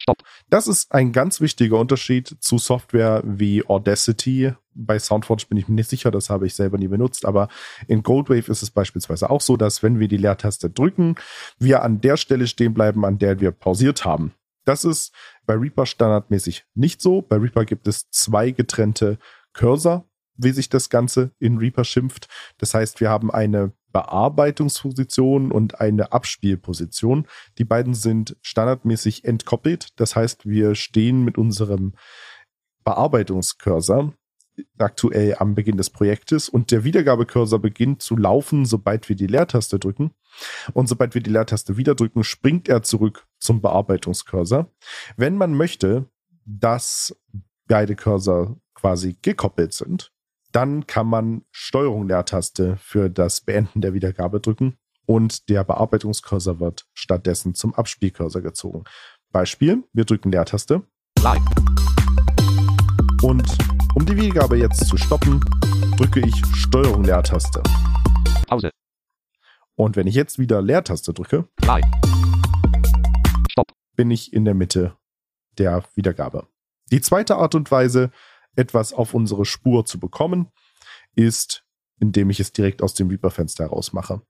Stopp. 0.00 0.22
Das 0.48 0.66
ist 0.66 0.92
ein 0.92 1.12
ganz 1.12 1.40
wichtiger 1.40 1.78
Unterschied 1.78 2.36
zu 2.40 2.58
Software 2.58 3.22
wie 3.24 3.64
Audacity. 3.66 4.54
Bei 4.74 4.98
Soundforge 4.98 5.44
bin 5.48 5.58
ich 5.58 5.68
mir 5.68 5.74
nicht 5.74 5.90
sicher, 5.90 6.10
das 6.10 6.30
habe 6.30 6.46
ich 6.46 6.54
selber 6.54 6.78
nie 6.78 6.88
benutzt, 6.88 7.26
aber 7.26 7.48
in 7.86 8.02
Goldwave 8.02 8.50
ist 8.50 8.62
es 8.62 8.70
beispielsweise 8.70 9.28
auch 9.28 9.40
so, 9.40 9.56
dass 9.56 9.82
wenn 9.82 9.98
wir 10.00 10.08
die 10.08 10.16
Leertaste 10.16 10.70
drücken, 10.70 11.16
wir 11.58 11.82
an 11.82 12.00
der 12.00 12.16
Stelle 12.16 12.46
stehen 12.46 12.72
bleiben, 12.72 13.04
an 13.04 13.18
der 13.18 13.40
wir 13.40 13.50
pausiert 13.50 14.04
haben. 14.04 14.32
Das 14.64 14.84
ist 14.84 15.12
bei 15.46 15.54
Reaper 15.54 15.86
standardmäßig 15.86 16.64
nicht 16.74 17.02
so. 17.02 17.22
Bei 17.22 17.36
Reaper 17.36 17.64
gibt 17.64 17.88
es 17.88 18.08
zwei 18.10 18.52
getrennte 18.52 19.18
Cursor, 19.52 20.08
wie 20.36 20.52
sich 20.52 20.68
das 20.68 20.88
Ganze 20.88 21.32
in 21.38 21.58
Reaper 21.58 21.84
schimpft. 21.84 22.28
Das 22.58 22.72
heißt, 22.72 23.00
wir 23.00 23.10
haben 23.10 23.30
eine 23.30 23.72
Bearbeitungsposition 23.92 25.52
und 25.52 25.80
eine 25.80 26.12
Abspielposition. 26.12 27.26
Die 27.58 27.64
beiden 27.64 27.94
sind 27.94 28.36
standardmäßig 28.42 29.24
entkoppelt. 29.24 29.88
Das 29.96 30.16
heißt, 30.16 30.46
wir 30.46 30.74
stehen 30.74 31.24
mit 31.24 31.38
unserem 31.38 31.94
Bearbeitungscursor 32.84 34.14
aktuell 34.78 35.36
am 35.38 35.54
Beginn 35.54 35.76
des 35.76 35.90
Projektes 35.90 36.48
und 36.48 36.70
der 36.70 36.84
Wiedergabecursor 36.84 37.58
beginnt 37.58 38.02
zu 38.02 38.16
laufen, 38.16 38.66
sobald 38.66 39.08
wir 39.08 39.16
die 39.16 39.26
Leertaste 39.26 39.78
drücken. 39.78 40.12
Und 40.74 40.88
sobald 40.88 41.14
wir 41.14 41.22
die 41.22 41.30
Leertaste 41.30 41.76
wieder 41.76 41.94
drücken, 41.94 42.24
springt 42.24 42.68
er 42.68 42.82
zurück 42.82 43.26
zum 43.38 43.60
Bearbeitungscursor. 43.60 44.70
Wenn 45.16 45.36
man 45.36 45.54
möchte, 45.54 46.10
dass 46.44 47.16
beide 47.66 47.96
Cursor 47.96 48.56
quasi 48.74 49.16
gekoppelt 49.22 49.72
sind, 49.72 50.12
dann 50.52 50.86
kann 50.86 51.06
man 51.06 51.42
Steuerung 51.50 52.08
Leertaste 52.08 52.76
für 52.78 53.08
das 53.08 53.40
Beenden 53.40 53.80
der 53.80 53.94
Wiedergabe 53.94 54.40
drücken 54.40 54.76
und 55.06 55.48
der 55.48 55.64
Bearbeitungscursor 55.64 56.60
wird 56.60 56.86
stattdessen 56.92 57.54
zum 57.54 57.74
Abspielcursor 57.74 58.42
gezogen. 58.42 58.84
Beispiel, 59.30 59.84
wir 59.92 60.04
drücken 60.04 60.32
Leertaste 60.32 60.82
Live. 61.22 61.42
und 63.22 63.58
um 63.94 64.06
die 64.06 64.16
Wiedergabe 64.16 64.56
jetzt 64.56 64.86
zu 64.86 64.96
stoppen, 64.96 65.40
drücke 65.96 66.20
ich 66.20 66.34
Steuerung 66.54 67.04
Leertaste. 67.04 67.62
Pause. 68.46 68.70
Und 69.76 69.96
wenn 69.96 70.06
ich 70.06 70.14
jetzt 70.14 70.38
wieder 70.38 70.62
Leertaste 70.62 71.12
drücke, 71.12 71.48
Live. 71.64 71.84
Stopp. 73.50 73.72
bin 73.96 74.10
ich 74.10 74.32
in 74.32 74.44
der 74.44 74.54
Mitte 74.54 74.96
der 75.58 75.84
Wiedergabe. 75.94 76.46
Die 76.90 77.00
zweite 77.00 77.36
Art 77.36 77.54
und 77.54 77.70
Weise, 77.70 78.10
etwas 78.56 78.92
auf 78.92 79.14
unsere 79.14 79.44
Spur 79.44 79.84
zu 79.84 79.98
bekommen, 79.98 80.48
ist, 81.14 81.64
indem 81.98 82.30
ich 82.30 82.40
es 82.40 82.52
direkt 82.52 82.82
aus 82.82 82.94
dem 82.94 83.08
Reaper-Fenster 83.08 83.64
herausmache. 83.64 84.22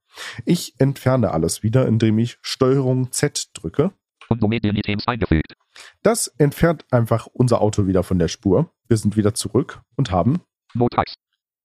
Ich 0.45 0.75
entferne 0.79 1.31
alles 1.31 1.63
wieder, 1.63 1.87
indem 1.87 2.19
ich 2.19 2.37
Steuerung 2.41 3.11
Z 3.11 3.49
drücke. 3.53 3.91
Und 4.29 4.41
Medien-Items 4.41 5.07
eingefügt. 5.07 5.55
Das 6.03 6.27
entfernt 6.27 6.85
einfach 6.91 7.27
unser 7.27 7.61
Auto 7.61 7.87
wieder 7.87 8.03
von 8.03 8.19
der 8.19 8.27
Spur. 8.27 8.71
Wir 8.87 8.97
sind 8.97 9.17
wieder 9.17 9.33
zurück 9.33 9.81
und 9.95 10.11
haben 10.11 10.41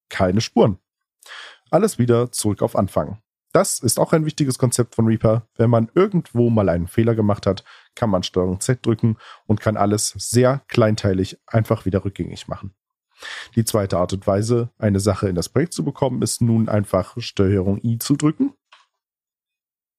keine 0.09 0.40
Spuren. 0.40 0.79
Alles 1.71 1.99
wieder 1.99 2.33
zurück 2.33 2.62
auf 2.62 2.77
Anfang. 2.77 3.21
Das 3.57 3.79
ist 3.79 3.99
auch 3.99 4.12
ein 4.12 4.27
wichtiges 4.27 4.59
Konzept 4.59 4.95
von 4.95 5.07
Reaper. 5.07 5.49
Wenn 5.57 5.71
man 5.71 5.90
irgendwo 5.95 6.51
mal 6.51 6.69
einen 6.69 6.88
Fehler 6.88 7.14
gemacht 7.14 7.47
hat, 7.47 7.64
kann 7.95 8.11
man 8.11 8.23
Steuerung 8.23 8.61
Z 8.61 8.85
drücken 8.85 9.16
und 9.47 9.62
kann 9.62 9.79
alles 9.79 10.11
sehr 10.19 10.61
kleinteilig 10.69 11.38
einfach 11.47 11.87
wieder 11.87 12.05
rückgängig 12.05 12.49
machen. 12.49 12.75
Die 13.55 13.64
zweite 13.64 13.97
Art 13.97 14.12
und 14.12 14.27
Weise, 14.27 14.69
eine 14.77 15.01
Sache 15.01 15.31
in 15.31 15.35
das 15.35 15.49
Projekt 15.49 15.73
zu 15.73 15.87
bekommen, 15.87 16.21
ist 16.21 16.42
nun 16.42 16.69
einfach 16.69 17.14
Steuerung 17.16 17.81
I 17.83 17.97
zu 17.97 18.16
drücken. 18.16 18.53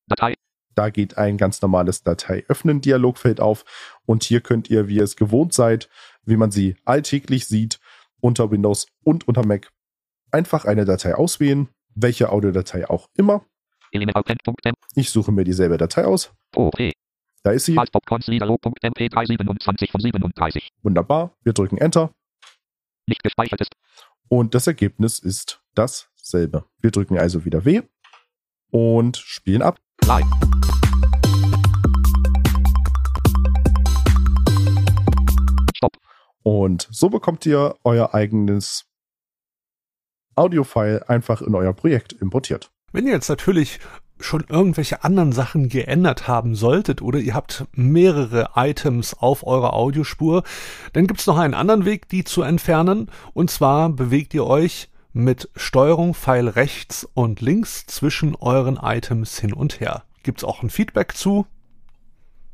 Datei. 0.05 0.35
Da 0.75 0.91
geht 0.91 1.17
ein 1.17 1.37
ganz 1.37 1.59
normales 1.59 2.03
Datei 2.03 2.45
öffnen 2.49 2.81
Dialogfeld 2.81 3.41
auf 3.41 3.65
und 4.05 4.23
hier 4.23 4.41
könnt 4.41 4.69
ihr, 4.69 4.87
wie 4.87 4.97
ihr 4.97 5.03
es 5.03 5.15
gewohnt 5.15 5.55
seid, 5.55 5.89
wie 6.25 6.37
man 6.37 6.51
sie 6.51 6.75
alltäglich 6.85 7.47
sieht, 7.47 7.79
unter 8.19 8.51
Windows 8.51 8.85
und 9.03 9.27
unter 9.27 9.43
Mac 9.47 9.71
einfach 10.29 10.65
eine 10.65 10.85
Datei 10.85 11.15
auswählen, 11.15 11.69
welche 11.99 12.29
Audiodatei 12.29 12.87
auch 12.89 13.09
immer. 13.15 13.43
Ich 14.95 15.09
suche 15.09 15.31
mir 15.31 15.43
dieselbe 15.43 15.77
Datei 15.77 16.05
aus. 16.05 16.31
Da 17.43 17.51
ist 17.51 17.65
sie. 17.65 17.73
Fastpopconsliederlog.mp327 17.75 19.91
von 19.91 20.01
37. 20.01 20.69
Wunderbar. 20.83 21.35
Wir 21.43 21.53
drücken 21.53 21.77
Enter 21.77 22.11
Nicht 23.07 23.23
gespeichert 23.23 23.61
ist. 23.61 23.71
und 24.29 24.53
das 24.53 24.67
Ergebnis 24.67 25.19
ist 25.19 25.61
dasselbe. 25.73 26.65
Wir 26.79 26.91
drücken 26.91 27.17
also 27.17 27.45
wieder 27.45 27.63
W 27.65 27.81
und 28.69 29.17
spielen 29.17 29.61
ab. 29.61 29.79
Live. 30.05 30.25
Stopp. 35.75 35.97
Und 36.43 36.87
so 36.91 37.09
bekommt 37.09 37.45
ihr 37.45 37.75
euer 37.83 38.13
eigenes 38.13 38.85
Audiofile 40.37 41.07
einfach 41.09 41.41
in 41.41 41.55
euer 41.55 41.73
Projekt 41.73 42.13
importiert. 42.13 42.69
Wenn 42.91 43.05
ihr 43.05 43.13
jetzt 43.13 43.29
natürlich 43.29 43.79
schon 44.19 44.45
irgendwelche 44.49 45.03
anderen 45.03 45.31
Sachen 45.31 45.69
geändert 45.69 46.27
haben 46.27 46.55
solltet 46.55 47.01
oder 47.01 47.19
ihr 47.19 47.35
habt 47.35 47.65
mehrere 47.73 48.51
Items 48.55 49.13
auf 49.13 49.45
eurer 49.45 49.73
Audiospur, 49.73 50.43
dann 50.93 51.07
gibt's 51.07 51.27
noch 51.27 51.37
einen 51.37 51.53
anderen 51.53 51.85
Weg, 51.85 52.09
die 52.09 52.23
zu 52.23 52.41
entfernen. 52.41 53.11
Und 53.33 53.51
zwar 53.51 53.89
bewegt 53.89 54.33
ihr 54.33 54.45
euch 54.45 54.89
mit 55.13 55.49
Steuerung 55.55 56.13
Pfeil 56.13 56.47
rechts 56.47 57.07
und 57.13 57.41
links 57.41 57.85
zwischen 57.85 58.35
euren 58.35 58.77
Items 58.77 59.39
hin 59.39 59.53
und 59.53 59.79
her. 59.79 60.03
Gibt's 60.23 60.43
auch 60.43 60.63
ein 60.63 60.69
Feedback 60.69 61.15
zu? 61.15 61.45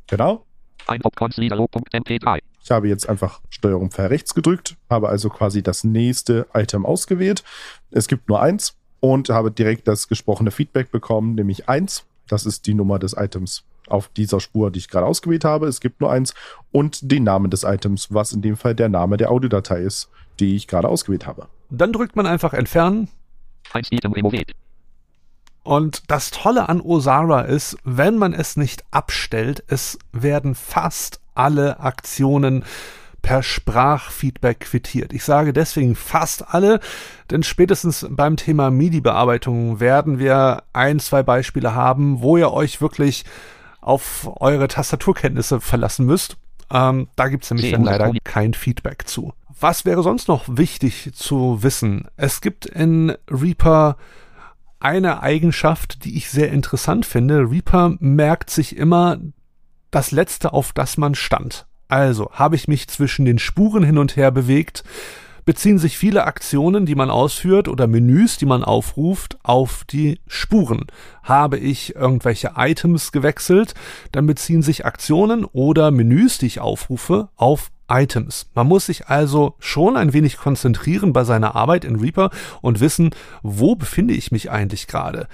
Genau. 0.06 0.44
Ein 0.86 1.00
Popconsliederlog.mp3. 1.00 2.40
Ich 2.64 2.70
habe 2.70 2.88
jetzt 2.88 3.06
einfach 3.06 3.42
Steuerung 3.50 3.90
Pfeil 3.90 4.06
rechts 4.06 4.34
gedrückt, 4.34 4.76
habe 4.88 5.10
also 5.10 5.28
quasi 5.28 5.62
das 5.62 5.84
nächste 5.84 6.46
Item 6.54 6.86
ausgewählt. 6.86 7.44
Es 7.90 8.08
gibt 8.08 8.26
nur 8.30 8.40
eins 8.40 8.74
und 9.00 9.28
habe 9.28 9.50
direkt 9.50 9.86
das 9.86 10.08
gesprochene 10.08 10.50
Feedback 10.50 10.90
bekommen, 10.90 11.34
nämlich 11.34 11.68
eins. 11.68 12.04
Das 12.26 12.46
ist 12.46 12.66
die 12.66 12.72
Nummer 12.72 12.98
des 12.98 13.12
Items 13.12 13.64
auf 13.86 14.08
dieser 14.08 14.40
Spur, 14.40 14.70
die 14.70 14.78
ich 14.78 14.88
gerade 14.88 15.04
ausgewählt 15.06 15.44
habe. 15.44 15.66
Es 15.66 15.80
gibt 15.80 16.00
nur 16.00 16.10
eins 16.10 16.32
und 16.72 17.12
den 17.12 17.24
Namen 17.24 17.50
des 17.50 17.64
Items, 17.64 18.14
was 18.14 18.32
in 18.32 18.40
dem 18.40 18.56
Fall 18.56 18.74
der 18.74 18.88
Name 18.88 19.18
der 19.18 19.30
Audiodatei 19.30 19.80
ist, 19.80 20.08
die 20.40 20.56
ich 20.56 20.66
gerade 20.66 20.88
ausgewählt 20.88 21.26
habe. 21.26 21.48
Dann 21.68 21.92
drückt 21.92 22.16
man 22.16 22.26
einfach 22.26 22.54
entfernen 22.54 23.08
Eins 23.74 23.92
Item 23.92 24.14
removed. 24.14 24.52
Und 25.64 26.10
das 26.10 26.30
Tolle 26.30 26.70
an 26.70 26.80
Osara 26.80 27.42
ist, 27.42 27.76
wenn 27.84 28.16
man 28.16 28.32
es 28.32 28.56
nicht 28.56 28.84
abstellt, 28.90 29.64
es 29.66 29.98
werden 30.12 30.54
fast 30.54 31.20
alle 31.34 31.80
Aktionen 31.80 32.64
per 33.24 33.42
Sprachfeedback 33.42 34.60
quittiert. 34.60 35.12
Ich 35.14 35.24
sage 35.24 35.54
deswegen 35.54 35.96
fast 35.96 36.54
alle, 36.54 36.78
denn 37.30 37.42
spätestens 37.42 38.06
beim 38.10 38.36
Thema 38.36 38.70
MIDI-Bearbeitung 38.70 39.80
werden 39.80 40.18
wir 40.18 40.62
ein, 40.74 41.00
zwei 41.00 41.22
Beispiele 41.22 41.74
haben, 41.74 42.20
wo 42.20 42.36
ihr 42.36 42.52
euch 42.52 42.82
wirklich 42.82 43.24
auf 43.80 44.30
eure 44.40 44.68
Tastaturkenntnisse 44.68 45.60
verlassen 45.60 46.04
müsst. 46.04 46.36
Ähm, 46.70 47.08
da 47.16 47.28
gibt's 47.28 47.50
nämlich 47.50 47.72
dann 47.72 47.84
leider 47.84 48.12
kein 48.24 48.52
Feedback 48.52 49.08
zu. 49.08 49.32
Was 49.58 49.84
wäre 49.84 50.02
sonst 50.02 50.28
noch 50.28 50.44
wichtig 50.46 51.12
zu 51.14 51.62
wissen? 51.62 52.08
Es 52.16 52.40
gibt 52.40 52.66
in 52.66 53.14
Reaper 53.30 53.96
eine 54.80 55.22
Eigenschaft, 55.22 56.04
die 56.04 56.16
ich 56.16 56.28
sehr 56.28 56.50
interessant 56.50 57.06
finde. 57.06 57.50
Reaper 57.50 57.96
merkt 58.00 58.50
sich 58.50 58.76
immer 58.76 59.18
das 59.94 60.10
Letzte, 60.10 60.52
auf 60.52 60.72
das 60.72 60.96
man 60.96 61.14
stand. 61.14 61.66
Also 61.88 62.30
habe 62.32 62.56
ich 62.56 62.68
mich 62.68 62.88
zwischen 62.88 63.24
den 63.24 63.38
Spuren 63.38 63.84
hin 63.84 63.98
und 63.98 64.16
her 64.16 64.30
bewegt, 64.30 64.82
beziehen 65.44 65.78
sich 65.78 65.98
viele 65.98 66.24
Aktionen, 66.24 66.86
die 66.86 66.94
man 66.94 67.10
ausführt 67.10 67.68
oder 67.68 67.86
Menüs, 67.86 68.38
die 68.38 68.46
man 68.46 68.64
aufruft, 68.64 69.38
auf 69.42 69.84
die 69.84 70.20
Spuren. 70.26 70.86
Habe 71.22 71.58
ich 71.58 71.94
irgendwelche 71.94 72.52
Items 72.56 73.12
gewechselt, 73.12 73.74
dann 74.12 74.26
beziehen 74.26 74.62
sich 74.62 74.86
Aktionen 74.86 75.44
oder 75.44 75.90
Menüs, 75.90 76.38
die 76.38 76.46
ich 76.46 76.60
aufrufe, 76.60 77.28
auf 77.36 77.70
Items. 77.88 78.50
Man 78.54 78.66
muss 78.66 78.86
sich 78.86 79.08
also 79.08 79.54
schon 79.58 79.96
ein 79.96 80.14
wenig 80.14 80.38
konzentrieren 80.38 81.12
bei 81.12 81.24
seiner 81.24 81.54
Arbeit 81.54 81.84
in 81.84 81.96
Reaper 81.96 82.30
und 82.62 82.80
wissen, 82.80 83.10
wo 83.42 83.76
befinde 83.76 84.14
ich 84.14 84.32
mich 84.32 84.50
eigentlich 84.50 84.86
gerade. 84.86 85.28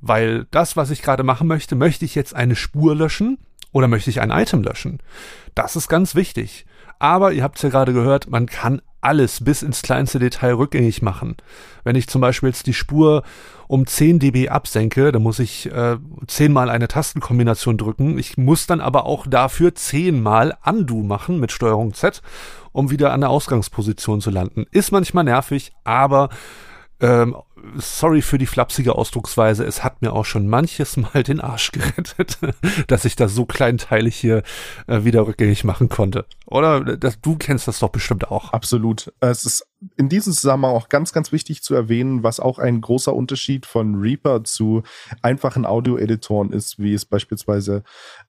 Weil 0.00 0.46
das, 0.52 0.76
was 0.76 0.90
ich 0.90 1.02
gerade 1.02 1.24
machen 1.24 1.48
möchte, 1.48 1.74
möchte 1.74 2.04
ich 2.04 2.14
jetzt 2.14 2.34
eine 2.34 2.56
Spur 2.56 2.94
löschen 2.94 3.38
oder 3.72 3.88
möchte 3.88 4.10
ich 4.10 4.20
ein 4.20 4.30
Item 4.30 4.62
löschen? 4.62 4.98
Das 5.54 5.76
ist 5.76 5.88
ganz 5.88 6.14
wichtig. 6.14 6.66
Aber 6.98 7.32
ihr 7.32 7.42
habt 7.42 7.56
es 7.56 7.62
ja 7.62 7.70
gerade 7.70 7.92
gehört, 7.94 8.28
man 8.28 8.46
kann 8.46 8.82
alles 9.00 9.42
bis 9.42 9.62
ins 9.62 9.80
kleinste 9.80 10.18
Detail 10.18 10.52
rückgängig 10.52 11.00
machen. 11.00 11.36
Wenn 11.84 11.96
ich 11.96 12.08
zum 12.08 12.20
Beispiel 12.20 12.50
jetzt 12.50 12.66
die 12.66 12.74
Spur 12.74 13.22
um 13.66 13.86
10 13.86 14.18
dB 14.18 14.50
absenke, 14.50 15.10
dann 15.10 15.22
muss 15.22 15.38
ich 15.38 15.72
äh, 15.72 15.96
zehnmal 16.26 16.68
eine 16.68 16.88
Tastenkombination 16.88 17.78
drücken. 17.78 18.18
Ich 18.18 18.36
muss 18.36 18.66
dann 18.66 18.82
aber 18.82 19.06
auch 19.06 19.26
dafür 19.26 19.74
zehnmal 19.74 20.56
Undo 20.64 20.96
machen 20.96 21.40
mit 21.40 21.52
Steuerung 21.52 21.94
Z, 21.94 22.20
um 22.72 22.90
wieder 22.90 23.12
an 23.12 23.20
der 23.20 23.30
Ausgangsposition 23.30 24.20
zu 24.20 24.30
landen. 24.30 24.66
Ist 24.70 24.92
manchmal 24.92 25.24
nervig, 25.24 25.72
aber 25.84 26.28
ähm, 27.00 27.36
sorry 27.76 28.22
für 28.22 28.38
die 28.38 28.46
flapsige 28.46 28.94
Ausdrucksweise, 28.94 29.64
es 29.64 29.84
hat 29.84 30.02
mir 30.02 30.12
auch 30.12 30.24
schon 30.24 30.48
manches 30.48 30.96
Mal 30.96 31.22
den 31.22 31.40
Arsch 31.40 31.72
gerettet, 31.72 32.38
dass 32.86 33.04
ich 33.04 33.16
das 33.16 33.34
so 33.34 33.44
kleinteilig 33.44 34.16
hier 34.16 34.42
äh, 34.86 35.04
wieder 35.04 35.26
rückgängig 35.26 35.64
machen 35.64 35.88
konnte. 35.88 36.26
Oder 36.46 36.96
das, 36.96 37.20
du 37.20 37.36
kennst 37.36 37.68
das 37.68 37.78
doch 37.78 37.90
bestimmt 37.90 38.30
auch. 38.30 38.52
Absolut. 38.52 39.12
Es 39.20 39.44
ist 39.46 39.66
in 39.96 40.08
diesem 40.08 40.32
Zusammenhang 40.32 40.74
auch 40.74 40.88
ganz, 40.88 41.12
ganz 41.12 41.32
wichtig 41.32 41.62
zu 41.62 41.74
erwähnen, 41.74 42.22
was 42.22 42.40
auch 42.40 42.58
ein 42.58 42.80
großer 42.80 43.14
Unterschied 43.14 43.66
von 43.66 43.96
Reaper 43.96 44.44
zu 44.44 44.82
einfachen 45.22 45.64
Audio-Editoren 45.64 46.52
ist, 46.52 46.78
wie 46.78 46.94
es 46.94 47.04
beispielsweise 47.04 47.82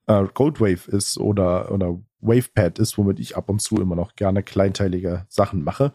äh, 0.08 0.24
Goldwave 0.34 0.90
ist 0.90 1.18
oder, 1.18 1.72
oder 1.72 2.00
WavePad 2.22 2.80
ist, 2.80 2.98
womit 2.98 3.20
ich 3.20 3.36
ab 3.36 3.50
und 3.50 3.62
zu 3.62 3.78
immer 3.78 3.96
noch 3.96 4.16
gerne 4.16 4.44
kleinteilige 4.44 5.26
Sachen 5.28 5.64
mache. 5.64 5.92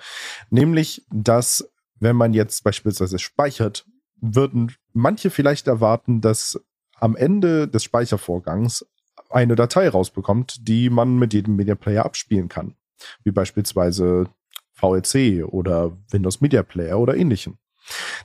Nämlich, 0.50 1.06
dass 1.10 1.70
wenn 1.98 2.16
man 2.16 2.32
jetzt 2.34 2.64
beispielsweise 2.64 3.18
speichert, 3.18 3.86
würden 4.20 4.74
manche 4.92 5.30
vielleicht 5.30 5.66
erwarten, 5.66 6.20
dass 6.20 6.60
am 6.98 7.16
Ende 7.16 7.68
des 7.68 7.84
Speichervorgangs 7.84 8.86
eine 9.28 9.56
Datei 9.56 9.88
rausbekommt, 9.88 10.68
die 10.68 10.90
man 10.90 11.18
mit 11.18 11.34
jedem 11.34 11.56
Media 11.56 11.74
Player 11.74 12.04
abspielen 12.04 12.48
kann. 12.48 12.76
Wie 13.24 13.32
beispielsweise 13.32 14.28
VLC 14.72 15.44
oder 15.44 15.96
Windows 16.10 16.40
Media 16.40 16.62
Player 16.62 16.98
oder 16.98 17.16
ähnlichem. 17.16 17.58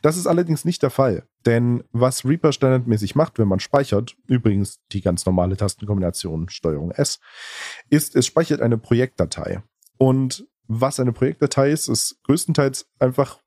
Das 0.01 0.17
ist 0.17 0.27
allerdings 0.27 0.65
nicht 0.65 0.81
der 0.81 0.89
Fall, 0.89 1.27
denn 1.45 1.83
was 1.91 2.25
Reaper 2.25 2.51
standardmäßig 2.51 3.15
macht, 3.15 3.37
wenn 3.37 3.47
man 3.47 3.59
speichert, 3.59 4.15
übrigens 4.25 4.79
die 4.91 5.01
ganz 5.01 5.25
normale 5.25 5.55
Tastenkombination 5.55 6.49
Steuerung 6.49 6.91
S, 6.91 7.19
ist, 7.89 8.15
es 8.15 8.25
speichert 8.25 8.61
eine 8.61 8.79
Projektdatei. 8.79 9.61
Und 9.97 10.47
was 10.67 10.99
eine 10.99 11.13
Projektdatei 11.13 11.69
ist, 11.69 11.89
ist 11.89 12.19
größtenteils 12.23 12.87
einfach 12.97 13.40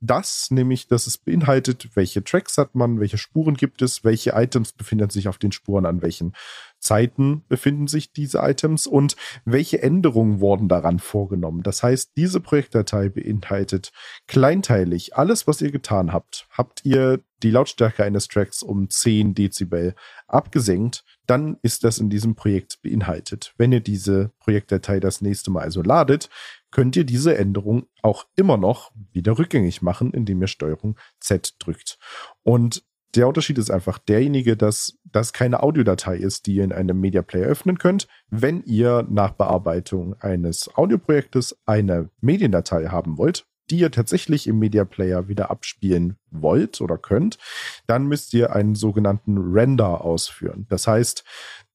das, 0.00 0.50
nämlich, 0.50 0.88
dass 0.88 1.06
es 1.06 1.18
beinhaltet, 1.18 1.90
welche 1.94 2.24
Tracks 2.24 2.58
hat 2.58 2.74
man, 2.74 3.00
welche 3.00 3.18
Spuren 3.18 3.54
gibt 3.54 3.82
es, 3.82 4.02
welche 4.02 4.30
Items 4.30 4.72
befinden 4.72 5.10
sich 5.10 5.28
auf 5.28 5.38
den 5.38 5.52
Spuren, 5.52 5.86
an 5.86 6.02
welchen 6.02 6.34
Zeiten 6.78 7.44
befinden 7.48 7.86
sich 7.86 8.12
diese 8.12 8.38
Items 8.38 8.86
und 8.86 9.16
welche 9.44 9.82
Änderungen 9.82 10.40
wurden 10.40 10.68
daran 10.68 10.98
vorgenommen. 10.98 11.62
Das 11.62 11.82
heißt, 11.82 12.12
diese 12.16 12.40
Projektdatei 12.40 13.10
beinhaltet 13.10 13.92
kleinteilig 14.26 15.16
alles, 15.16 15.46
was 15.46 15.60
ihr 15.60 15.70
getan 15.70 16.12
habt. 16.12 16.46
Habt 16.50 16.84
ihr 16.84 17.20
die 17.42 17.50
Lautstärke 17.50 18.04
eines 18.04 18.28
Tracks 18.28 18.62
um 18.62 18.88
10 18.88 19.34
Dezibel 19.34 19.94
abgesenkt, 20.26 21.04
dann 21.30 21.58
ist 21.62 21.84
das 21.84 21.98
in 21.98 22.10
diesem 22.10 22.34
Projekt 22.34 22.82
beinhaltet. 22.82 23.54
Wenn 23.56 23.70
ihr 23.70 23.80
diese 23.80 24.32
Projektdatei 24.40 24.98
das 24.98 25.20
nächste 25.20 25.52
Mal 25.52 25.62
also 25.62 25.80
ladet, 25.80 26.28
könnt 26.72 26.96
ihr 26.96 27.04
diese 27.04 27.38
Änderung 27.38 27.86
auch 28.02 28.26
immer 28.34 28.56
noch 28.56 28.90
wieder 29.12 29.38
rückgängig 29.38 29.80
machen, 29.80 30.12
indem 30.12 30.42
ihr 30.42 30.48
Steuerung 30.48 30.98
Z 31.20 31.54
drückt. 31.60 31.98
Und 32.42 32.82
der 33.14 33.28
Unterschied 33.28 33.58
ist 33.58 33.70
einfach 33.70 33.98
derjenige, 33.98 34.56
dass 34.56 34.98
das 35.04 35.32
keine 35.32 35.62
Audiodatei 35.62 36.16
ist, 36.16 36.46
die 36.46 36.56
ihr 36.56 36.64
in 36.64 36.72
einem 36.72 36.98
Media 37.00 37.22
Player 37.22 37.46
öffnen 37.46 37.78
könnt. 37.78 38.08
Wenn 38.28 38.62
ihr 38.64 39.06
nach 39.08 39.32
Bearbeitung 39.32 40.14
eines 40.20 40.74
Audioprojektes 40.76 41.58
eine 41.64 42.10
Mediendatei 42.20 42.86
haben 42.86 43.18
wollt, 43.18 43.46
die 43.70 43.78
ihr 43.78 43.90
tatsächlich 43.90 44.46
im 44.46 44.58
Media 44.58 44.84
Player 44.84 45.28
wieder 45.28 45.50
abspielen 45.50 46.16
wollt 46.30 46.80
oder 46.80 46.98
könnt, 46.98 47.38
dann 47.86 48.06
müsst 48.06 48.34
ihr 48.34 48.54
einen 48.54 48.74
sogenannten 48.74 49.38
Render 49.38 50.04
ausführen. 50.04 50.66
Das 50.68 50.86
heißt, 50.86 51.24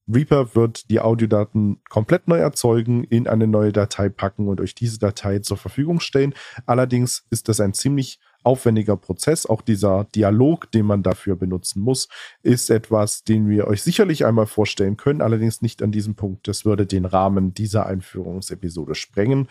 Reaper 0.08 0.54
wird 0.54 0.88
die 0.88 1.00
Audiodaten 1.00 1.80
komplett 1.88 2.28
neu 2.28 2.38
erzeugen, 2.38 3.02
in 3.02 3.26
eine 3.26 3.48
neue 3.48 3.72
Datei 3.72 4.08
packen 4.08 4.46
und 4.46 4.60
euch 4.60 4.74
diese 4.74 5.00
Datei 5.00 5.40
zur 5.40 5.56
Verfügung 5.56 5.98
stellen. 5.98 6.32
Allerdings 6.64 7.24
ist 7.30 7.48
das 7.48 7.58
ein 7.58 7.74
ziemlich 7.74 8.20
aufwendiger 8.44 8.96
Prozess. 8.96 9.46
Auch 9.46 9.60
dieser 9.60 10.04
Dialog, 10.14 10.70
den 10.70 10.86
man 10.86 11.02
dafür 11.02 11.34
benutzen 11.34 11.80
muss, 11.80 12.08
ist 12.44 12.70
etwas, 12.70 13.24
den 13.24 13.48
wir 13.48 13.66
euch 13.66 13.82
sicherlich 13.82 14.24
einmal 14.24 14.46
vorstellen 14.46 14.96
können, 14.96 15.20
allerdings 15.20 15.60
nicht 15.60 15.82
an 15.82 15.90
diesem 15.90 16.14
Punkt. 16.14 16.46
Das 16.46 16.64
würde 16.64 16.86
den 16.86 17.04
Rahmen 17.04 17.52
dieser 17.52 17.86
Einführungsepisode 17.86 18.94
sprengen. 18.94 19.48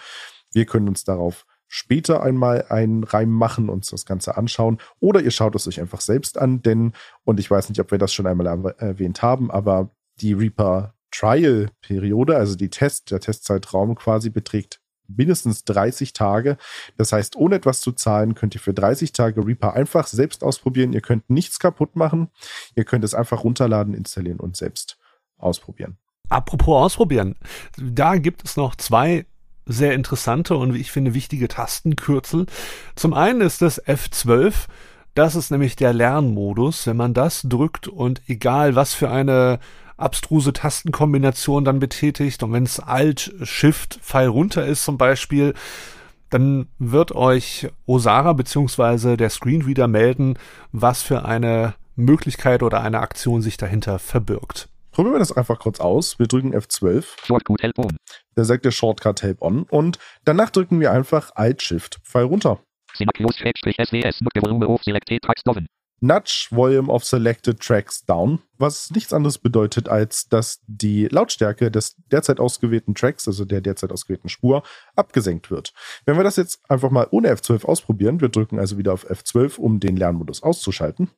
Wir 0.54 0.66
können 0.66 0.88
uns 0.88 1.04
darauf 1.04 1.46
später 1.68 2.24
einmal 2.24 2.66
einen 2.70 3.04
Reim 3.04 3.30
machen, 3.30 3.70
uns 3.70 3.90
das 3.90 4.06
Ganze 4.06 4.38
anschauen. 4.38 4.78
Oder 5.00 5.22
ihr 5.22 5.32
schaut 5.32 5.56
es 5.56 5.68
euch 5.68 5.80
einfach 5.80 6.02
selbst 6.02 6.38
an, 6.38 6.62
denn, 6.62 6.94
und 7.24 7.40
ich 7.40 7.50
weiß 7.50 7.70
nicht, 7.70 7.80
ob 7.80 7.92
wir 7.92 7.98
das 7.98 8.14
schon 8.14 8.28
einmal 8.28 8.48
erwähnt 8.78 9.22
haben, 9.22 9.52
aber 9.52 9.90
die 10.22 10.34
Reaper 10.34 10.94
Trial 11.12 11.70
Periode, 11.82 12.36
also 12.36 12.56
die 12.56 12.70
Test, 12.70 13.12
der 13.12 13.20
Testzeitraum 13.20 13.96
quasi 13.96 14.30
beträgt 14.30 14.82
mindestens 15.08 15.64
30 15.66 16.14
Tage. 16.14 16.58
Das 16.98 17.12
heißt, 17.12 17.36
ohne 17.36 17.56
etwas 17.56 17.82
zu 17.82 17.92
zahlen, 17.92 18.36
könnt 18.36 18.56
ihr 18.56 18.62
für 18.62 18.74
30 18.74 19.14
Tage 19.14 19.46
Reaper 19.46 19.74
einfach 19.74 20.08
selbst 20.08 20.44
ausprobieren. 20.44 20.94
Ihr 20.94 21.02
könnt 21.02 21.30
nichts 21.30 21.60
kaputt 21.60 21.96
machen. 21.96 22.30
Ihr 22.76 22.86
könnt 22.86 23.04
es 23.04 23.14
einfach 23.14 23.44
runterladen, 23.44 23.94
installieren 23.94 24.40
und 24.40 24.58
selbst 24.58 24.98
ausprobieren. 25.38 25.98
Apropos 26.30 26.86
ausprobieren, 26.86 27.36
da 27.78 28.18
gibt 28.18 28.44
es 28.44 28.58
noch 28.58 28.76
zwei 28.76 29.26
sehr 29.66 29.94
interessante 29.94 30.56
und 30.56 30.74
wie 30.74 30.80
ich 30.82 30.92
finde 30.92 31.14
wichtige 31.14 31.48
Tastenkürzel. 31.48 32.46
Zum 32.96 33.14
einen 33.14 33.42
ist 33.42 33.62
das 33.62 33.84
F12. 33.84 34.54
Das 35.14 35.36
ist 35.36 35.50
nämlich 35.50 35.76
der 35.76 35.94
Lernmodus. 35.94 36.88
Wenn 36.88 36.98
man 36.98 37.14
das 37.14 37.42
drückt 37.44 37.88
und 37.88 38.22
egal 38.28 38.76
was 38.76 38.94
für 38.94 39.10
eine 39.10 39.60
abstruse 39.98 40.54
Tastenkombination 40.54 41.64
dann 41.64 41.80
betätigt 41.80 42.44
und 42.44 42.52
wenn 42.52 42.64
es 42.64 42.80
Alt, 42.80 43.34
Shift, 43.44 44.00
Pfeil 44.02 44.28
runter 44.28 44.66
ist 44.66 44.84
zum 44.84 44.98
Beispiel, 44.98 45.54
dann 46.30 46.68
wird 46.80 47.14
euch 47.14 47.70
Osara 47.86 48.34
beziehungsweise 48.34 49.16
der 49.16 49.30
Screenreader 49.30 49.88
melden, 49.88 50.38
was 50.72 51.02
für 51.02 51.24
eine 51.24 51.76
Möglichkeit 51.96 52.62
oder 52.62 52.82
eine 52.82 53.00
Aktion 53.00 53.42
sich 53.42 53.56
dahinter 53.56 54.00
verbirgt. 54.00 54.68
Probieren 54.96 55.16
wir 55.16 55.20
das 55.20 55.36
einfach 55.36 55.60
kurz 55.60 55.82
aus. 55.82 56.20
Wir 56.20 56.28
drücken 56.28 56.56
F12. 56.56 57.26
Shortcut 57.26 57.62
Help 57.62 57.80
On. 57.80 57.98
Da 58.36 58.46
sagt 58.46 58.64
der 58.64 58.72
Shortcut 58.72 59.24
Help 59.24 59.42
On 59.42 59.64
und 59.64 60.00
danach 60.24 60.52
drücken 60.52 60.80
wir 60.80 60.94
einfach 60.94 61.32
Alt 61.36 61.62
Shift 61.62 62.00
Pfeil 62.06 62.24
runter. 62.24 62.64
Nudge 66.02 66.48
Volume 66.52 66.92
of 66.92 67.04
Selected 67.04 67.60
Tracks 67.60 68.06
Down, 68.06 68.40
was 68.58 68.92
nichts 68.92 69.14
anderes 69.14 69.38
bedeutet, 69.38 69.90
als 69.90 70.28
dass 70.28 70.62
die 70.68 71.08
Lautstärke 71.08 71.72
des 71.72 71.96
derzeit 72.12 72.40
ausgewählten 72.40 72.96
Tracks, 72.96 73.28
also 73.28 73.46
der 73.46 73.62
derzeit 73.62 73.92
ausgewählten 73.92 74.30
Spur, 74.30 74.64
abgesenkt 74.96 75.52
wird. 75.52 75.74
Wenn 76.06 76.18
wir 76.18 76.24
das 76.24 76.36
jetzt 76.36 76.60
einfach 76.70 76.92
mal 76.92 77.08
ohne 77.12 77.34
F12 77.34 77.66
ausprobieren, 77.66 78.22
wir 78.22 78.30
drücken 78.30 78.60
also 78.60 78.78
wieder 78.78 78.94
auf 78.94 79.10
F12, 79.10 79.58
um 79.58 79.80
den 79.80 79.96
Lernmodus 79.96 80.44
auszuschalten. 80.44 81.10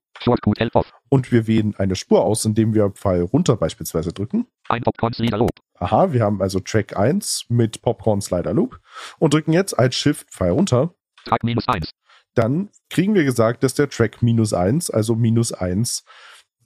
Und 1.09 1.31
wir 1.31 1.47
wählen 1.47 1.75
eine 1.77 1.95
Spur 1.95 2.23
aus, 2.23 2.45
indem 2.45 2.73
wir 2.73 2.89
Pfeil 2.91 3.21
runter 3.21 3.55
beispielsweise 3.55 4.13
drücken. 4.13 4.47
Ein 4.69 4.83
Popcorn 4.83 5.13
Slider 5.13 5.37
Loop. 5.37 5.51
Aha, 5.75 6.11
wir 6.11 6.23
haben 6.23 6.41
also 6.41 6.59
Track 6.59 6.97
1 6.97 7.45
mit 7.49 7.81
Popcorn 7.81 8.21
Slider 8.21 8.53
Loop 8.53 8.79
und 9.19 9.33
drücken 9.33 9.53
jetzt 9.53 9.77
als 9.77 9.95
Shift 9.95 10.31
Pfeil 10.31 10.51
runter. 10.51 10.93
Track 11.25 11.43
minus 11.43 11.67
1 11.67 11.91
dann 12.37 12.69
kriegen 12.89 13.15
wir 13.15 13.23
gesagt, 13.23 13.63
dass 13.63 13.73
der 13.73 13.89
Track 13.89 14.21
minus 14.21 14.53
eins, 14.53 14.89
also 14.89 15.15
minus 15.15 15.53
eins 15.53 16.05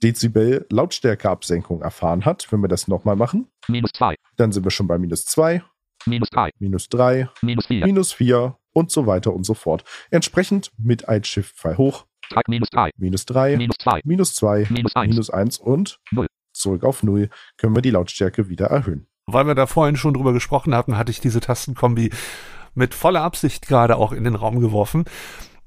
Dezibel 0.02 0.66
Lautstärkeabsenkung 0.70 1.82
erfahren 1.82 2.24
hat. 2.24 2.50
Wenn 2.50 2.60
wir 2.60 2.68
das 2.68 2.88
nochmal 2.88 3.16
machen, 3.16 3.48
minus 3.68 3.92
zwei. 3.92 4.16
dann 4.36 4.52
sind 4.52 4.64
wir 4.64 4.70
schon 4.70 4.88
bei 4.88 4.98
minus 4.98 5.24
zwei, 5.24 5.62
minus 6.06 6.28
drei, 6.30 6.50
minus 6.58 6.88
drei, 6.88 7.28
minus 7.40 7.66
vier, 7.66 7.86
minus 7.86 8.12
vier 8.12 8.58
und 8.72 8.90
so 8.90 9.06
weiter 9.06 9.32
und 9.32 9.44
so 9.44 9.54
fort. 9.54 9.84
Entsprechend 10.10 10.72
mit 10.76 11.08
Alt-Shift-Pfeil 11.08 11.78
hoch, 11.78 12.06
Track 12.28 12.48
minus 12.48 12.70
drei, 12.70 12.90
minus 12.96 13.26
drei, 13.26 13.56
minus 13.56 13.76
zwei, 13.78 14.00
minus 14.04 14.34
zwei, 14.34 14.66
minus 14.70 14.96
eins, 14.96 15.10
minus 15.10 15.30
eins 15.30 15.58
und 15.58 15.98
null. 16.10 16.26
zurück 16.52 16.84
auf 16.84 17.02
null 17.02 17.28
können 17.56 17.74
wir 17.74 17.82
die 17.82 17.90
Lautstärke 17.90 18.48
wieder 18.48 18.66
erhöhen. 18.66 19.06
Weil 19.26 19.46
wir 19.46 19.54
da 19.54 19.66
vorhin 19.66 19.96
schon 19.96 20.14
drüber 20.14 20.32
gesprochen 20.32 20.74
hatten, 20.74 20.98
hatte 20.98 21.12
ich 21.12 21.20
diese 21.20 21.40
Tastenkombi 21.40 22.10
mit 22.74 22.94
voller 22.94 23.22
Absicht 23.22 23.68
gerade 23.68 23.96
auch 23.96 24.12
in 24.12 24.24
den 24.24 24.34
Raum 24.34 24.60
geworfen. 24.60 25.04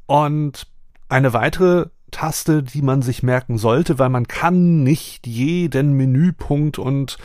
Und 0.06 0.68
eine 1.10 1.34
weitere 1.34 1.88
Taste, 2.12 2.64
die 2.64 2.82
man 2.82 3.02
sich 3.02 3.24
merken 3.24 3.58
sollte, 3.58 4.00
weil 4.00 4.10
man 4.10 4.28
kann 4.28 4.84
nicht 4.84 5.28
jeden 5.28 5.94
Menüpunkt 5.94 6.80
und 6.80 7.18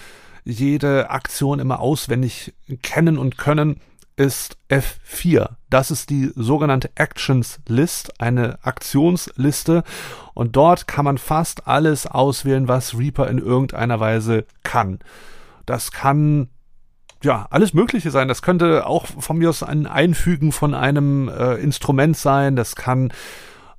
jede 0.44 1.10
Aktion 1.10 1.60
immer 1.60 1.80
auswendig 1.80 2.54
kennen 2.82 3.18
und 3.18 3.38
können, 3.38 3.80
ist 4.16 4.58
F4. 4.68 5.50
Das 5.70 5.90
ist 5.90 6.10
die 6.10 6.30
sogenannte 6.34 6.90
Actions 6.94 7.60
List, 7.66 8.20
eine 8.20 8.58
Aktionsliste. 8.62 9.82
Und 10.34 10.56
dort 10.56 10.86
kann 10.86 11.06
man 11.06 11.16
fast 11.16 11.66
alles 11.66 12.06
auswählen, 12.06 12.68
was 12.68 12.98
Reaper 12.98 13.28
in 13.28 13.38
irgendeiner 13.38 13.98
Weise 13.98 14.44
kann. 14.62 14.98
Das 15.64 15.92
kann 15.92 16.48
ja, 17.22 17.46
alles 17.50 17.74
Mögliche 17.74 18.10
sein. 18.10 18.28
Das 18.28 18.42
könnte 18.42 18.86
auch 18.86 19.06
von 19.06 19.38
mir 19.38 19.50
aus 19.50 19.62
ein 19.62 19.86
Einfügen 19.86 20.52
von 20.52 20.74
einem 20.74 21.28
äh, 21.28 21.54
Instrument 21.56 22.16
sein. 22.16 22.56
Das 22.56 22.76
kann 22.76 23.12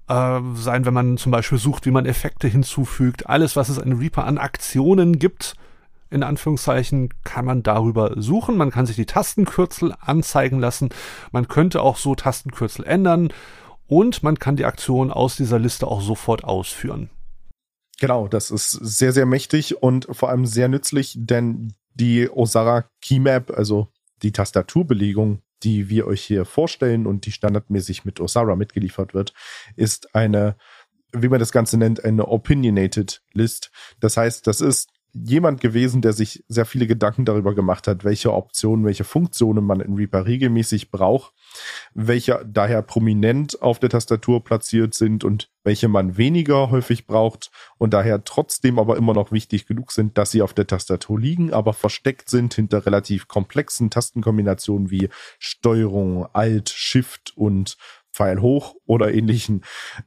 äh, 0.08 0.40
sein, 0.56 0.86
wenn 0.86 0.94
man 0.94 1.18
zum 1.18 1.32
Beispiel 1.32 1.58
sucht, 1.58 1.86
wie 1.86 1.92
man 1.92 2.06
Effekte 2.06 2.48
hinzufügt. 2.48 3.28
Alles, 3.28 3.56
was 3.56 3.70
es 3.70 3.78
in 3.78 3.94
Reaper 3.94 4.26
an 4.26 4.38
Aktionen 4.38 5.18
gibt, 5.18 5.56
in 6.10 6.24
Anführungszeichen, 6.24 7.10
kann 7.24 7.46
man 7.46 7.64
darüber 7.64 8.22
suchen. 8.22 8.58
Man 8.58 8.70
kann 8.70 8.86
sich 8.86 8.98
die 8.98 9.06
Tastenkürzel 9.06 9.96
anzeigen 10.00 10.60
lassen. 10.60 10.90
Man 11.32 11.48
könnte 11.48 11.82
auch 11.82 11.98
so 11.98 12.14
Tastenkürzel 12.16 12.86
ändern. 12.86 13.30
Und 13.88 14.24
man 14.24 14.40
kann 14.40 14.56
die 14.56 14.66
Aktion 14.66 15.12
aus 15.12 15.36
dieser 15.36 15.60
Liste 15.60 15.88
auch 15.88 16.02
sofort 16.02 16.44
ausführen. 16.44 17.10
Genau, 18.00 18.28
das 18.28 18.50
ist 18.50 18.72
sehr, 18.72 19.12
sehr 19.12 19.26
mächtig 19.26 19.84
und 19.84 20.08
vor 20.12 20.30
allem 20.30 20.46
sehr 20.46 20.70
nützlich, 20.70 21.16
denn 21.18 21.74
die 21.94 22.30
Osara 22.30 22.86
Keymap, 23.02 23.52
also 23.52 23.92
die 24.22 24.32
Tastaturbelegung, 24.32 25.42
die 25.64 25.90
wir 25.90 26.08
euch 26.08 26.22
hier 26.22 26.46
vorstellen 26.46 27.06
und 27.06 27.26
die 27.26 27.32
standardmäßig 27.32 28.06
mit 28.06 28.20
Osara 28.20 28.56
mitgeliefert 28.56 29.14
wird, 29.14 29.34
ist 29.76 30.16
eine, 30.16 30.56
wie 31.14 31.28
man 31.28 31.40
das 31.40 31.52
Ganze 31.52 31.78
nennt, 31.78 32.04
eine 32.04 32.28
Opinionated 32.28 33.22
List. 33.34 33.72
Das 34.00 34.18
heißt, 34.18 34.48
das 34.48 34.62
ist 34.62 34.90
jemand 35.14 35.62
gewesen, 35.62 36.02
der 36.02 36.14
sich 36.14 36.44
sehr 36.48 36.66
viele 36.66 36.88
Gedanken 36.88 37.26
darüber 37.26 37.54
gemacht 37.54 37.88
hat, 37.88 38.04
welche 38.04 38.34
Optionen, 38.34 38.86
welche 38.86 39.04
Funktionen 39.04 39.66
man 39.66 39.82
in 39.82 39.96
Reaper 39.96 40.26
regelmäßig 40.26 40.92
braucht, 40.92 41.34
welche 41.94 42.46
daher 42.48 42.82
prominent 42.82 43.62
auf 43.62 43.80
der 43.80 43.90
Tastatur 43.90 44.44
platziert 44.44 44.94
sind 44.94 45.24
und 45.24 45.50
welche 45.64 45.88
man 45.88 46.18
weniger 46.18 46.72
häufig 46.72 47.06
braucht 47.06 47.52
und 47.78 47.94
daher 47.94 48.24
trotzdem 48.24 48.80
aber 48.80 48.98
immer 48.98 49.14
noch 49.14 49.32
wichtig 49.32 49.68
genug 49.68 49.92
sind, 49.92 50.18
dass 50.18 50.32
sie 50.32 50.42
auf 50.42 50.54
der 50.54 50.68
Tastatur 50.68 51.20
liegen, 51.20 51.54
aber 51.54 51.74
versteckt 51.74 52.30
sind 52.30 52.54
hinter 52.54 52.86
relativ 52.86 53.28
komplexen 53.28 53.90
Tastenkombinationen 53.90 54.90
wie 54.90 55.10
Steuerung, 55.40 56.28
Alt, 56.34 56.70
Shift 56.70 57.34
und 57.36 57.78
Pfeil 58.14 58.42
hoch 58.42 58.76
oder 58.86 59.14
ähnlichen. 59.14 59.64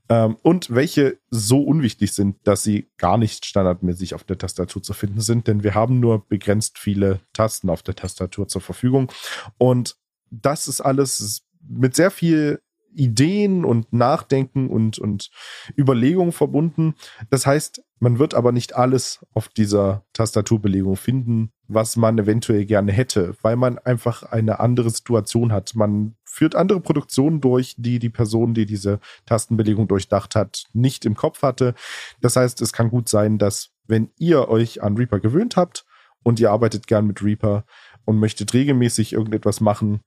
Ähm, 0.08 0.36
und 0.42 0.74
welche 0.74 1.18
so 1.30 1.62
unwichtig 1.62 2.12
sind, 2.12 2.36
dass 2.46 2.62
sie 2.62 2.90
gar 2.98 3.18
nicht 3.18 3.46
standardmäßig 3.46 4.14
auf 4.14 4.24
der 4.24 4.38
Tastatur 4.38 4.82
zu 4.82 4.92
finden 4.92 5.20
sind, 5.20 5.46
denn 5.48 5.62
wir 5.62 5.74
haben 5.74 6.00
nur 6.00 6.26
begrenzt 6.26 6.78
viele 6.78 7.20
Tasten 7.32 7.70
auf 7.70 7.82
der 7.82 7.96
Tastatur 7.96 8.48
zur 8.48 8.60
Verfügung. 8.60 9.10
Und 9.58 9.96
das 10.30 10.68
ist 10.68 10.80
alles 10.80 11.44
mit 11.66 11.94
sehr 11.94 12.10
viel 12.10 12.60
Ideen 12.94 13.64
und 13.64 13.92
Nachdenken 13.92 14.68
und, 14.70 14.98
und 14.98 15.30
Überlegungen 15.76 16.32
verbunden. 16.32 16.94
Das 17.30 17.46
heißt, 17.46 17.82
man 17.98 18.18
wird 18.18 18.34
aber 18.34 18.52
nicht 18.52 18.76
alles 18.76 19.24
auf 19.32 19.48
dieser 19.48 20.04
Tastaturbelegung 20.12 20.96
finden, 20.96 21.52
was 21.68 21.96
man 21.96 22.18
eventuell 22.18 22.64
gerne 22.66 22.92
hätte, 22.92 23.34
weil 23.42 23.56
man 23.56 23.78
einfach 23.78 24.22
eine 24.22 24.60
andere 24.60 24.90
Situation 24.90 25.52
hat. 25.52 25.74
Man 25.74 26.14
führt 26.24 26.54
andere 26.54 26.80
Produktionen 26.80 27.40
durch, 27.40 27.74
die 27.78 27.98
die 27.98 28.10
Person, 28.10 28.54
die 28.54 28.66
diese 28.66 29.00
Tastenbelegung 29.26 29.88
durchdacht 29.88 30.34
hat, 30.34 30.64
nicht 30.72 31.04
im 31.04 31.14
Kopf 31.14 31.42
hatte. 31.42 31.74
Das 32.20 32.36
heißt, 32.36 32.60
es 32.60 32.72
kann 32.72 32.90
gut 32.90 33.08
sein, 33.08 33.38
dass 33.38 33.70
wenn 33.86 34.10
ihr 34.18 34.48
euch 34.48 34.82
an 34.82 34.96
Reaper 34.96 35.20
gewöhnt 35.20 35.56
habt 35.56 35.84
und 36.22 36.40
ihr 36.40 36.50
arbeitet 36.50 36.86
gern 36.86 37.06
mit 37.06 37.22
Reaper 37.22 37.64
und 38.04 38.18
möchtet 38.18 38.52
regelmäßig 38.52 39.12
irgendetwas 39.12 39.60
machen, 39.60 40.00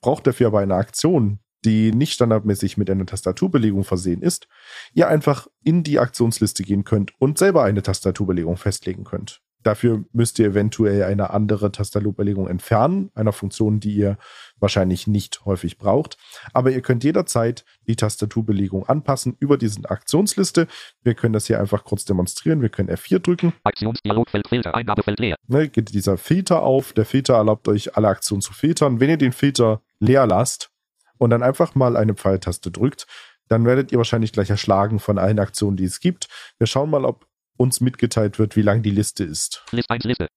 braucht 0.00 0.26
dafür 0.26 0.48
aber 0.48 0.60
eine 0.60 0.74
Aktion, 0.74 1.38
die 1.64 1.92
nicht 1.92 2.12
standardmäßig 2.12 2.76
mit 2.76 2.90
einer 2.90 3.06
Tastaturbelegung 3.06 3.84
versehen 3.84 4.22
ist, 4.22 4.48
ihr 4.92 5.08
einfach 5.08 5.48
in 5.62 5.82
die 5.82 5.98
Aktionsliste 5.98 6.62
gehen 6.62 6.84
könnt 6.84 7.12
und 7.18 7.38
selber 7.38 7.64
eine 7.64 7.82
Tastaturbelegung 7.82 8.56
festlegen 8.56 9.04
könnt. 9.04 9.43
Dafür 9.64 10.04
müsst 10.12 10.38
ihr 10.38 10.46
eventuell 10.46 11.02
eine 11.02 11.30
andere 11.30 11.72
Tastaturbelegung 11.72 12.46
entfernen, 12.46 13.10
einer 13.14 13.32
Funktion, 13.32 13.80
die 13.80 13.94
ihr 13.94 14.18
wahrscheinlich 14.60 15.06
nicht 15.08 15.44
häufig 15.44 15.78
braucht. 15.78 16.16
Aber 16.52 16.70
ihr 16.70 16.80
könnt 16.80 17.02
jederzeit 17.02 17.64
die 17.88 17.96
Tastaturbelegung 17.96 18.86
anpassen 18.86 19.36
über 19.40 19.58
diesen 19.58 19.86
Aktionsliste. 19.86 20.68
Wir 21.02 21.14
können 21.14 21.32
das 21.32 21.46
hier 21.46 21.58
einfach 21.58 21.84
kurz 21.84 22.04
demonstrieren. 22.04 22.62
Wir 22.62 22.68
können 22.68 22.90
F4 22.90 23.18
drücken. 23.18 23.52
Aktionsdialogfeld 23.64 24.46
Filter, 24.46 24.74
Eingabefeld 24.74 25.18
leer. 25.18 25.36
Ne, 25.48 25.68
geht 25.68 25.92
dieser 25.92 26.16
Filter 26.16 26.62
auf. 26.62 26.92
Der 26.92 27.04
Filter 27.04 27.34
erlaubt 27.34 27.66
euch, 27.66 27.96
alle 27.96 28.08
Aktionen 28.08 28.42
zu 28.42 28.52
filtern. 28.52 29.00
Wenn 29.00 29.10
ihr 29.10 29.18
den 29.18 29.32
Filter 29.32 29.82
leer 29.98 30.26
lasst, 30.26 30.70
und 31.18 31.30
dann 31.30 31.42
einfach 31.42 31.74
mal 31.74 31.96
eine 31.96 32.14
Pfeiltaste 32.14 32.70
drückt, 32.70 33.06
dann 33.48 33.64
werdet 33.64 33.92
ihr 33.92 33.98
wahrscheinlich 33.98 34.32
gleich 34.32 34.50
erschlagen 34.50 34.98
von 34.98 35.18
allen 35.18 35.38
Aktionen, 35.38 35.76
die 35.76 35.84
es 35.84 36.00
gibt. 36.00 36.28
Wir 36.58 36.66
schauen 36.66 36.90
mal, 36.90 37.04
ob 37.04 37.26
uns 37.56 37.80
mitgeteilt 37.80 38.38
wird, 38.38 38.56
wie 38.56 38.62
lang 38.62 38.82
die 38.82 38.90
Liste 38.90 39.24
ist. 39.24 39.64
List 39.70 39.90
1 39.90 40.04
Liste. 40.04 40.28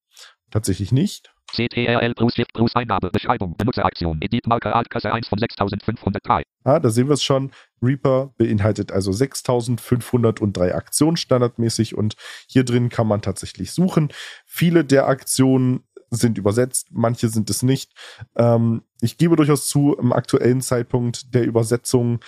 Tatsächlich 0.51 0.91
nicht. 0.91 1.34
CTRL 1.51 2.13
plus 2.13 2.36
Shift 2.36 2.53
plus 2.53 2.76
Eingabe, 2.76 3.09
Beschreibung, 3.09 3.55
Benutzeraktion, 3.55 4.22
Editmarker 4.22 4.76
Altkasse 4.76 5.13
1 5.13 5.28
von 5.30 5.39
6503. 5.39 6.43
Ah, 6.65 6.80
da 6.80 6.89
sehen 6.89 7.07
wir 7.07 7.13
es 7.13 7.24
schon. 7.24 7.51
Reaper 7.82 8.34
beinhaltet 8.38 8.91
also 8.91 9.11
6503 9.13 10.76
Aktionen 10.76 11.15
standardmäßig 11.15 11.95
und 11.95 12.15
hier 12.47 12.65
drin 12.65 12.89
kann 12.89 13.07
man 13.07 13.22
tatsächlich 13.22 13.72
suchen. 13.72 14.09
Viele 14.45 14.84
der 14.84 15.07
Aktionen 15.07 15.86
sind 16.10 16.38
übersetzt, 16.38 16.88
manche 16.91 17.30
sind 17.30 17.49
es 17.49 17.64
nicht. 17.64 17.93
Ähm, 18.36 18.84
ich 19.01 19.18
gebe 19.18 19.36
durchaus 19.36 19.68
zu, 19.68 19.95
im 19.99 20.14
aktuellen 20.14 20.62
Zeitpunkt 20.62 21.34
der 21.34 21.45
Übersetzung 21.45 22.20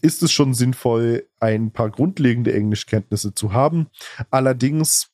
ist 0.00 0.22
es 0.22 0.32
schon 0.32 0.54
sinnvoll, 0.54 1.28
ein 1.38 1.70
paar 1.70 1.90
grundlegende 1.90 2.52
Englischkenntnisse 2.52 3.34
zu 3.34 3.52
haben. 3.52 3.88
Allerdings 4.30 5.09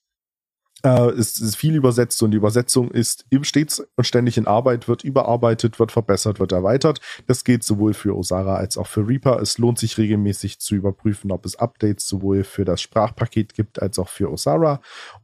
äh, 0.83 1.11
es 1.11 1.41
ist 1.41 1.57
viel 1.57 1.74
übersetzt 1.74 2.22
und 2.22 2.33
die 2.33 2.37
Übersetzung 2.37 2.91
ist 2.91 3.24
stets 3.43 3.87
und 3.97 4.05
ständig 4.05 4.37
in 4.37 4.47
Arbeit, 4.47 4.89
wird 4.89 5.05
überarbeitet, 5.05 5.79
wird 5.79 5.93
verbessert, 5.93 6.39
wird 6.39 6.53
erweitert. 6.53 7.01
Das 7.27 7.45
geht 7.45 7.64
sowohl 7.64 7.95
für 7.95 8.16
Osara 8.16 8.57
als 8.57 8.77
auch 8.77 8.87
für 8.87 9.07
Reaper. 9.07 9.41
Es 9.41 9.59
lohnt 9.59 9.79
sich 9.79 9.97
regelmäßig 9.99 10.61
zu 10.61 10.74
überprüfen, 10.74 11.33
ob 11.33 11.47
es 11.47 11.57
Updates 11.57 12.07
sowohl 12.07 12.45
für 12.45 12.64
das 12.64 12.81
Sprachpaket 12.83 13.55
gibt 13.55 13.81
als 13.81 13.99
auch 13.99 14.09
für 14.09 14.31
Osara. 14.31 14.81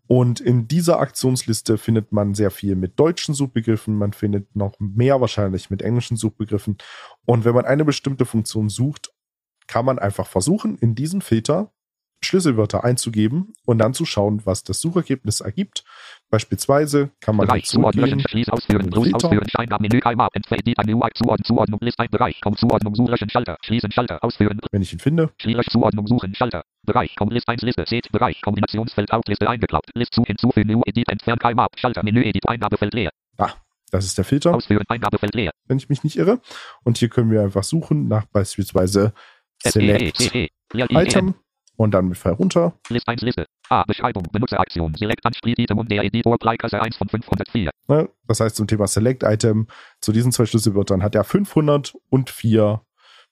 Und 0.07 0.41
in 0.41 0.69
dieser 0.69 1.01
Aktionsliste 1.01 1.79
findet 1.79 2.13
man 2.13 2.35
sehr 2.35 2.51
viel 2.51 2.75
mit 2.75 2.99
deutschen 2.99 3.35
Suchbegriffen, 3.35 3.97
man 3.97 4.13
findet 4.13 4.57
noch 4.57 4.75
mehr 4.79 5.21
wahrscheinlich 5.21 5.71
mit 5.71 5.83
englischen 5.83 6.17
Suchbegriffen. 6.17 6.79
Und 7.25 7.45
wenn 7.45 7.55
man 7.55 7.67
eine 7.67 7.85
bestimmte 7.85 8.25
Funktion 8.25 8.69
sucht, 8.69 9.13
kann 9.67 9.85
man 9.85 9.99
einfach 9.99 10.27
versuchen, 10.27 10.77
in 10.77 10.95
diesem 10.95 11.21
Filter 11.21 11.73
Schlüsselwörter 12.25 12.85
einzugeben 12.85 13.53
und 13.67 13.79
dann 13.79 13.95
zu 13.95 14.05
schauen, 14.05 14.43
was 14.45 14.65
das 14.65 14.81
Suchergebnis 14.81 15.41
ergibt. 15.41 15.85
Beispielsweise 16.31 17.11
kann 17.21 17.37
man 17.37 17.47
Bereich, 17.47 17.67
Zuordnen, 17.67 18.21
Schließ, 18.27 18.49
Ausführen, 18.49 18.91
Groß, 18.91 19.13
Ausführen, 19.15 19.49
Scheingabe, 19.49 19.83
Menü, 19.83 20.01
Einmal, 20.03 20.29
UI, 20.33 21.11
Zuordnung, 21.15 21.45
Zuordnung, 21.45 21.81
List, 21.83 21.99
ein 22.01 22.09
Bereich, 22.11 22.41
Komm, 22.41 22.57
Zuordnung, 22.57 22.95
Suchen, 22.95 23.29
Schalter, 23.29 23.59
Schließen, 23.63 23.93
Schalter, 23.93 24.23
Ausführen, 24.25 24.61
wenn 24.71 24.83
ich 24.83 24.93
ihn 24.93 24.99
finde. 24.99 25.31
Schwierig, 25.39 25.67
Zuordnung, 25.71 26.07
Suchen, 26.07 26.35
Schalter, 26.35 26.65
Bereich, 26.85 27.15
Komm, 27.17 27.31
List 27.31 27.49
1, 27.49 27.63
Liste, 27.63 27.85
Seht, 27.87 28.11
Bereich, 28.13 28.41
Kombinationsfeld, 28.41 29.13
Outliste, 29.13 29.49
eingeklappt, 29.49 29.91
List 29.95 30.15
zu, 30.15 30.25
hinzufügen, 30.25 30.73
New, 30.73 30.83
Edit, 30.87 31.09
Entfernen, 31.11 31.39
Keimab, 31.39 31.79
Schalter, 31.79 32.03
Menü, 32.03 32.23
Edit, 32.23 32.49
Eingabefeld 32.49 32.95
leer. 32.95 33.11
Ah, 33.37 33.53
das 33.91 34.07
ist 34.07 34.17
der 34.17 34.25
Filter. 34.25 34.55
Ausführen, 34.55 34.85
Eingabefeld 34.89 35.35
leer. 35.35 35.53
Wenn 35.67 35.77
ich 35.77 35.91
mich 35.91 36.03
nicht 36.03 36.17
irre. 36.17 36.41
Und 36.83 36.99
hier 36.99 37.11
können 37.11 37.31
wir 37.31 37.43
einfach 37.43 37.63
suchen 37.63 38.09
nach 38.09 38.25
beispielsweise 38.27 39.13
Select 39.63 40.33
Item 40.75 41.35
und 41.83 41.93
dann 41.93 42.09
mit 42.09 42.19
Pfeil 42.19 42.35
runter. 42.35 42.75
List 42.89 43.09
1 43.09 43.23
Liste. 43.23 43.47
A. 43.69 43.85
Beschreibung. 43.85 44.25
Benutzeraktion. 44.33 44.95
Select 44.95 45.25
Anspiel 45.25 45.55
Item 45.59 45.79
und 45.79 45.91
der 45.91 46.05
Editor 46.05 46.39
Bleikasse 46.39 46.81
1 46.81 46.97
von 46.97 47.09
504. 47.09 47.71
Ne? 47.89 48.09
Das 48.27 48.41
heißt 48.41 48.57
zum 48.57 48.67
Thema 48.67 48.87
Select 48.87 49.23
Item, 49.23 49.67
zu 50.01 50.13
diesen 50.13 50.33
zwei 50.33 50.47
Schlüsselwörtern 50.47 51.03
hat 51.03 51.15
er 51.15 51.25
504 51.25 52.83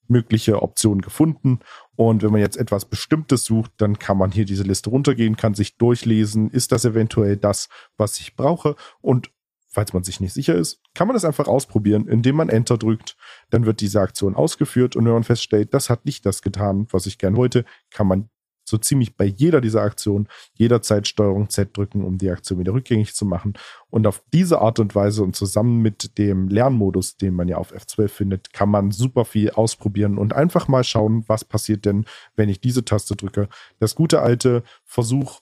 mögliche 0.09 0.61
Optionen 0.63 1.01
gefunden. 1.01 1.61
Und 1.95 2.23
wenn 2.23 2.33
man 2.33 2.41
jetzt 2.41 2.57
etwas 2.57 2.85
Bestimmtes 2.85 3.45
sucht, 3.45 3.73
dann 3.79 3.99
kann 3.99 4.19
man 4.19 4.33
hier 4.33 4.45
diese 4.45 4.65
Liste 4.65 4.91
runtergehen, 4.91 5.37
kann 5.37 5.55
sich 5.55 5.77
durchlesen, 5.79 6.51
ist 6.51 6.73
das 6.73 6.85
eventuell 6.85 7.37
das, 7.37 7.69
was 7.97 8.19
ich 8.19 8.35
brauche? 8.35 8.75
Und 9.01 9.31
falls 9.69 9.93
man 9.93 10.03
sich 10.03 10.21
nicht 10.21 10.33
sicher 10.33 10.57
ist, 10.57 10.81
kann 10.95 11.07
man 11.07 11.15
das 11.15 11.25
einfach 11.25 11.47
ausprobieren, 11.47 12.09
indem 12.09 12.37
man 12.37 12.49
Enter 12.49 12.77
drückt. 12.77 13.17
Dann 13.51 13.67
wird 13.67 13.81
diese 13.81 14.01
Aktion 14.01 14.35
ausgeführt 14.35 14.97
und 14.97 15.05
wenn 15.05 15.13
man 15.13 15.25
feststellt, 15.25 15.73
das 15.73 15.89
hat 15.89 16.05
nicht 16.05 16.27
das 16.27 16.43
getan, 16.43 16.89
was 16.91 17.07
ich 17.07 17.19
gern 17.19 17.37
wollte, 17.37 17.65
kann 17.91 18.09
man 18.09 18.29
so 18.71 18.79
ziemlich 18.79 19.17
bei 19.17 19.25
jeder 19.25 19.61
dieser 19.61 19.83
Aktionen 19.83 20.29
jederzeit 20.55 21.07
Steuerung 21.07 21.51
Z 21.51 21.77
drücken, 21.77 22.05
um 22.05 22.19
die 22.19 22.31
Aktion 22.31 22.59
wieder 22.59 22.73
rückgängig 22.73 23.15
zu 23.15 23.27
machen. 23.27 23.55
Und 23.91 24.07
auf 24.07 24.23
diese 24.33 24.61
Art 24.61 24.79
und 24.79 24.95
Weise 24.95 25.23
und 25.23 25.37
zusammen 25.37 25.83
mit 25.83 26.17
dem 26.17 26.49
Lernmodus, 26.49 27.17
den 27.17 27.35
man 27.35 27.49
ja 27.49 27.57
auf 27.57 27.75
F12 27.75 28.09
findet, 28.09 28.53
kann 28.53 28.71
man 28.71 28.91
super 28.91 29.25
viel 29.25 29.51
ausprobieren 29.51 30.17
und 30.17 30.33
einfach 30.33 30.69
mal 30.69 30.85
schauen, 30.85 31.25
was 31.27 31.45
passiert 31.45 31.85
denn, 31.85 32.07
wenn 32.37 32.49
ich 32.49 32.61
diese 32.61 32.85
Taste 32.85 33.17
drücke. 33.17 33.49
Das 33.79 33.95
gute 33.95 34.23
alte 34.23 34.63
Versuch 34.85 35.41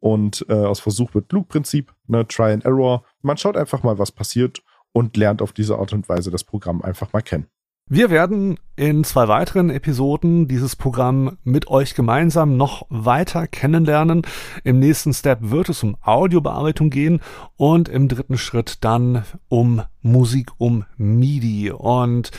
und 0.00 0.46
äh, 0.48 0.54
aus 0.54 0.80
Versuch 0.80 1.14
wird 1.14 1.30
Flugprinzip, 1.30 1.92
ne, 2.06 2.26
Try 2.26 2.52
and 2.52 2.64
Error. 2.64 3.04
Man 3.22 3.36
schaut 3.36 3.56
einfach 3.56 3.82
mal, 3.82 3.98
was 3.98 4.12
passiert 4.12 4.62
und 4.92 5.16
lernt 5.16 5.42
auf 5.42 5.52
diese 5.52 5.78
Art 5.78 5.92
und 5.92 6.08
Weise 6.08 6.30
das 6.30 6.44
Programm 6.44 6.82
einfach 6.82 7.12
mal 7.12 7.22
kennen. 7.22 7.48
Wir 7.90 8.10
werden 8.10 8.58
in 8.76 9.02
zwei 9.02 9.28
weiteren 9.28 9.70
Episoden 9.70 10.46
dieses 10.46 10.76
Programm 10.76 11.38
mit 11.42 11.68
euch 11.68 11.94
gemeinsam 11.94 12.58
noch 12.58 12.84
weiter 12.90 13.46
kennenlernen. 13.46 14.26
Im 14.62 14.78
nächsten 14.78 15.14
Step 15.14 15.38
wird 15.40 15.70
es 15.70 15.82
um 15.82 15.96
Audiobearbeitung 16.02 16.90
gehen 16.90 17.20
und 17.56 17.88
im 17.88 18.08
dritten 18.08 18.36
Schritt 18.36 18.84
dann 18.84 19.24
um 19.48 19.80
Musik, 20.02 20.50
um 20.58 20.84
MIDI. 20.98 21.70
Und 21.70 22.30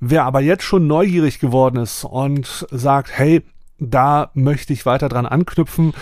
wer 0.00 0.24
aber 0.24 0.40
jetzt 0.40 0.64
schon 0.64 0.86
neugierig 0.86 1.40
geworden 1.40 1.76
ist 1.76 2.04
und 2.04 2.66
sagt, 2.70 3.10
hey, 3.12 3.42
da 3.78 4.30
möchte 4.32 4.72
ich 4.72 4.86
weiter 4.86 5.10
dran 5.10 5.26
anknüpfen, 5.26 5.92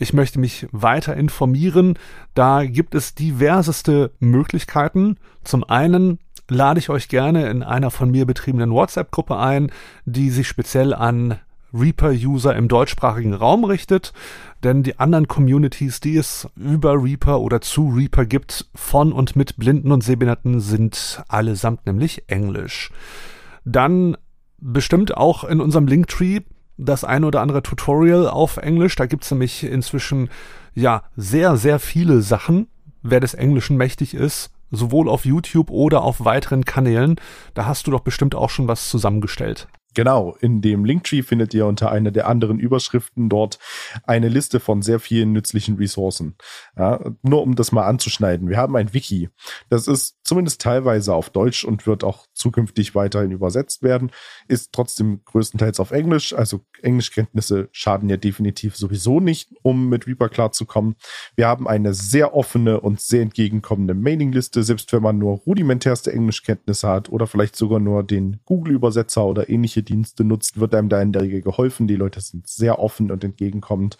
ich 0.00 0.12
möchte 0.12 0.38
mich 0.38 0.68
weiter 0.70 1.16
informieren. 1.16 1.98
Da 2.34 2.64
gibt 2.64 2.94
es 2.94 3.16
diverseste 3.16 4.12
Möglichkeiten. 4.20 5.16
Zum 5.42 5.64
einen 5.64 6.20
lade 6.48 6.80
ich 6.80 6.90
euch 6.90 7.08
gerne 7.08 7.48
in 7.48 7.62
einer 7.62 7.90
von 7.90 8.10
mir 8.10 8.26
betriebenen 8.26 8.72
WhatsApp-Gruppe 8.72 9.36
ein, 9.36 9.70
die 10.04 10.30
sich 10.30 10.48
speziell 10.48 10.94
an 10.94 11.38
Reaper-User 11.72 12.56
im 12.56 12.68
deutschsprachigen 12.68 13.34
Raum 13.34 13.64
richtet, 13.64 14.12
denn 14.64 14.82
die 14.82 14.98
anderen 14.98 15.28
Communities, 15.28 16.00
die 16.00 16.16
es 16.16 16.48
über 16.56 17.02
Reaper 17.02 17.40
oder 17.40 17.60
zu 17.60 17.88
Reaper 17.88 18.24
gibt, 18.24 18.66
von 18.74 19.12
und 19.12 19.36
mit 19.36 19.56
Blinden 19.56 19.92
und 19.92 20.02
Sehbehinderten, 20.02 20.60
sind 20.60 21.22
allesamt 21.28 21.86
nämlich 21.86 22.24
Englisch. 22.28 22.90
Dann 23.64 24.16
bestimmt 24.58 25.16
auch 25.16 25.44
in 25.44 25.60
unserem 25.60 25.86
Linktree 25.86 26.40
das 26.78 27.04
ein 27.04 27.24
oder 27.24 27.42
andere 27.42 27.62
Tutorial 27.62 28.28
auf 28.28 28.56
Englisch. 28.56 28.96
Da 28.96 29.06
gibt's 29.06 29.30
nämlich 29.30 29.64
inzwischen 29.64 30.30
ja 30.74 31.02
sehr, 31.16 31.56
sehr 31.56 31.78
viele 31.78 32.22
Sachen. 32.22 32.68
Wer 33.02 33.20
des 33.20 33.34
Englischen 33.34 33.76
mächtig 33.76 34.14
ist, 34.14 34.50
sowohl 34.70 35.08
auf 35.08 35.24
YouTube 35.24 35.70
oder 35.70 36.02
auf 36.02 36.24
weiteren 36.24 36.64
Kanälen. 36.64 37.16
Da 37.54 37.66
hast 37.66 37.86
du 37.86 37.90
doch 37.90 38.00
bestimmt 38.00 38.34
auch 38.34 38.50
schon 38.50 38.68
was 38.68 38.88
zusammengestellt. 38.88 39.68
Genau, 39.94 40.36
in 40.40 40.60
dem 40.60 40.84
Linktree 40.84 41.22
findet 41.22 41.54
ihr 41.54 41.66
unter 41.66 41.90
einer 41.90 42.10
der 42.10 42.28
anderen 42.28 42.60
Überschriften 42.60 43.28
dort 43.28 43.58
eine 44.04 44.28
Liste 44.28 44.60
von 44.60 44.82
sehr 44.82 45.00
vielen 45.00 45.32
nützlichen 45.32 45.76
Ressourcen. 45.76 46.36
Ja, 46.76 47.00
nur 47.22 47.42
um 47.42 47.56
das 47.56 47.72
mal 47.72 47.86
anzuschneiden. 47.86 48.48
Wir 48.48 48.58
haben 48.58 48.76
ein 48.76 48.92
Wiki. 48.92 49.30
Das 49.70 49.88
ist 49.88 50.17
zumindest 50.28 50.60
teilweise 50.60 51.14
auf 51.14 51.30
Deutsch 51.30 51.64
und 51.64 51.86
wird 51.86 52.04
auch 52.04 52.26
zukünftig 52.34 52.94
weiterhin 52.94 53.30
übersetzt 53.30 53.82
werden. 53.82 54.10
Ist 54.46 54.72
trotzdem 54.72 55.22
größtenteils 55.24 55.80
auf 55.80 55.90
Englisch. 55.90 56.34
Also 56.34 56.60
Englischkenntnisse 56.82 57.68
schaden 57.72 58.08
ja 58.08 58.16
definitiv 58.16 58.76
sowieso 58.76 59.20
nicht, 59.20 59.54
um 59.62 59.88
mit 59.88 60.06
Reaper 60.06 60.28
klarzukommen. 60.28 60.96
Wir 61.34 61.48
haben 61.48 61.66
eine 61.66 61.94
sehr 61.94 62.34
offene 62.34 62.80
und 62.80 63.00
sehr 63.00 63.22
entgegenkommende 63.22 63.94
Mailingliste, 63.94 64.62
selbst 64.62 64.92
wenn 64.92 65.02
man 65.02 65.18
nur 65.18 65.38
rudimentärste 65.38 66.12
Englischkenntnisse 66.12 66.86
hat 66.86 67.08
oder 67.08 67.26
vielleicht 67.26 67.56
sogar 67.56 67.80
nur 67.80 68.04
den 68.04 68.40
Google-Übersetzer 68.44 69.24
oder 69.24 69.48
ähnliche 69.48 69.82
Dienste 69.82 70.24
nutzt, 70.24 70.60
wird 70.60 70.74
einem 70.74 70.88
da 70.88 71.00
in 71.00 71.12
der 71.12 71.22
Regel 71.22 71.42
geholfen. 71.42 71.88
Die 71.88 71.96
Leute 71.96 72.20
sind 72.20 72.46
sehr 72.46 72.78
offen 72.78 73.10
und 73.10 73.24
entgegenkommend. 73.24 73.96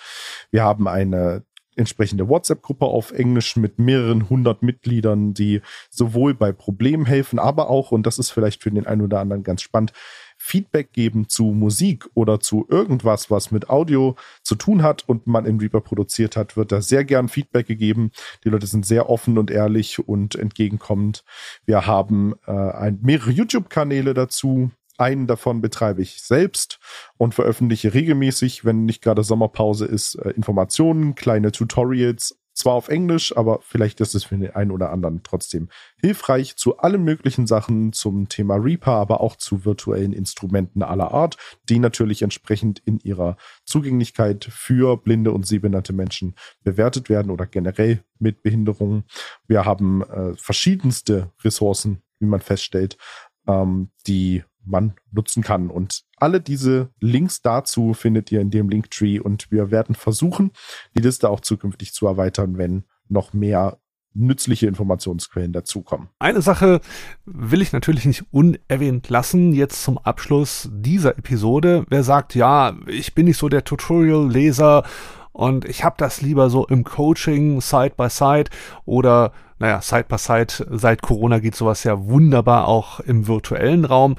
Wir 0.50 0.62
haben 0.62 0.86
eine 0.88 1.44
entsprechende 1.78 2.28
WhatsApp-Gruppe 2.28 2.84
auf 2.86 3.12
Englisch 3.12 3.56
mit 3.56 3.78
mehreren 3.78 4.28
hundert 4.28 4.62
Mitgliedern, 4.62 5.34
die 5.34 5.62
sowohl 5.90 6.34
bei 6.34 6.52
Problemen 6.52 7.06
helfen, 7.06 7.38
aber 7.38 7.70
auch, 7.70 7.92
und 7.92 8.06
das 8.06 8.18
ist 8.18 8.30
vielleicht 8.30 8.62
für 8.62 8.70
den 8.70 8.86
einen 8.86 9.02
oder 9.02 9.20
anderen 9.20 9.42
ganz 9.42 9.62
spannend, 9.62 9.92
Feedback 10.38 10.92
geben 10.92 11.28
zu 11.28 11.46
Musik 11.46 12.08
oder 12.14 12.40
zu 12.40 12.64
irgendwas, 12.70 13.30
was 13.30 13.50
mit 13.50 13.68
Audio 13.68 14.14
zu 14.42 14.54
tun 14.54 14.82
hat 14.82 15.06
und 15.08 15.26
man 15.26 15.44
in 15.44 15.58
Reaper 15.58 15.80
produziert 15.80 16.36
hat, 16.36 16.56
wird 16.56 16.70
da 16.70 16.80
sehr 16.80 17.04
gern 17.04 17.28
Feedback 17.28 17.66
gegeben. 17.66 18.12
Die 18.44 18.48
Leute 18.48 18.68
sind 18.68 18.86
sehr 18.86 19.10
offen 19.10 19.36
und 19.36 19.50
ehrlich 19.50 19.98
und 19.98 20.36
entgegenkommend. 20.36 21.24
Wir 21.66 21.86
haben 21.86 22.34
äh, 22.46 22.52
ein, 22.52 23.00
mehrere 23.02 23.32
YouTube-Kanäle 23.32 24.14
dazu, 24.14 24.70
einen 24.98 25.26
davon 25.26 25.60
betreibe 25.60 26.02
ich 26.02 26.22
selbst 26.22 26.78
und 27.16 27.34
veröffentliche 27.34 27.94
regelmäßig, 27.94 28.64
wenn 28.64 28.84
nicht 28.84 29.02
gerade 29.02 29.22
Sommerpause 29.22 29.86
ist, 29.86 30.16
äh, 30.16 30.30
Informationen, 30.30 31.14
kleine 31.14 31.52
Tutorials, 31.52 32.38
zwar 32.58 32.74
auf 32.74 32.88
Englisch, 32.88 33.36
aber 33.36 33.60
vielleicht 33.62 34.00
ist 34.00 34.16
es 34.16 34.24
für 34.24 34.36
den 34.36 34.50
einen 34.50 34.72
oder 34.72 34.90
anderen 34.90 35.22
trotzdem 35.22 35.68
hilfreich 36.00 36.56
zu 36.56 36.78
allen 36.78 37.04
möglichen 37.04 37.46
Sachen 37.46 37.92
zum 37.92 38.28
Thema 38.28 38.56
Reaper, 38.56 38.94
aber 38.94 39.20
auch 39.20 39.36
zu 39.36 39.64
virtuellen 39.64 40.12
Instrumenten 40.12 40.82
aller 40.82 41.12
Art, 41.12 41.36
die 41.68 41.78
natürlich 41.78 42.22
entsprechend 42.22 42.80
in 42.84 42.98
ihrer 42.98 43.36
Zugänglichkeit 43.64 44.44
für 44.50 44.96
blinde 44.96 45.30
und 45.30 45.46
sehbehinderte 45.46 45.92
Menschen 45.92 46.34
bewertet 46.64 47.08
werden 47.08 47.30
oder 47.30 47.46
generell 47.46 48.02
mit 48.18 48.42
Behinderungen. 48.42 49.04
Wir 49.46 49.64
haben 49.64 50.02
äh, 50.02 50.34
verschiedenste 50.34 51.30
Ressourcen, 51.44 52.02
wie 52.18 52.26
man 52.26 52.40
feststellt, 52.40 52.98
ähm, 53.46 53.90
die 54.08 54.42
man 54.68 54.94
nutzen 55.10 55.42
kann. 55.42 55.70
Und 55.70 56.04
alle 56.16 56.40
diese 56.40 56.90
Links 57.00 57.42
dazu 57.42 57.94
findet 57.94 58.30
ihr 58.32 58.40
in 58.40 58.50
dem 58.50 58.68
Linktree 58.68 59.18
und 59.20 59.50
wir 59.50 59.70
werden 59.70 59.94
versuchen, 59.94 60.52
die 60.96 61.02
Liste 61.02 61.28
auch 61.28 61.40
zukünftig 61.40 61.92
zu 61.92 62.06
erweitern, 62.06 62.58
wenn 62.58 62.84
noch 63.08 63.32
mehr 63.32 63.78
nützliche 64.14 64.66
Informationsquellen 64.66 65.52
dazukommen. 65.52 66.08
Eine 66.18 66.42
Sache 66.42 66.80
will 67.24 67.62
ich 67.62 67.72
natürlich 67.72 68.04
nicht 68.04 68.24
unerwähnt 68.30 69.08
lassen, 69.08 69.52
jetzt 69.52 69.82
zum 69.82 69.98
Abschluss 69.98 70.68
dieser 70.72 71.16
Episode. 71.18 71.84
Wer 71.88 72.02
sagt, 72.02 72.34
ja, 72.34 72.74
ich 72.86 73.14
bin 73.14 73.26
nicht 73.26 73.38
so 73.38 73.48
der 73.48 73.64
Tutorial-Leser 73.64 74.84
und 75.32 75.64
ich 75.66 75.84
habe 75.84 75.94
das 75.98 76.20
lieber 76.20 76.50
so 76.50 76.66
im 76.66 76.84
Coaching, 76.84 77.60
Side 77.60 77.92
by 77.96 78.10
Side 78.10 78.50
oder 78.84 79.32
naja, 79.60 79.80
Side 79.80 80.06
by 80.08 80.18
Side, 80.18 80.66
seit 80.70 81.02
Corona 81.02 81.38
geht 81.38 81.54
sowas 81.54 81.84
ja 81.84 82.06
wunderbar 82.06 82.68
auch 82.68 83.00
im 83.00 83.26
virtuellen 83.26 83.84
Raum. 83.84 84.16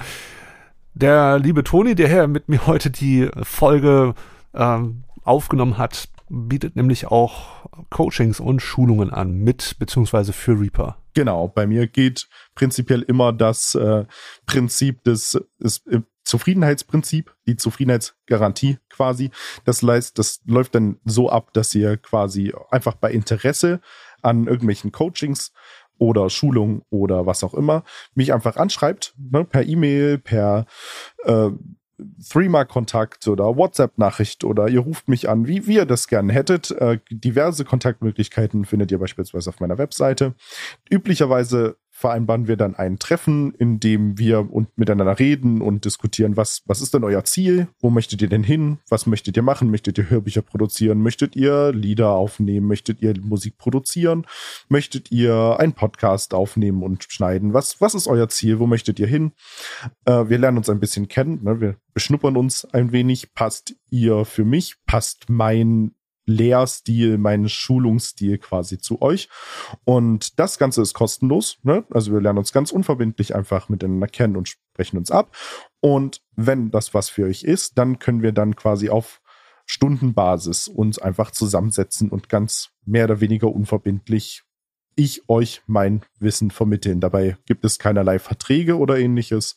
Der 1.01 1.39
liebe 1.39 1.63
Toni, 1.63 1.95
der 1.95 2.09
hier 2.09 2.27
mit 2.27 2.49
mir 2.49 2.67
heute 2.67 2.91
die 2.91 3.29
Folge 3.43 4.15
ähm, 4.53 5.05
aufgenommen 5.23 5.77
hat, 5.77 6.09
bietet 6.27 6.75
nämlich 6.75 7.07
auch 7.07 7.69
Coachings 7.89 8.41
und 8.41 8.61
Schulungen 8.61 9.09
an 9.09 9.31
mit 9.31 9.77
beziehungsweise 9.79 10.33
für 10.33 10.59
Reaper. 10.59 10.97
Genau, 11.13 11.47
bei 11.47 11.67
mir 11.67 11.87
geht 11.87 12.27
prinzipiell 12.53 13.01
immer 13.03 13.31
das 13.31 13.75
äh, 13.75 14.03
Prinzip 14.45 15.01
des, 15.05 15.39
des 15.57 15.87
äh, 15.87 16.01
Zufriedenheitsprinzip, 16.25 17.33
die 17.47 17.55
Zufriedenheitsgarantie 17.55 18.79
quasi. 18.89 19.31
Das 19.63 19.81
heißt, 19.81 20.19
das 20.19 20.41
läuft 20.45 20.75
dann 20.75 20.99
so 21.05 21.29
ab, 21.29 21.53
dass 21.53 21.73
ihr 21.73 21.95
quasi 21.95 22.53
einfach 22.71 22.95
bei 22.95 23.09
Interesse 23.11 23.79
an 24.21 24.47
irgendwelchen 24.47 24.91
Coachings 24.91 25.53
oder 25.99 26.29
Schulung 26.31 26.81
oder 26.89 27.27
was 27.27 27.43
auch 27.43 27.53
immer, 27.53 27.83
mich 28.15 28.33
einfach 28.33 28.55
anschreibt, 28.55 29.13
ne, 29.17 29.45
per 29.45 29.63
E-Mail, 29.63 30.17
per 30.17 30.65
äh, 31.25 31.51
Threema-Kontakt 32.29 33.27
oder 33.27 33.55
WhatsApp-Nachricht 33.55 34.43
oder 34.43 34.67
ihr 34.69 34.79
ruft 34.79 35.09
mich 35.09 35.29
an, 35.29 35.47
wie, 35.47 35.67
wie 35.67 35.75
ihr 35.75 35.85
das 35.85 36.07
gerne 36.07 36.33
hättet. 36.33 36.71
Äh, 36.71 36.99
diverse 37.09 37.65
Kontaktmöglichkeiten 37.65 38.65
findet 38.65 38.91
ihr 38.91 38.99
beispielsweise 38.99 39.49
auf 39.49 39.59
meiner 39.59 39.77
Webseite. 39.77 40.33
Üblicherweise 40.89 41.77
vereinbaren 41.99 42.47
wir 42.47 42.55
dann 42.55 42.75
ein 42.75 42.97
Treffen, 42.97 43.53
in 43.55 43.81
dem 43.81 44.17
wir 44.17 44.53
und 44.53 44.77
miteinander 44.77 45.19
reden 45.19 45.61
und 45.61 45.83
diskutieren, 45.83 46.37
was, 46.37 46.63
was 46.65 46.79
ist 46.79 46.93
denn 46.93 47.03
euer 47.03 47.25
Ziel? 47.25 47.67
Wo 47.81 47.89
möchtet 47.89 48.21
ihr 48.21 48.29
denn 48.29 48.43
hin? 48.43 48.79
Was 48.87 49.05
möchtet 49.05 49.35
ihr 49.35 49.43
machen? 49.43 49.69
Möchtet 49.69 49.97
ihr 49.97 50.09
Hörbücher 50.09 50.41
produzieren? 50.41 51.01
Möchtet 51.01 51.35
ihr 51.35 51.73
Lieder 51.73 52.11
aufnehmen? 52.11 52.67
Möchtet 52.67 53.01
ihr 53.01 53.19
Musik 53.19 53.57
produzieren? 53.57 54.25
Möchtet 54.69 55.11
ihr 55.11 55.57
einen 55.59 55.73
Podcast 55.73 56.33
aufnehmen 56.33 56.83
und 56.83 57.03
schneiden? 57.03 57.53
Was, 57.53 57.81
was 57.81 57.95
ist 57.95 58.07
euer 58.07 58.29
Ziel? 58.29 58.59
Wo 58.59 58.65
möchtet 58.65 58.97
ihr 58.97 59.07
hin? 59.07 59.33
Äh, 60.05 60.29
wir 60.29 60.37
lernen 60.37 60.57
uns 60.57 60.69
ein 60.69 60.79
bisschen 60.79 61.09
kennen. 61.09 61.43
Ne? 61.43 61.59
Wir 61.59 61.75
beschnuppern 61.93 62.37
uns 62.37 62.63
ein 62.63 62.93
wenig. 62.93 63.33
Passt 63.33 63.75
ihr 63.89 64.23
für 64.23 64.45
mich? 64.45 64.75
Passt 64.85 65.25
mein 65.27 65.91
Lehrstil, 66.29 67.17
meinen 67.17 67.49
Schulungsstil 67.49 68.37
quasi 68.37 68.77
zu 68.77 69.01
euch. 69.01 69.29
Und 69.83 70.39
das 70.39 70.57
Ganze 70.57 70.81
ist 70.81 70.93
kostenlos. 70.93 71.57
Ne? 71.63 71.83
Also 71.91 72.13
wir 72.13 72.21
lernen 72.21 72.39
uns 72.39 72.53
ganz 72.53 72.71
unverbindlich 72.71 73.35
einfach 73.35 73.69
miteinander 73.69 74.07
kennen 74.07 74.37
und 74.37 74.47
sprechen 74.47 74.97
uns 74.97 75.11
ab. 75.11 75.35
Und 75.81 76.21
wenn 76.35 76.71
das 76.71 76.93
was 76.93 77.09
für 77.09 77.25
euch 77.25 77.43
ist, 77.43 77.77
dann 77.77 77.99
können 77.99 78.21
wir 78.21 78.31
dann 78.31 78.55
quasi 78.55 78.89
auf 78.89 79.21
Stundenbasis 79.65 80.67
uns 80.67 80.99
einfach 80.99 81.31
zusammensetzen 81.31 82.09
und 82.09 82.29
ganz 82.29 82.69
mehr 82.85 83.05
oder 83.05 83.21
weniger 83.21 83.47
unverbindlich 83.47 84.43
ich 84.95 85.29
euch 85.29 85.61
mein 85.65 86.01
Wissen 86.19 86.51
vermitteln. 86.51 86.99
Dabei 86.99 87.37
gibt 87.45 87.63
es 87.63 87.79
keinerlei 87.79 88.19
Verträge 88.19 88.77
oder 88.77 88.97
ähnliches. 88.97 89.55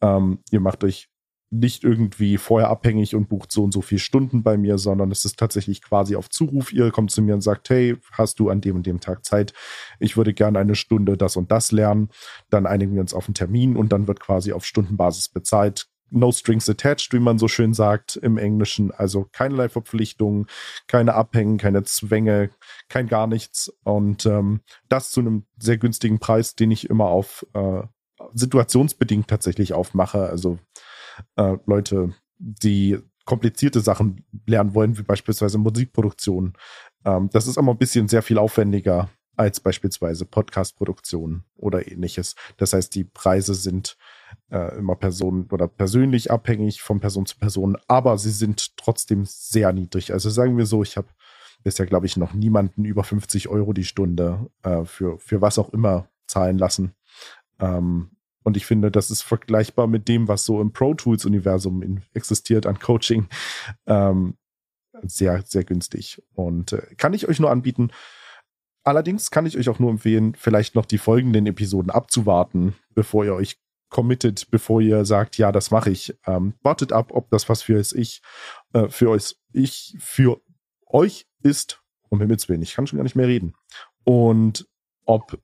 Ähm, 0.00 0.38
ihr 0.50 0.60
macht 0.60 0.82
euch 0.82 1.08
nicht 1.50 1.82
irgendwie 1.82 2.36
vorher 2.36 2.68
abhängig 2.68 3.14
und 3.14 3.28
bucht 3.28 3.50
so 3.50 3.64
und 3.64 3.72
so 3.72 3.80
viele 3.80 4.00
Stunden 4.00 4.42
bei 4.42 4.56
mir, 4.56 4.78
sondern 4.78 5.10
es 5.10 5.24
ist 5.24 5.38
tatsächlich 5.38 5.82
quasi 5.82 6.16
auf 6.16 6.28
Zuruf. 6.28 6.72
Ihr 6.72 6.90
kommt 6.90 7.10
zu 7.10 7.22
mir 7.22 7.34
und 7.34 7.40
sagt, 7.40 7.70
hey, 7.70 7.96
hast 8.12 8.38
du 8.38 8.50
an 8.50 8.60
dem 8.60 8.76
und 8.76 8.86
dem 8.86 9.00
Tag 9.00 9.24
Zeit? 9.24 9.54
Ich 9.98 10.16
würde 10.16 10.34
gerne 10.34 10.58
eine 10.58 10.74
Stunde 10.74 11.16
das 11.16 11.36
und 11.36 11.50
das 11.50 11.72
lernen. 11.72 12.10
Dann 12.50 12.66
einigen 12.66 12.94
wir 12.94 13.00
uns 13.00 13.14
auf 13.14 13.26
einen 13.26 13.34
Termin 13.34 13.76
und 13.76 13.92
dann 13.92 14.06
wird 14.06 14.20
quasi 14.20 14.52
auf 14.52 14.66
Stundenbasis 14.66 15.30
bezahlt. 15.30 15.88
No 16.10 16.32
strings 16.32 16.68
attached, 16.70 17.12
wie 17.12 17.18
man 17.18 17.38
so 17.38 17.48
schön 17.48 17.74
sagt 17.74 18.16
im 18.16 18.38
Englischen. 18.38 18.92
Also 18.92 19.26
keinerlei 19.30 19.68
Verpflichtungen, 19.68 20.46
keine 20.86 21.14
Abhängen, 21.14 21.58
keine 21.58 21.82
Zwänge, 21.84 22.50
kein 22.88 23.08
gar 23.08 23.26
nichts. 23.26 23.72
Und 23.84 24.24
ähm, 24.24 24.60
das 24.88 25.10
zu 25.10 25.20
einem 25.20 25.44
sehr 25.58 25.76
günstigen 25.76 26.18
Preis, 26.18 26.54
den 26.54 26.70
ich 26.70 26.88
immer 26.88 27.06
auf 27.06 27.46
äh, 27.52 27.82
situationsbedingt 28.32 29.28
tatsächlich 29.28 29.72
aufmache. 29.72 30.28
Also 30.28 30.58
äh, 31.36 31.56
Leute, 31.66 32.14
die 32.38 32.98
komplizierte 33.24 33.80
Sachen 33.80 34.24
lernen 34.46 34.74
wollen, 34.74 34.96
wie 34.96 35.02
beispielsweise 35.02 35.58
Musikproduktion. 35.58 36.54
Ähm, 37.04 37.28
das 37.32 37.46
ist 37.46 37.58
immer 37.58 37.72
ein 37.72 37.78
bisschen 37.78 38.08
sehr 38.08 38.22
viel 38.22 38.38
aufwendiger 38.38 39.10
als 39.36 39.60
beispielsweise 39.60 40.24
Podcastproduktion 40.24 41.44
oder 41.56 41.86
ähnliches. 41.86 42.34
Das 42.56 42.72
heißt, 42.72 42.94
die 42.94 43.04
Preise 43.04 43.54
sind 43.54 43.96
äh, 44.50 44.76
immer 44.78 44.96
Personen 44.96 45.46
oder 45.52 45.68
persönlich 45.68 46.30
abhängig 46.30 46.82
von 46.82 47.00
Person 47.00 47.26
zu 47.26 47.38
Person, 47.38 47.76
aber 47.86 48.18
sie 48.18 48.32
sind 48.32 48.76
trotzdem 48.76 49.24
sehr 49.26 49.72
niedrig. 49.72 50.12
Also 50.12 50.28
sagen 50.30 50.56
wir 50.56 50.66
so, 50.66 50.82
ich 50.82 50.96
habe 50.96 51.08
bisher, 51.62 51.86
glaube 51.86 52.06
ich, 52.06 52.16
noch 52.16 52.34
niemanden 52.34 52.84
über 52.84 53.04
50 53.04 53.48
Euro 53.48 53.72
die 53.72 53.84
Stunde 53.84 54.50
äh, 54.62 54.84
für, 54.84 55.18
für 55.18 55.40
was 55.40 55.58
auch 55.58 55.68
immer 55.70 56.08
zahlen 56.26 56.58
lassen. 56.58 56.94
Ähm, 57.60 58.10
und 58.48 58.56
ich 58.56 58.64
finde, 58.64 58.90
das 58.90 59.10
ist 59.10 59.20
vergleichbar 59.20 59.86
mit 59.86 60.08
dem, 60.08 60.26
was 60.26 60.46
so 60.46 60.62
im 60.62 60.72
Pro 60.72 60.94
Tools-Universum 60.94 62.00
existiert 62.14 62.64
an 62.64 62.78
Coaching. 62.78 63.28
Ähm, 63.86 64.38
sehr, 65.02 65.42
sehr 65.42 65.64
günstig. 65.64 66.22
Und 66.32 66.72
äh, 66.72 66.94
kann 66.96 67.12
ich 67.12 67.28
euch 67.28 67.40
nur 67.40 67.50
anbieten. 67.50 67.90
Allerdings 68.84 69.30
kann 69.30 69.44
ich 69.44 69.58
euch 69.58 69.68
auch 69.68 69.80
nur 69.80 69.90
empfehlen, 69.90 70.34
vielleicht 70.34 70.74
noch 70.76 70.86
die 70.86 70.96
folgenden 70.96 71.46
Episoden 71.46 71.90
abzuwarten, 71.90 72.74
bevor 72.94 73.26
ihr 73.26 73.34
euch 73.34 73.58
committet, 73.90 74.50
bevor 74.50 74.80
ihr 74.80 75.04
sagt, 75.04 75.36
ja, 75.36 75.52
das 75.52 75.70
mache 75.70 75.90
ich. 75.90 76.18
Ähm, 76.26 76.54
wartet 76.62 76.90
ab, 76.90 77.10
ob 77.12 77.28
das 77.28 77.50
was 77.50 77.60
für 77.60 77.78
ich, 77.78 78.22
äh, 78.72 78.88
für 78.88 79.10
euch, 79.10 79.36
ich, 79.52 79.94
für 80.00 80.40
euch 80.86 81.26
ist. 81.42 81.82
Um 82.08 82.18
Himmels 82.18 82.48
Willen, 82.48 82.62
ich 82.62 82.72
kann 82.72 82.86
schon 82.86 82.96
gar 82.96 83.04
nicht 83.04 83.14
mehr 83.14 83.28
reden. 83.28 83.52
Und 84.04 84.66
ob 85.04 85.38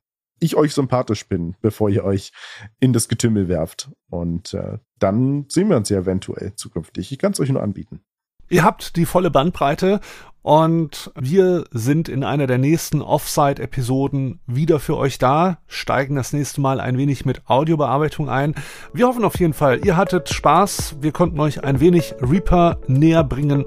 ich 0.44 0.56
euch 0.56 0.74
sympathisch 0.74 1.26
bin, 1.28 1.56
bevor 1.60 1.90
ihr 1.90 2.04
euch 2.04 2.32
in 2.80 2.92
das 2.92 3.08
Getümmel 3.08 3.48
werft. 3.48 3.90
Und 4.10 4.54
äh, 4.54 4.78
dann 4.98 5.46
sehen 5.48 5.68
wir 5.68 5.76
uns 5.76 5.88
ja 5.88 5.98
eventuell 5.98 6.54
zukünftig. 6.54 7.12
Ich 7.12 7.18
kann 7.18 7.32
es 7.32 7.40
euch 7.40 7.50
nur 7.50 7.62
anbieten. 7.62 8.00
Ihr 8.48 8.62
habt 8.62 8.96
die 8.96 9.06
volle 9.06 9.30
Bandbreite 9.30 10.00
und 10.42 11.10
wir 11.18 11.64
sind 11.70 12.10
in 12.10 12.22
einer 12.22 12.46
der 12.46 12.58
nächsten 12.58 13.00
Offside-Episoden 13.00 14.40
wieder 14.46 14.78
für 14.78 14.98
euch 14.98 15.16
da, 15.16 15.58
steigen 15.66 16.16
das 16.16 16.34
nächste 16.34 16.60
Mal 16.60 16.80
ein 16.80 16.98
wenig 16.98 17.24
mit 17.24 17.48
Audiobearbeitung 17.48 18.28
ein. 18.28 18.54
Wir 18.92 19.06
hoffen 19.06 19.24
auf 19.24 19.38
jeden 19.40 19.54
Fall, 19.54 19.84
ihr 19.86 19.96
hattet 19.96 20.28
Spaß, 20.28 20.96
wir 21.00 21.12
konnten 21.12 21.40
euch 21.40 21.64
ein 21.64 21.80
wenig 21.80 22.14
Reaper 22.20 22.78
näher 22.86 23.24
bringen 23.24 23.64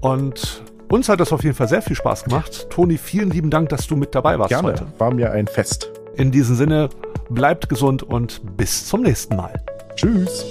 und 0.00 0.64
uns 0.90 1.08
hat 1.08 1.20
das 1.20 1.32
auf 1.32 1.44
jeden 1.44 1.56
Fall 1.56 1.68
sehr 1.68 1.82
viel 1.82 1.96
Spaß 1.96 2.24
gemacht. 2.24 2.70
Toni, 2.70 2.96
vielen 2.96 3.30
lieben 3.30 3.50
Dank, 3.50 3.68
dass 3.68 3.86
du 3.86 3.96
mit 3.96 4.14
dabei 4.14 4.38
warst 4.38 4.50
Gerne, 4.50 4.68
heute. 4.68 4.86
war 4.96 5.12
mir 5.12 5.32
ein 5.32 5.46
Fest. 5.46 5.92
In 6.16 6.30
diesem 6.30 6.54
Sinne, 6.56 6.88
bleibt 7.28 7.68
gesund 7.68 8.02
und 8.02 8.40
bis 8.56 8.86
zum 8.86 9.02
nächsten 9.02 9.36
Mal. 9.36 9.52
Tschüss. 9.96 10.46